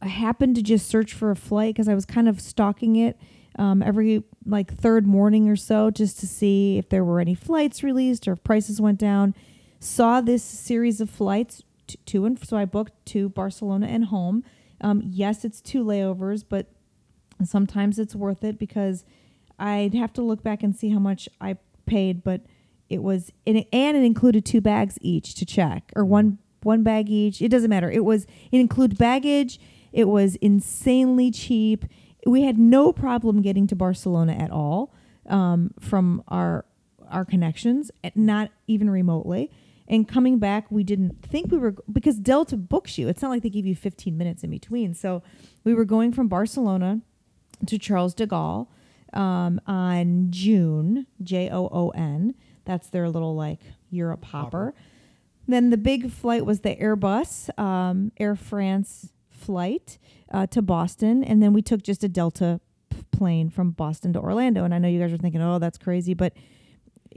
I 0.00 0.08
happened 0.08 0.56
to 0.56 0.62
just 0.62 0.88
search 0.88 1.12
for 1.12 1.30
a 1.30 1.36
flight 1.36 1.74
because 1.74 1.88
I 1.88 1.94
was 1.94 2.04
kind 2.04 2.28
of 2.28 2.40
stalking 2.40 2.96
it 2.96 3.18
um, 3.58 3.82
every 3.82 4.22
like 4.46 4.74
third 4.74 5.06
morning 5.06 5.48
or 5.48 5.56
so 5.56 5.90
just 5.90 6.18
to 6.20 6.26
see 6.26 6.78
if 6.78 6.88
there 6.88 7.04
were 7.04 7.20
any 7.20 7.34
flights 7.34 7.82
released 7.82 8.26
or 8.26 8.32
if 8.32 8.44
prices 8.44 8.80
went 8.80 8.98
down. 8.98 9.34
Saw 9.78 10.20
this 10.20 10.42
series 10.42 11.00
of 11.00 11.10
flights 11.10 11.62
t- 11.86 11.98
to 12.06 12.24
and 12.24 12.42
so 12.44 12.56
I 12.56 12.64
booked 12.64 12.92
to 13.06 13.28
Barcelona 13.28 13.86
and 13.86 14.06
home. 14.06 14.44
Um, 14.84 15.00
yes, 15.02 15.46
it's 15.46 15.62
two 15.62 15.82
layovers, 15.82 16.44
but 16.46 16.66
sometimes 17.42 17.98
it's 17.98 18.14
worth 18.14 18.44
it 18.44 18.58
because 18.58 19.04
I'd 19.58 19.94
have 19.94 20.12
to 20.12 20.22
look 20.22 20.42
back 20.42 20.62
and 20.62 20.76
see 20.76 20.90
how 20.90 20.98
much 20.98 21.26
I 21.40 21.56
paid, 21.86 22.22
but 22.22 22.42
it 22.90 23.02
was 23.02 23.32
and 23.46 23.56
it, 23.56 23.68
and 23.72 23.96
it 23.96 24.04
included 24.04 24.44
two 24.44 24.60
bags 24.60 24.98
each 25.00 25.34
to 25.36 25.46
check 25.46 25.90
or 25.96 26.04
one 26.04 26.38
one 26.62 26.82
bag 26.82 27.08
each. 27.08 27.40
It 27.40 27.48
doesn't 27.48 27.70
matter. 27.70 27.90
It 27.90 28.04
was 28.04 28.26
it 28.52 28.60
included 28.60 28.98
baggage. 28.98 29.58
It 29.90 30.04
was 30.04 30.36
insanely 30.36 31.30
cheap. 31.30 31.86
We 32.26 32.42
had 32.42 32.58
no 32.58 32.92
problem 32.92 33.40
getting 33.40 33.66
to 33.68 33.76
Barcelona 33.76 34.34
at 34.34 34.50
all 34.50 34.94
um, 35.30 35.72
from 35.80 36.22
our 36.28 36.66
our 37.10 37.24
connections, 37.24 37.90
eh, 38.02 38.10
not 38.14 38.50
even 38.66 38.90
remotely. 38.90 39.50
And 39.86 40.08
coming 40.08 40.38
back, 40.38 40.70
we 40.70 40.82
didn't 40.82 41.22
think 41.22 41.52
we 41.52 41.58
were 41.58 41.74
because 41.92 42.18
Delta 42.18 42.56
books 42.56 42.96
you. 42.96 43.08
It's 43.08 43.20
not 43.20 43.28
like 43.28 43.42
they 43.42 43.50
give 43.50 43.66
you 43.66 43.76
15 43.76 44.16
minutes 44.16 44.42
in 44.42 44.50
between. 44.50 44.94
So 44.94 45.22
we 45.62 45.74
were 45.74 45.84
going 45.84 46.12
from 46.12 46.28
Barcelona 46.28 47.00
to 47.66 47.78
Charles 47.78 48.14
de 48.14 48.26
Gaulle 48.26 48.68
um, 49.12 49.60
on 49.66 50.28
Joon, 50.30 51.06
J 51.22 51.50
O 51.50 51.68
O 51.70 51.90
N. 51.90 52.34
That's 52.64 52.88
their 52.88 53.10
little 53.10 53.34
like 53.34 53.60
Europe 53.90 54.24
hopper. 54.24 54.66
Hopper. 54.66 54.74
Then 55.46 55.70
the 55.70 55.76
big 55.76 56.10
flight 56.10 56.46
was 56.46 56.60
the 56.60 56.74
Airbus, 56.76 57.56
um, 57.58 58.12
Air 58.18 58.34
France 58.34 59.12
flight 59.30 59.98
uh, 60.32 60.46
to 60.48 60.62
Boston. 60.62 61.22
And 61.22 61.42
then 61.42 61.52
we 61.52 61.62
took 61.62 61.82
just 61.82 62.02
a 62.02 62.08
Delta 62.08 62.60
plane 63.10 63.50
from 63.50 63.72
Boston 63.72 64.12
to 64.14 64.20
Orlando. 64.20 64.64
And 64.64 64.74
I 64.74 64.78
know 64.78 64.88
you 64.88 64.98
guys 64.98 65.12
are 65.12 65.18
thinking, 65.18 65.42
oh, 65.42 65.58
that's 65.58 65.78
crazy. 65.78 66.14
But 66.14 66.32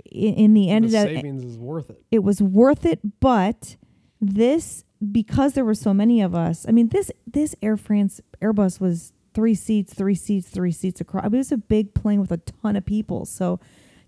in, 0.06 0.34
in 0.36 0.54
the 0.54 0.70
end, 0.70 0.86
the 0.86 0.90
savings 0.90 1.44
is 1.44 1.58
worth 1.58 1.90
it. 1.90 2.02
it 2.12 2.20
was 2.24 2.42
worth 2.42 2.86
it 2.86 3.00
but 3.20 3.76
this 4.22 4.84
because 5.12 5.54
there 5.54 5.66
were 5.66 5.76
so 5.76 5.94
many 5.94 6.22
of 6.22 6.34
us 6.34 6.66
i 6.68 6.72
mean 6.72 6.88
this 6.90 7.12
this 7.26 7.56
air 7.62 7.78
france 7.78 8.20
airbus 8.42 8.80
was 8.80 9.14
three 9.34 9.54
seats 9.54 9.94
three 9.94 10.16
seats 10.16 10.50
three 10.50 10.72
seats 10.72 11.00
across 11.00 11.24
I 11.24 11.28
mean, 11.28 11.36
it 11.36 11.38
was 11.38 11.52
a 11.52 11.58
big 11.58 11.94
plane 11.94 12.20
with 12.20 12.32
a 12.32 12.38
ton 12.38 12.76
of 12.76 12.86
people 12.86 13.26
so 13.26 13.60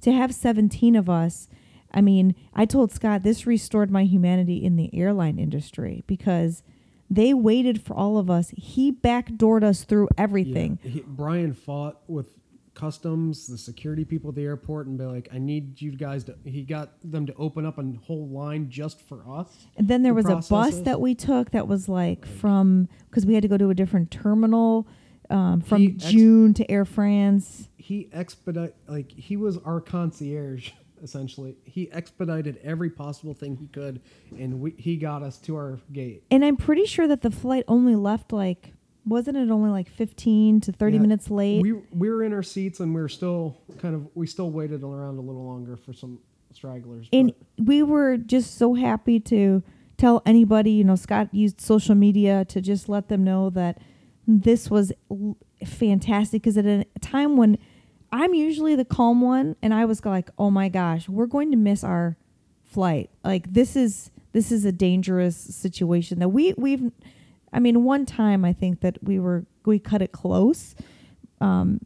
to 0.02 0.12
have 0.12 0.34
17 0.34 0.96
of 0.96 1.10
us 1.10 1.48
i 1.94 2.02
mean 2.02 2.34
i 2.56 2.66
told 2.66 2.92
scott 2.92 3.22
this 3.22 3.46
restored 3.46 3.92
my 3.92 4.04
humanity 4.06 4.64
in 4.64 4.76
the 4.78 4.90
airline 4.94 5.38
industry 5.38 6.04
because 6.08 6.64
they 7.12 7.34
waited 7.34 7.82
for 7.84 7.94
all 7.96 8.18
of 8.18 8.30
us 8.32 8.52
he 8.58 8.92
backdoored 8.92 9.64
us 9.64 9.84
through 9.84 10.08
everything 10.18 10.80
Yeah. 10.84 10.90
He, 10.92 11.04
Brian 11.06 11.54
fought 11.54 12.02
with 12.08 12.39
customs, 12.80 13.48
the 13.48 13.58
security 13.58 14.06
people 14.06 14.30
at 14.30 14.36
the 14.36 14.44
airport, 14.44 14.88
and 14.88 14.98
be 14.98 15.06
like, 15.06 15.28
"I 15.34 15.38
need 15.38 15.82
you 15.82 15.92
guys 15.92 16.24
to." 16.26 16.36
He 16.46 16.64
got 16.64 16.94
them 17.04 17.26
to 17.26 17.34
open 17.36 17.66
up 17.66 17.78
a 17.78 17.84
whole 18.06 18.28
line 18.28 18.70
just 18.70 19.02
for 19.02 19.24
us. 19.30 19.68
And 19.78 19.88
then 19.88 20.04
there 20.04 20.14
was 20.14 20.30
a 20.30 20.38
bus 20.50 20.80
that 20.82 21.02
we 21.02 21.16
took 21.16 21.52
that 21.52 21.68
was 21.68 21.90
like 21.90 22.26
from 22.26 22.88
because 23.10 23.26
we 23.26 23.34
had 23.34 23.44
to 23.44 23.50
go 23.50 23.58
to 23.58 23.70
a 23.70 23.76
different 23.76 24.12
terminal 24.12 24.88
um, 25.30 25.62
from 25.62 25.82
He 25.82 25.96
ex- 25.96 26.06
Joon 26.06 26.54
to 26.56 26.72
Air 26.72 26.86
France. 26.86 27.68
He 27.78 28.10
expedite 28.14 28.76
like 28.88 29.12
he 29.12 29.36
was 29.36 29.58
our 29.60 29.82
concierge 29.82 30.72
essentially. 31.04 31.58
He 31.64 31.92
expedited 31.92 32.60
every 32.64 32.90
possible 32.90 33.34
thing 33.34 33.56
he 33.56 33.68
could, 33.68 34.02
and 34.38 34.60
we, 34.60 34.74
he 34.78 34.98
got 34.98 35.24
us 35.24 35.38
to 35.40 35.56
our 35.56 35.80
gate. 35.92 36.24
And 36.32 36.44
I'm 36.44 36.58
pretty 36.58 36.86
sure 36.86 37.08
that 37.08 37.22
the 37.22 37.32
flight 37.32 37.64
only 37.68 37.96
left 37.96 38.34
like 38.34 38.74
wasn't 39.06 39.38
it 39.38 39.50
only 39.50 39.70
like 39.70 39.90
15 39.90 40.62
to 40.62 40.72
30 40.72 40.96
Yeah, 40.96 41.02
minutes 41.02 41.30
late? 41.32 41.62
We 41.62 41.74
we 41.92 42.10
were 42.10 42.24
in 42.24 42.34
our 42.34 42.44
seats, 42.44 42.80
and 42.80 42.94
we 42.94 43.02
were 43.02 43.10
still 43.10 43.58
kind 43.80 43.96
of 43.96 44.08
we 44.16 44.28
still 44.28 44.52
waited 44.52 44.84
around 44.84 45.18
a 45.18 45.22
little 45.22 45.46
longer 45.46 45.78
for 45.78 45.94
some 45.94 46.20
stragglers. 46.52 47.08
and 47.14 47.34
but 47.58 47.66
we 47.68 47.84
were 47.84 48.18
just 48.18 48.58
so 48.58 48.74
happy 48.74 49.20
to 49.20 49.62
tell 49.98 50.22
anybody, 50.26 50.72
you 50.72 50.84
know, 50.84 50.96
Scott 50.96 51.34
used 51.34 51.62
social 51.62 51.96
media 51.96 52.46
to 52.46 52.62
just 52.62 52.90
let 52.90 53.08
them 53.10 53.24
know 53.24 53.50
that 53.52 53.80
this 54.28 54.70
was 54.70 54.92
l- 55.12 55.38
fantastic 55.66 56.42
because 56.42 56.58
at 56.58 56.66
a 56.66 56.86
time 57.02 57.38
when 57.38 57.58
I'm 58.12 58.34
usually 58.34 58.76
the 58.76 58.86
calm 58.86 59.22
one 59.22 59.56
and 59.62 59.74
I 59.74 59.86
was 59.86 60.04
like, 60.06 60.30
"Oh 60.38 60.50
my 60.50 60.70
gosh, 60.70 61.08
we're 61.10 61.28
going 61.28 61.52
to 61.52 61.58
miss 61.58 61.84
our 61.84 62.18
flight. 62.64 63.10
Like 63.24 63.54
this 63.54 63.76
is 63.76 64.12
this 64.32 64.52
is 64.52 64.66
a 64.66 64.72
dangerous 64.72 65.36
situation 65.36 66.20
that 66.20 66.30
we 66.30 66.54
we've 66.58 66.92
I 67.52 67.60
mean, 67.60 67.84
one 67.84 68.06
time 68.06 68.46
I 68.46 68.54
think 68.54 68.82
that 68.82 68.98
we 69.04 69.20
were 69.20 69.46
we 69.66 69.80
cut 69.80 70.02
it 70.02 70.12
close. 70.12 70.76
Um 71.42 71.82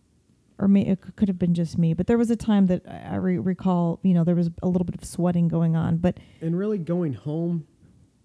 or 0.60 0.68
may, 0.68 0.82
it 0.82 1.00
could 1.16 1.28
have 1.28 1.40
been 1.40 1.56
just 1.56 1.78
me, 1.78 1.94
but 1.94 2.08
there 2.08 2.18
was 2.18 2.30
a 2.30 2.36
time 2.36 2.68
that 2.68 2.84
I 2.88 3.14
I 3.14 3.16
re- 3.16 3.38
recall, 3.38 4.00
you 4.04 4.14
know, 4.14 4.24
there 4.24 4.36
was 4.36 4.50
a 4.62 4.68
little 4.68 4.86
bit 4.86 4.96
of 4.96 5.04
sweating 5.04 5.48
going 5.48 5.76
on, 5.76 5.98
but 5.98 6.20
and 6.42 6.58
really 6.58 6.78
going 6.78 7.14
home, 7.14 7.68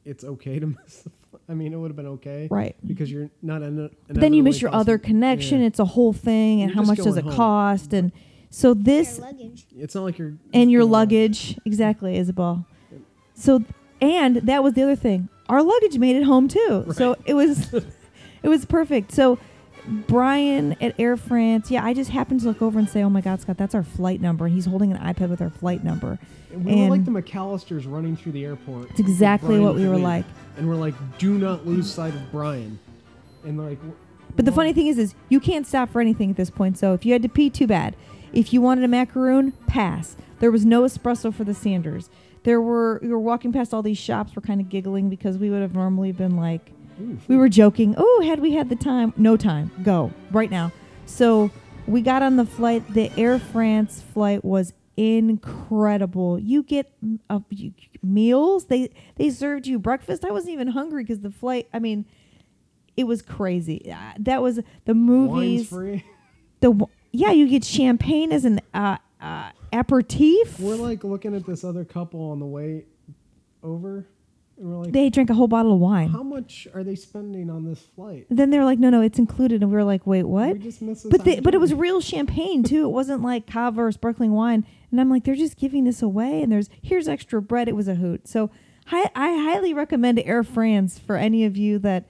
it's 0.05 0.25
okay 0.25 0.59
to 0.59 0.67
miss. 0.67 1.03
The, 1.03 1.11
fl- 1.11 1.37
I 1.49 1.55
mean, 1.55 1.73
it 1.73 1.77
would 1.77 1.91
have 1.91 1.97
been 1.97 2.07
okay, 2.07 2.49
right. 2.51 2.77
because 2.87 3.11
you're 3.11 3.31
not. 3.43 3.63
In 3.63 3.91
But 4.07 4.21
then 4.21 4.33
you 4.33 4.43
miss 4.43 4.63
your 4.63 4.75
other 4.75 4.99
connection. 4.99 5.63
It's 5.63 5.79
a 5.79 5.85
whole 5.85 6.13
thing, 6.13 6.63
and 6.63 6.71
You're 6.71 6.83
how 6.83 6.87
much 6.87 6.99
does 6.99 7.17
it 7.17 7.25
home. 7.25 7.35
cost? 7.35 7.93
And 7.93 8.13
so 8.51 8.75
this 8.75 9.19
luggage. 9.19 9.67
It's 9.77 9.95
not 9.95 10.05
like 10.05 10.19
you're 10.19 10.35
and 10.53 10.71
your 10.71 10.85
luggage, 10.85 11.59
exactly, 11.65 12.17
Isabel. 12.17 12.67
So, 13.35 13.65
and 14.01 14.37
that 14.37 14.63
was 14.63 14.75
the 14.75 14.83
other 14.83 14.97
thing. 14.97 15.29
Our 15.49 15.63
luggage 15.63 15.99
made 15.99 16.17
it 16.17 16.25
home 16.25 16.49
too, 16.49 16.87
so 16.93 17.17
it 17.25 17.35
was, 17.35 17.73
it 18.43 18.49
was 18.49 18.65
perfect. 18.65 19.13
So, 19.13 19.39
Brian 20.07 20.77
at 20.83 20.95
Air 20.99 21.17
France, 21.17 21.71
yeah, 21.71 21.83
I 21.85 21.95
just 21.95 22.11
happened 22.11 22.41
to 22.41 22.47
look 22.47 22.61
over 22.61 22.79
and 22.79 22.89
say, 22.89 23.03
"Oh 23.03 23.09
my 23.09 23.23
God, 23.23 23.41
Scott, 23.41 23.57
that's 23.57 23.75
our 23.75 23.83
flight 23.83 24.21
number," 24.21 24.45
and 24.45 24.55
he's 24.55 24.67
holding 24.67 24.93
an 24.93 24.99
iPad 24.99 25.31
with 25.31 25.41
our 25.41 25.49
flight 25.51 25.83
number. 25.83 26.19
And 26.53 26.65
we 26.65 26.75
were 26.75 26.89
like 26.89 27.05
the 27.05 27.11
McAllisters 27.11 27.91
running 27.91 28.17
through 28.17 28.33
the 28.33 28.45
airport. 28.45 28.91
It's 28.91 29.01
exactly 29.01 29.59
what 29.59 29.75
we 29.75 29.87
were 29.89 29.99
like. 29.99 30.25
And 30.57 30.69
we're 30.69 30.77
like, 30.77 30.95
do 31.19 31.39
not 31.39 31.67
lose 31.67 31.93
sight 31.93 32.15
of 32.15 32.33
Brian. 32.33 32.79
And 33.45 33.59
like, 33.59 33.79
But 34.35 34.45
the 34.45 34.53
funny 34.53 34.73
thing 34.73 34.87
is, 34.87 34.99
is 34.99 35.15
you 35.29 35.41
can't 35.41 35.67
stop 35.67 35.91
for 35.91 36.01
anything 36.01 36.31
at 36.31 36.37
this 36.37 36.51
point. 36.51 36.79
So 36.79 36.95
if 36.95 37.05
you 37.05 37.13
had 37.13 37.23
to 37.23 37.29
pee, 37.29 37.51
too 37.51 37.67
bad. 37.67 37.95
If 38.33 38.53
you 38.53 38.61
wanted 38.61 38.85
a 38.85 38.89
macaroon, 38.89 39.53
pass. 39.67 40.17
There 40.41 40.51
was 40.51 40.65
no 40.65 40.83
espresso 40.83 41.33
for 41.33 41.45
the 41.45 41.55
Sanders. 41.55 42.11
There 42.49 42.63
were 42.63 42.99
we 43.03 43.09
were 43.09 43.19
walking 43.19 43.53
past 43.53 43.75
all 43.75 43.83
these 43.83 43.99
shops. 43.99 44.35
We're 44.35 44.41
kind 44.41 44.59
of 44.59 44.71
giggling 44.71 45.11
because 45.11 45.37
we 45.37 45.51
would 45.51 45.61
have 45.61 45.75
normally 45.75 46.13
been 46.13 46.35
like, 46.35 46.73
ooh, 46.99 47.19
we 47.29 47.37
were 47.37 47.51
joking. 47.51 47.95
Oh, 47.99 48.23
had 48.27 48.41
we 48.41 48.53
had 48.55 48.71
the 48.71 48.77
time? 48.77 49.13
No 49.19 49.37
time. 49.37 49.71
Go 49.83 50.11
right 50.31 50.51
now. 50.51 50.73
So 51.05 51.51
we 51.87 52.01
got 52.01 52.23
on 52.23 52.37
the 52.37 52.47
flight. 52.47 52.83
The 52.95 53.13
Air 53.19 53.39
France 53.39 54.03
flight 54.15 54.43
was 54.47 54.73
incredible. 54.97 56.39
You 56.39 56.63
get 56.63 56.91
uh, 57.29 57.41
you- 57.51 57.75
meals. 58.03 58.65
They 58.65 58.93
they 59.17 59.29
served 59.29 59.67
you 59.67 59.79
breakfast. 59.79 60.25
I 60.25 60.31
wasn't 60.31 60.55
even 60.55 60.69
hungry 60.69 61.03
because 61.05 61.21
the 61.21 61.31
flight. 61.31 61.69
I 61.75 61.81
mean, 61.81 62.07
it 62.97 63.05
was 63.05 63.21
crazy. 63.21 63.93
Uh, 63.93 64.13
that 64.21 64.41
was 64.41 64.57
the 64.57 64.95
wine's 64.95 65.07
movies. 65.07 65.69
free. 65.69 66.05
The 66.61 66.87
yeah, 67.13 67.31
you 67.31 67.47
get 67.47 67.63
champagne 67.63 68.33
as 68.33 68.47
an 68.47 68.63
uh, 68.73 68.97
uh, 69.21 69.51
aperitif. 69.73 70.59
We're 70.61 70.77
like 70.77 71.05
looking 71.05 71.35
at 71.35 71.47
this 71.47 71.65
other 71.65 71.85
couple 71.85 72.31
on 72.31 72.39
the 72.41 72.47
way 72.47 72.85
over, 73.63 74.07
and 74.57 74.69
we're 74.71 74.85
like, 74.85 74.93
they 74.93 75.11
drank 75.11 75.31
a 75.31 75.35
whole 75.35 75.49
bottle 75.49 75.73
of 75.75 75.81
wine. 75.81 76.09
how 76.09 76.23
much 76.23 76.69
are 76.75 76.85
they 76.85 76.95
spending 76.95 77.51
on 77.51 77.65
this 77.65 77.81
flight? 77.95 78.27
Then 78.31 78.51
they're 78.51 78.65
like, 78.65 78.79
no, 78.79 78.91
no, 78.91 79.01
it's 79.01 79.19
included, 79.19 79.63
and 79.63 79.71
we 79.71 79.77
were 79.77 79.85
like, 79.85 80.07
wait, 80.07 80.25
what? 80.25 80.53
We 80.55 80.59
just 80.59 80.83
missed 80.83 81.05
this 81.05 81.11
But 81.11 81.25
they, 81.25 81.41
but 81.41 81.55
it 81.55 81.59
was 81.59 81.73
opportunity. 81.73 81.91
real 81.91 82.01
champagne 82.01 82.63
too. 82.63 82.85
It 82.85 82.91
wasn't 82.91 83.23
like 83.23 83.47
cava 83.47 83.83
or 83.85 83.93
sparkling 83.93 84.33
wine. 84.33 84.65
And 84.91 85.01
I'm 85.01 85.11
like, 85.11 85.25
they're 85.25 85.35
just 85.35 85.57
giving 85.59 85.85
this 85.85 86.01
away. 86.01 86.43
And 86.43 86.51
there's 86.51 86.71
here's 86.81 87.09
extra 87.09 87.43
bread. 87.43 87.69
It 87.69 87.77
was 87.77 87.89
a 87.89 87.95
hoot. 87.97 88.27
So 88.27 88.51
hi, 88.87 89.11
I 89.15 89.37
highly 89.37 89.75
recommend 89.75 90.19
Air 90.21 90.43
France 90.43 90.99
for 90.99 91.17
any 91.17 91.45
of 91.45 91.57
you 91.57 91.79
that 91.81 92.07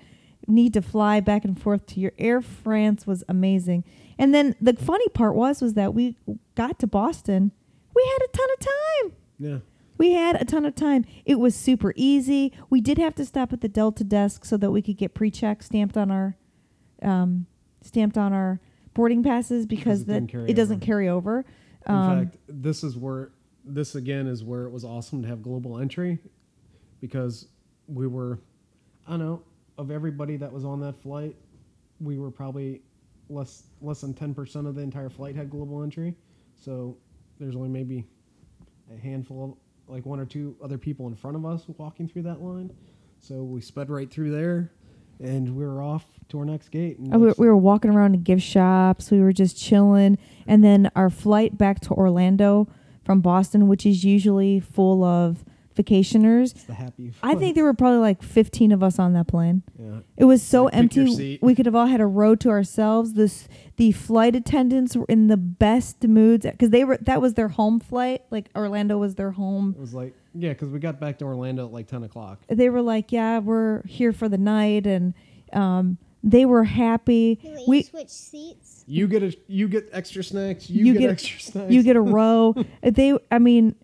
need 0.46 0.72
to 0.74 0.80
fly 0.80 1.20
back 1.20 1.44
and 1.44 1.60
forth 1.60 1.86
to 1.86 2.00
your 2.00 2.12
Air 2.18 2.40
France 2.40 3.06
was 3.06 3.24
amazing. 3.28 3.82
And 4.16 4.32
then 4.34 4.54
the 4.60 4.74
funny 4.74 5.08
part 5.08 5.34
was 5.34 5.60
was 5.60 5.74
that 5.74 5.92
we 5.92 6.16
got 6.58 6.78
to 6.80 6.86
Boston. 6.88 7.52
We 7.94 8.02
had 8.04 8.24
a 8.28 8.36
ton 8.36 8.48
of 8.52 8.58
time. 8.60 9.16
yeah. 9.38 9.58
We 9.96 10.12
had 10.12 10.40
a 10.40 10.44
ton 10.44 10.64
of 10.64 10.74
time. 10.76 11.04
It 11.24 11.36
was 11.40 11.54
super 11.56 11.92
easy. 11.96 12.52
We 12.70 12.80
did 12.80 12.98
have 12.98 13.14
to 13.16 13.24
stop 13.24 13.52
at 13.52 13.60
the 13.62 13.68
Delta 13.68 14.04
desk 14.04 14.44
so 14.44 14.56
that 14.56 14.70
we 14.70 14.80
could 14.82 14.96
get 14.96 15.12
pre-check 15.14 15.60
stamped 15.62 15.96
on 15.96 16.10
our 16.12 16.36
um, 17.02 17.46
stamped 17.82 18.16
on 18.18 18.32
our 18.32 18.60
boarding 18.94 19.22
passes 19.24 19.66
because, 19.66 20.02
it 20.02 20.06
that 20.08 20.34
it 20.48 20.54
doesn't 20.54 20.80
carry 20.80 21.08
over. 21.08 21.44
In 21.88 21.94
Um, 21.94 22.26
fact, 22.26 22.36
this 22.48 22.82
is 22.84 22.96
where 22.96 23.30
this 23.64 23.94
again 23.96 24.26
is 24.28 24.42
where 24.44 24.64
it 24.66 24.70
was 24.70 24.84
awesome 24.84 25.22
to 25.22 25.28
have 25.28 25.42
global 25.42 25.78
entry 25.78 26.18
because 27.00 27.48
we 27.88 28.06
were 28.06 28.38
I 29.06 29.12
don't 29.12 29.20
know, 29.20 29.42
of 29.78 29.90
everybody 29.90 30.36
that 30.36 30.52
was 30.52 30.64
on 30.64 30.80
that 30.80 30.96
flight, 31.02 31.34
we 32.00 32.18
were 32.18 32.30
probably 32.30 32.82
less 33.28 33.64
less 33.80 34.00
than 34.02 34.14
ten 34.14 34.32
percent 34.32 34.66
of 34.68 34.74
the 34.76 34.82
entire 34.82 35.08
flight 35.10 35.34
had 35.34 35.50
global 35.50 35.82
entry. 35.82 36.14
So 36.58 36.96
there's 37.38 37.56
only 37.56 37.68
maybe 37.68 38.04
a 38.92 38.98
handful 38.98 39.44
of 39.44 39.94
like 39.94 40.04
one 40.04 40.20
or 40.20 40.26
two 40.26 40.56
other 40.62 40.78
people 40.78 41.06
in 41.06 41.14
front 41.14 41.36
of 41.36 41.46
us 41.46 41.64
walking 41.78 42.08
through 42.08 42.22
that 42.22 42.42
line. 42.42 42.70
So 43.20 43.42
we 43.42 43.60
sped 43.60 43.90
right 43.90 44.10
through 44.10 44.30
there 44.30 44.72
and 45.20 45.56
we 45.56 45.64
were 45.64 45.82
off 45.82 46.04
to 46.28 46.38
our 46.38 46.44
next 46.44 46.70
gate. 46.70 46.98
And 46.98 47.14
Uh, 47.14 47.18
we, 47.18 47.32
we 47.38 47.46
were 47.48 47.56
walking 47.56 47.90
around 47.90 48.14
in 48.14 48.22
gift 48.22 48.42
shops. 48.42 49.10
We 49.10 49.20
were 49.20 49.32
just 49.32 49.56
chilling. 49.56 50.18
And 50.46 50.62
then 50.62 50.90
our 50.94 51.10
flight 51.10 51.56
back 51.58 51.80
to 51.80 51.90
Orlando 51.94 52.68
from 53.04 53.20
Boston, 53.20 53.68
which 53.68 53.86
is 53.86 54.04
usually 54.04 54.60
full 54.60 55.02
of 55.02 55.44
vacationers. 55.82 56.50
it's 56.52 56.64
the 56.64 56.74
happy 56.74 57.12
I 57.22 57.34
think 57.34 57.54
there 57.54 57.64
were 57.64 57.74
probably 57.74 58.00
like 58.00 58.22
15 58.22 58.72
of 58.72 58.82
us 58.82 58.98
on 58.98 59.12
that 59.14 59.26
plane. 59.28 59.62
yeah. 59.78 60.00
It 60.16 60.24
was 60.24 60.42
so 60.42 60.64
Like, 60.64 60.74
empty. 60.74 61.38
We 61.40 61.54
could 61.54 61.66
have 61.66 61.74
all 61.74 61.86
had 61.86 62.00
a 62.00 62.06
row 62.06 62.34
to 62.36 62.48
ourselves. 62.50 63.14
This 63.14 63.48
the 63.76 63.92
flight 63.92 64.34
attendants 64.34 64.96
were 64.96 65.06
in 65.08 65.28
the 65.28 65.36
best 65.36 66.02
moods 66.02 66.44
because 66.44 66.70
they 66.70 66.84
were 66.84 66.98
that 67.02 67.20
was 67.20 67.34
their 67.34 67.48
home 67.48 67.78
flight. 67.80 68.22
Like 68.30 68.50
Orlando 68.56 68.98
was 68.98 69.14
their 69.14 69.30
home. 69.30 69.74
It 69.76 69.80
was 69.80 69.94
like 69.94 70.14
yeah, 70.34 70.50
because 70.50 70.68
we 70.68 70.78
got 70.78 71.00
back 71.00 71.18
to 71.18 71.24
Orlando 71.24 71.66
at 71.66 71.72
like 71.72 71.86
ten 71.86 72.02
o'clock. 72.04 72.40
They 72.48 72.68
were 72.70 72.82
like, 72.82 73.10
"Yeah, 73.12 73.38
we're 73.38 73.82
here 73.86 74.12
for 74.12 74.28
the 74.28 74.38
night," 74.38 74.86
and 74.86 75.14
um, 75.52 75.98
they 76.22 76.44
were 76.44 76.64
happy. 76.64 77.36
Can 77.36 77.54
We 77.54 77.64
we 77.68 77.82
switch 77.82 78.08
seats? 78.10 78.84
You 78.86 79.06
get 79.08 79.22
a 79.22 79.36
you 79.48 79.68
get 79.68 79.88
extra 79.92 80.22
snacks. 80.22 80.68
You, 80.70 80.84
You 80.86 80.92
get, 80.94 80.98
get- 81.00 81.10
extra 81.10 81.40
snacks. 81.40 81.72
you 81.72 81.82
get 81.82 81.96
a 81.96 82.00
row. 82.00 82.54
They, 82.82 83.16
I 83.30 83.38
mean, 83.38 83.74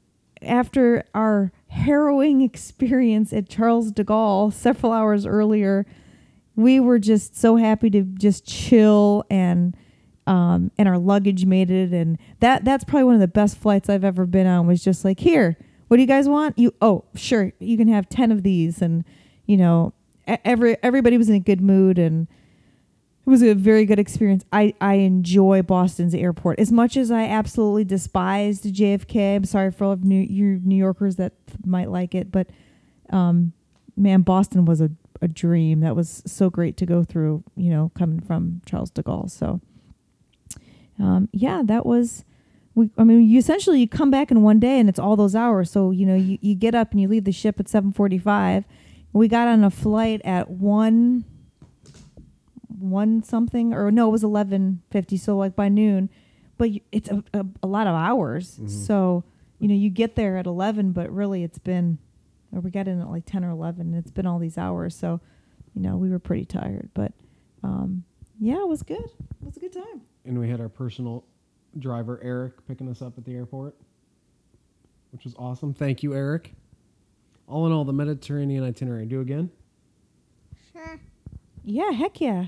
after 0.43 1.05
our 1.15 1.53
harrowing 1.75 2.41
experience 2.41 3.33
at 3.33 3.49
Charles 3.49 3.91
de 3.91 4.05
Gaulle 4.05 4.53
several 4.53 4.93
hours 4.93 5.27
earlier, 5.27 5.85
we 6.57 6.81
were 6.81 6.99
just 6.99 7.37
so 7.37 7.57
happy 7.57 7.91
to 7.91 8.03
just 8.03 8.47
chill 8.47 9.25
and 9.29 9.77
um, 10.27 10.71
and 10.79 10.89
our 10.89 10.97
luggage 10.97 11.45
made 11.45 11.71
it. 11.71 11.93
And 11.93 12.19
that 12.41 12.65
that's 12.65 12.85
probably 12.85 13.05
one 13.05 13.15
of 13.15 13.21
the 13.21 13.29
best 13.29 13.59
flights 13.59 13.91
I've 13.91 14.05
ever 14.05 14.25
been 14.25 14.47
on 14.47 14.67
was 14.67 14.83
just 14.83 15.05
like 15.05 15.21
here 15.21 15.59
what 15.89 15.99
do 15.99 16.01
you 16.01 16.07
guys 16.09 16.29
want? 16.29 16.59
You 16.59 16.75
oh 16.81 17.05
sure 17.15 17.53
you 17.59 17.77
can 17.77 17.89
have 17.89 18.09
10 18.09 18.33
of 18.33 18.43
these. 18.43 18.81
And 18.81 19.05
you 19.47 19.57
know 19.57 19.93
every 20.27 20.77
everybody 20.83 21.19
was 21.19 21.29
in 21.29 21.35
a 21.35 21.41
good 21.41 21.61
mood 21.61 21.99
and 21.99 22.27
it 23.27 23.31
was 23.31 23.43
a 23.43 23.55
very 23.55 23.87
good 23.87 23.99
experience. 23.99 24.45
I, 24.53 24.75
I 24.83 24.95
enjoy 24.95 25.63
Boston's 25.63 26.15
airport 26.15 26.59
as 26.59 26.71
much 26.71 26.97
as 26.97 27.11
I 27.11 27.25
absolutely 27.25 27.85
despised 27.85 28.65
JFK. 28.65 29.37
I'm 29.37 29.45
sorry 29.45 29.71
for 29.71 29.85
all 29.85 29.93
of 29.93 30.05
New 30.05 30.21
you 30.21 30.61
New 30.63 30.77
Yorkers 30.77 31.17
that 31.17 31.33
might 31.65 31.91
like 31.91 32.15
it, 32.15 32.31
but 32.31 32.49
um, 33.11 33.55
man, 33.97 34.23
Boston 34.23 34.67
was 34.67 34.83
a, 34.83 34.91
a 35.23 35.29
dream. 35.29 35.81
That 35.81 35.97
was 35.97 36.23
so 36.27 36.51
great 36.51 36.77
to 36.77 36.87
go 36.87 37.03
through. 37.03 37.45
You 37.57 37.71
know, 37.71 37.93
coming 37.95 38.21
from 38.21 38.61
Charles 38.67 38.91
de 38.91 39.03
Gaulle. 39.03 39.31
So, 39.31 39.61
um, 40.99 41.29
yeah, 41.33 41.63
that 41.65 41.87
was. 41.87 42.25
We, 42.75 42.91
I 42.99 43.05
mean, 43.05 43.23
you 43.23 43.39
essentially 43.39 43.79
you 43.81 43.89
come 43.89 44.11
back 44.11 44.33
in 44.33 44.43
one 44.43 44.59
day 44.59 44.81
and 44.81 44.89
it's 44.89 44.99
all 44.99 45.15
those 45.15 45.37
hours. 45.37 45.71
So 45.71 45.93
you 45.93 46.05
know, 46.05 46.17
you, 46.17 46.39
you 46.43 46.55
get 46.55 46.75
up 46.75 46.91
and 46.91 47.01
you 47.01 47.09
leave 47.09 47.25
the 47.25 47.33
ship 47.33 47.59
at 47.59 47.69
seven 47.69 47.91
forty 47.91 48.19
five. 48.19 48.65
We 49.15 49.29
got 49.29 49.49
on 49.49 49.65
a 49.65 49.71
flight 49.71 50.21
at 50.25 50.51
one 50.51 51.25
one 52.85 53.23
something 53.23 53.73
or 53.73 53.91
no 53.91 54.09
it 54.09 54.13
was 54.13 54.23
11.50 54.23 55.19
so 55.19 55.37
like 55.37 55.57
by 55.57 55.69
noon 55.69 56.09
but 56.59 56.71
you, 56.71 56.81
it's 56.93 57.09
a, 57.11 57.23
a, 57.33 57.45
a 57.63 57.67
lot 57.67 57.87
of 57.87 57.95
hours 57.95 58.59
Mhm. 58.59 58.69
so 58.69 59.25
you 59.59 59.69
know 59.69 59.75
you 59.75 59.91
get 59.91 60.15
there 60.17 60.37
at 60.37 60.47
11 60.47 60.93
but 60.93 61.11
really 61.13 61.43
it's 61.45 61.59
been 61.59 61.99
or 62.53 62.61
we 62.61 62.71
got 62.71 62.87
in 62.87 63.01
at 63.01 63.09
like 63.11 63.25
10 63.27 63.45
or 63.45 63.51
11 63.51 63.81
and 63.81 63.95
it's 63.97 64.11
been 64.11 64.27
all 64.27 64.39
these 64.39 64.57
hours 64.59 64.95
so 64.97 65.21
you 65.75 65.81
know 65.83 65.97
we 65.97 66.09
were 66.11 66.19
pretty 66.19 66.45
tired 66.45 66.89
but 66.95 67.13
um 67.63 68.05
yeah 68.39 68.61
it 68.61 68.69
was 68.69 68.83
good 68.83 68.99
it 69.05 69.45
was 69.45 69.57
a 69.57 69.61
good 69.61 69.73
time 69.73 70.03
and 70.25 70.39
we 70.39 70.49
had 70.49 70.61
our 70.61 70.69
personal 70.69 71.25
driver 71.79 72.21
Eric 72.23 72.67
picking 72.69 72.89
us 72.89 73.03
up 73.03 73.19
at 73.19 73.25
the 73.25 73.35
airport, 73.35 73.75
which 75.11 75.25
was 75.25 75.35
awesome. 75.37 75.75
Thank 75.75 76.03
you, 76.05 76.15
Eric. 76.15 76.55
All 77.49 77.67
in 77.67 77.73
all, 77.73 77.85
the 77.85 77.93
Mediterranean 77.93 78.63
itinerary. 78.65 79.05
Do 79.07 79.21
again. 79.21 79.51
Sure. 80.73 81.01
yeah 81.63 81.91
heck 81.91 82.21
yeah 82.21 82.47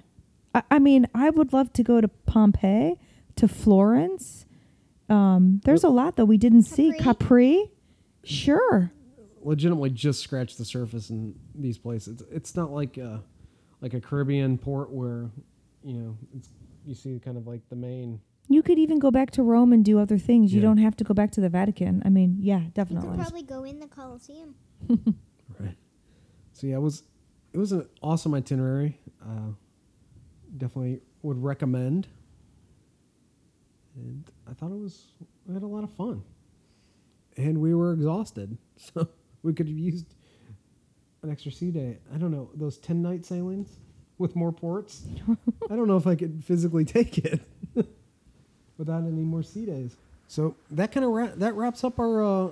I, 0.57 0.62
I 0.72 0.78
mean 0.80 1.07
i 1.14 1.30
would 1.30 1.52
love 1.52 1.72
to 1.74 1.82
go 1.84 2.00
to 2.00 2.09
pompeii 2.09 2.96
to 3.36 3.46
florence 3.46 4.46
um 5.09 5.61
there's 5.64 5.84
a 5.84 5.88
lot 5.88 6.16
that 6.16 6.26
we 6.26 6.36
didn't 6.38 6.62
see 6.64 6.92
Capri? 6.98 7.04
capri 7.04 7.70
sure 8.24 8.92
Legitimately, 9.42 9.90
just 9.90 10.22
scratched 10.24 10.59
the 10.59 10.64
surface 10.64 11.09
in 11.11 11.32
these 11.54 11.78
places. 11.78 12.20
It's, 12.20 12.32
it's 12.32 12.57
not 12.57 12.72
like 12.72 12.96
a, 12.96 13.22
like 13.80 13.94
a 13.94 14.00
Caribbean 14.00 14.59
port 14.59 14.90
where, 14.90 15.30
you 15.84 15.94
know, 15.94 16.16
it's 16.36 16.48
you 16.84 16.96
see 16.96 17.20
kind 17.24 17.36
of 17.36 17.46
like 17.46 17.61
the 17.68 17.76
main. 17.76 18.18
You 18.48 18.61
could 18.64 18.76
even 18.76 18.98
go 18.98 19.12
back 19.12 19.30
to 19.32 19.44
Rome 19.44 19.72
and 19.72 19.84
do 19.84 20.00
other 20.00 20.18
things. 20.18 20.52
You 20.52 20.59
Yeah. 20.61 20.66
don't 20.66 20.78
have 20.78 20.96
to 20.96 21.04
go 21.04 21.14
back 21.14 21.30
to 21.32 21.40
the 21.40 21.48
Vatican. 21.48 22.02
I 22.04 22.09
mean, 22.09 22.38
yeah, 22.40 22.57
You 22.59 22.64
could 22.64 22.74
definitely. 22.74 23.16
probably 23.18 23.42
go 23.44 23.62
in 23.62 23.78
the 23.78 23.86
Coliseum. 23.86 24.57
Right. 25.61 25.76
So 26.52 26.66
yeah, 26.66 26.74
it 26.76 26.80
was 26.82 27.04
it 27.52 27.59
was 27.59 27.70
an 27.70 27.86
awesome 28.02 28.34
itinerary. 28.34 28.98
Uh, 29.22 29.52
definitely 30.59 31.00
would 31.22 31.42
recommend. 31.42 32.07
And 33.96 34.24
I 34.48 34.52
thought 34.54 34.70
it 34.70 34.78
was 34.78 35.07
we 35.46 35.54
had 35.54 35.62
a 35.62 35.66
lot 35.66 35.84
of 35.84 35.90
fun. 35.90 36.22
And 37.36 37.61
we 37.61 37.74
were 37.74 37.92
exhausted, 37.92 38.57
so 38.76 39.09
we 39.42 39.52
could 39.52 39.68
have 39.68 39.78
used 39.78 40.14
an 41.22 41.30
extra 41.30 41.52
sea 41.52 41.70
day. 41.70 41.98
I 42.14 42.18
don't 42.18 42.30
know 42.30 42.50
those 42.54 42.78
ten 42.78 43.02
night 43.02 43.24
sailings 43.26 43.68
with 44.18 44.34
more 44.36 44.52
ports. 44.52 45.02
I 45.70 45.76
don't 45.76 45.88
know 45.88 45.96
if 45.96 46.07
I 46.07 46.14
could 46.14 46.42
physically 46.44 46.84
take 46.84 47.18
it 47.18 47.40
without 48.78 49.02
any 49.02 49.22
more 49.22 49.42
sea 49.42 49.66
days. 49.66 49.96
So 50.28 50.57
that 50.70 50.92
kind 50.92 51.04
of 51.04 51.12
ra- 51.12 51.32
that 51.36 51.54
wraps 51.54 51.84
up 51.84 51.98
our 51.98 52.22
uh, 52.22 52.50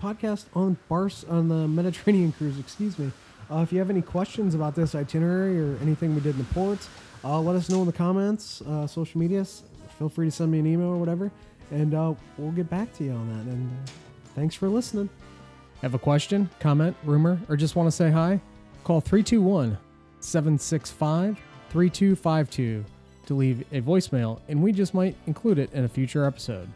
podcast 0.00 0.46
on 0.54 0.76
Bars 0.88 1.24
on 1.28 1.48
the 1.48 1.68
Mediterranean 1.68 2.32
cruise. 2.32 2.58
Excuse 2.58 2.98
me. 2.98 3.12
Uh, 3.50 3.58
if 3.58 3.72
you 3.72 3.78
have 3.78 3.90
any 3.90 4.02
questions 4.02 4.54
about 4.54 4.74
this 4.74 4.94
itinerary 4.94 5.60
or 5.60 5.76
anything 5.82 6.14
we 6.14 6.20
did 6.20 6.34
in 6.34 6.38
the 6.38 6.54
ports, 6.54 6.88
uh, 7.24 7.40
let 7.40 7.56
us 7.56 7.68
know 7.68 7.80
in 7.80 7.86
the 7.86 7.92
comments, 7.92 8.62
uh, 8.62 8.86
social 8.86 9.20
medias. 9.20 9.62
Feel 9.98 10.08
free 10.08 10.26
to 10.26 10.30
send 10.30 10.50
me 10.50 10.58
an 10.58 10.66
email 10.66 10.88
or 10.88 10.98
whatever, 10.98 11.30
and 11.70 11.94
uh, 11.94 12.14
we'll 12.36 12.52
get 12.52 12.68
back 12.68 12.92
to 12.94 13.04
you 13.04 13.12
on 13.12 13.28
that. 13.28 13.52
And 13.52 13.70
uh, 13.70 13.90
thanks 14.34 14.54
for 14.54 14.68
listening. 14.68 15.08
Have 15.82 15.94
a 15.94 15.98
question, 15.98 16.48
comment, 16.60 16.96
rumor, 17.04 17.40
or 17.48 17.56
just 17.56 17.76
want 17.76 17.86
to 17.86 17.92
say 17.92 18.10
hi? 18.10 18.40
Call 18.84 19.00
321 19.00 19.76
765 20.20 21.38
3252 21.70 22.84
to 23.26 23.34
leave 23.34 23.64
a 23.72 23.80
voicemail, 23.80 24.40
and 24.48 24.62
we 24.62 24.72
just 24.72 24.94
might 24.94 25.16
include 25.26 25.58
it 25.58 25.72
in 25.72 25.84
a 25.84 25.88
future 25.88 26.24
episode. 26.24 26.68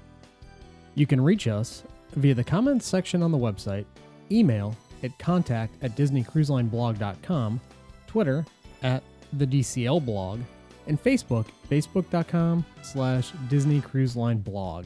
You 0.94 1.06
can 1.06 1.20
reach 1.20 1.46
us 1.46 1.82
via 2.14 2.34
the 2.34 2.44
comments 2.44 2.86
section 2.86 3.22
on 3.22 3.30
the 3.30 3.38
website, 3.38 3.84
email 4.30 4.74
at 5.02 5.16
contact 5.18 5.74
at 5.82 5.96
disneycruiselineblog.com, 5.96 7.60
Twitter 8.06 8.46
at 8.82 9.02
the 9.32 9.46
DCL 9.46 10.04
blog, 10.04 10.40
and 10.86 11.02
Facebook, 11.02 11.46
facebook.com 11.70 12.64
slash 12.82 13.32
Disney 13.48 13.80
Cruise 13.80 14.16
Line 14.16 14.38
blog. 14.38 14.84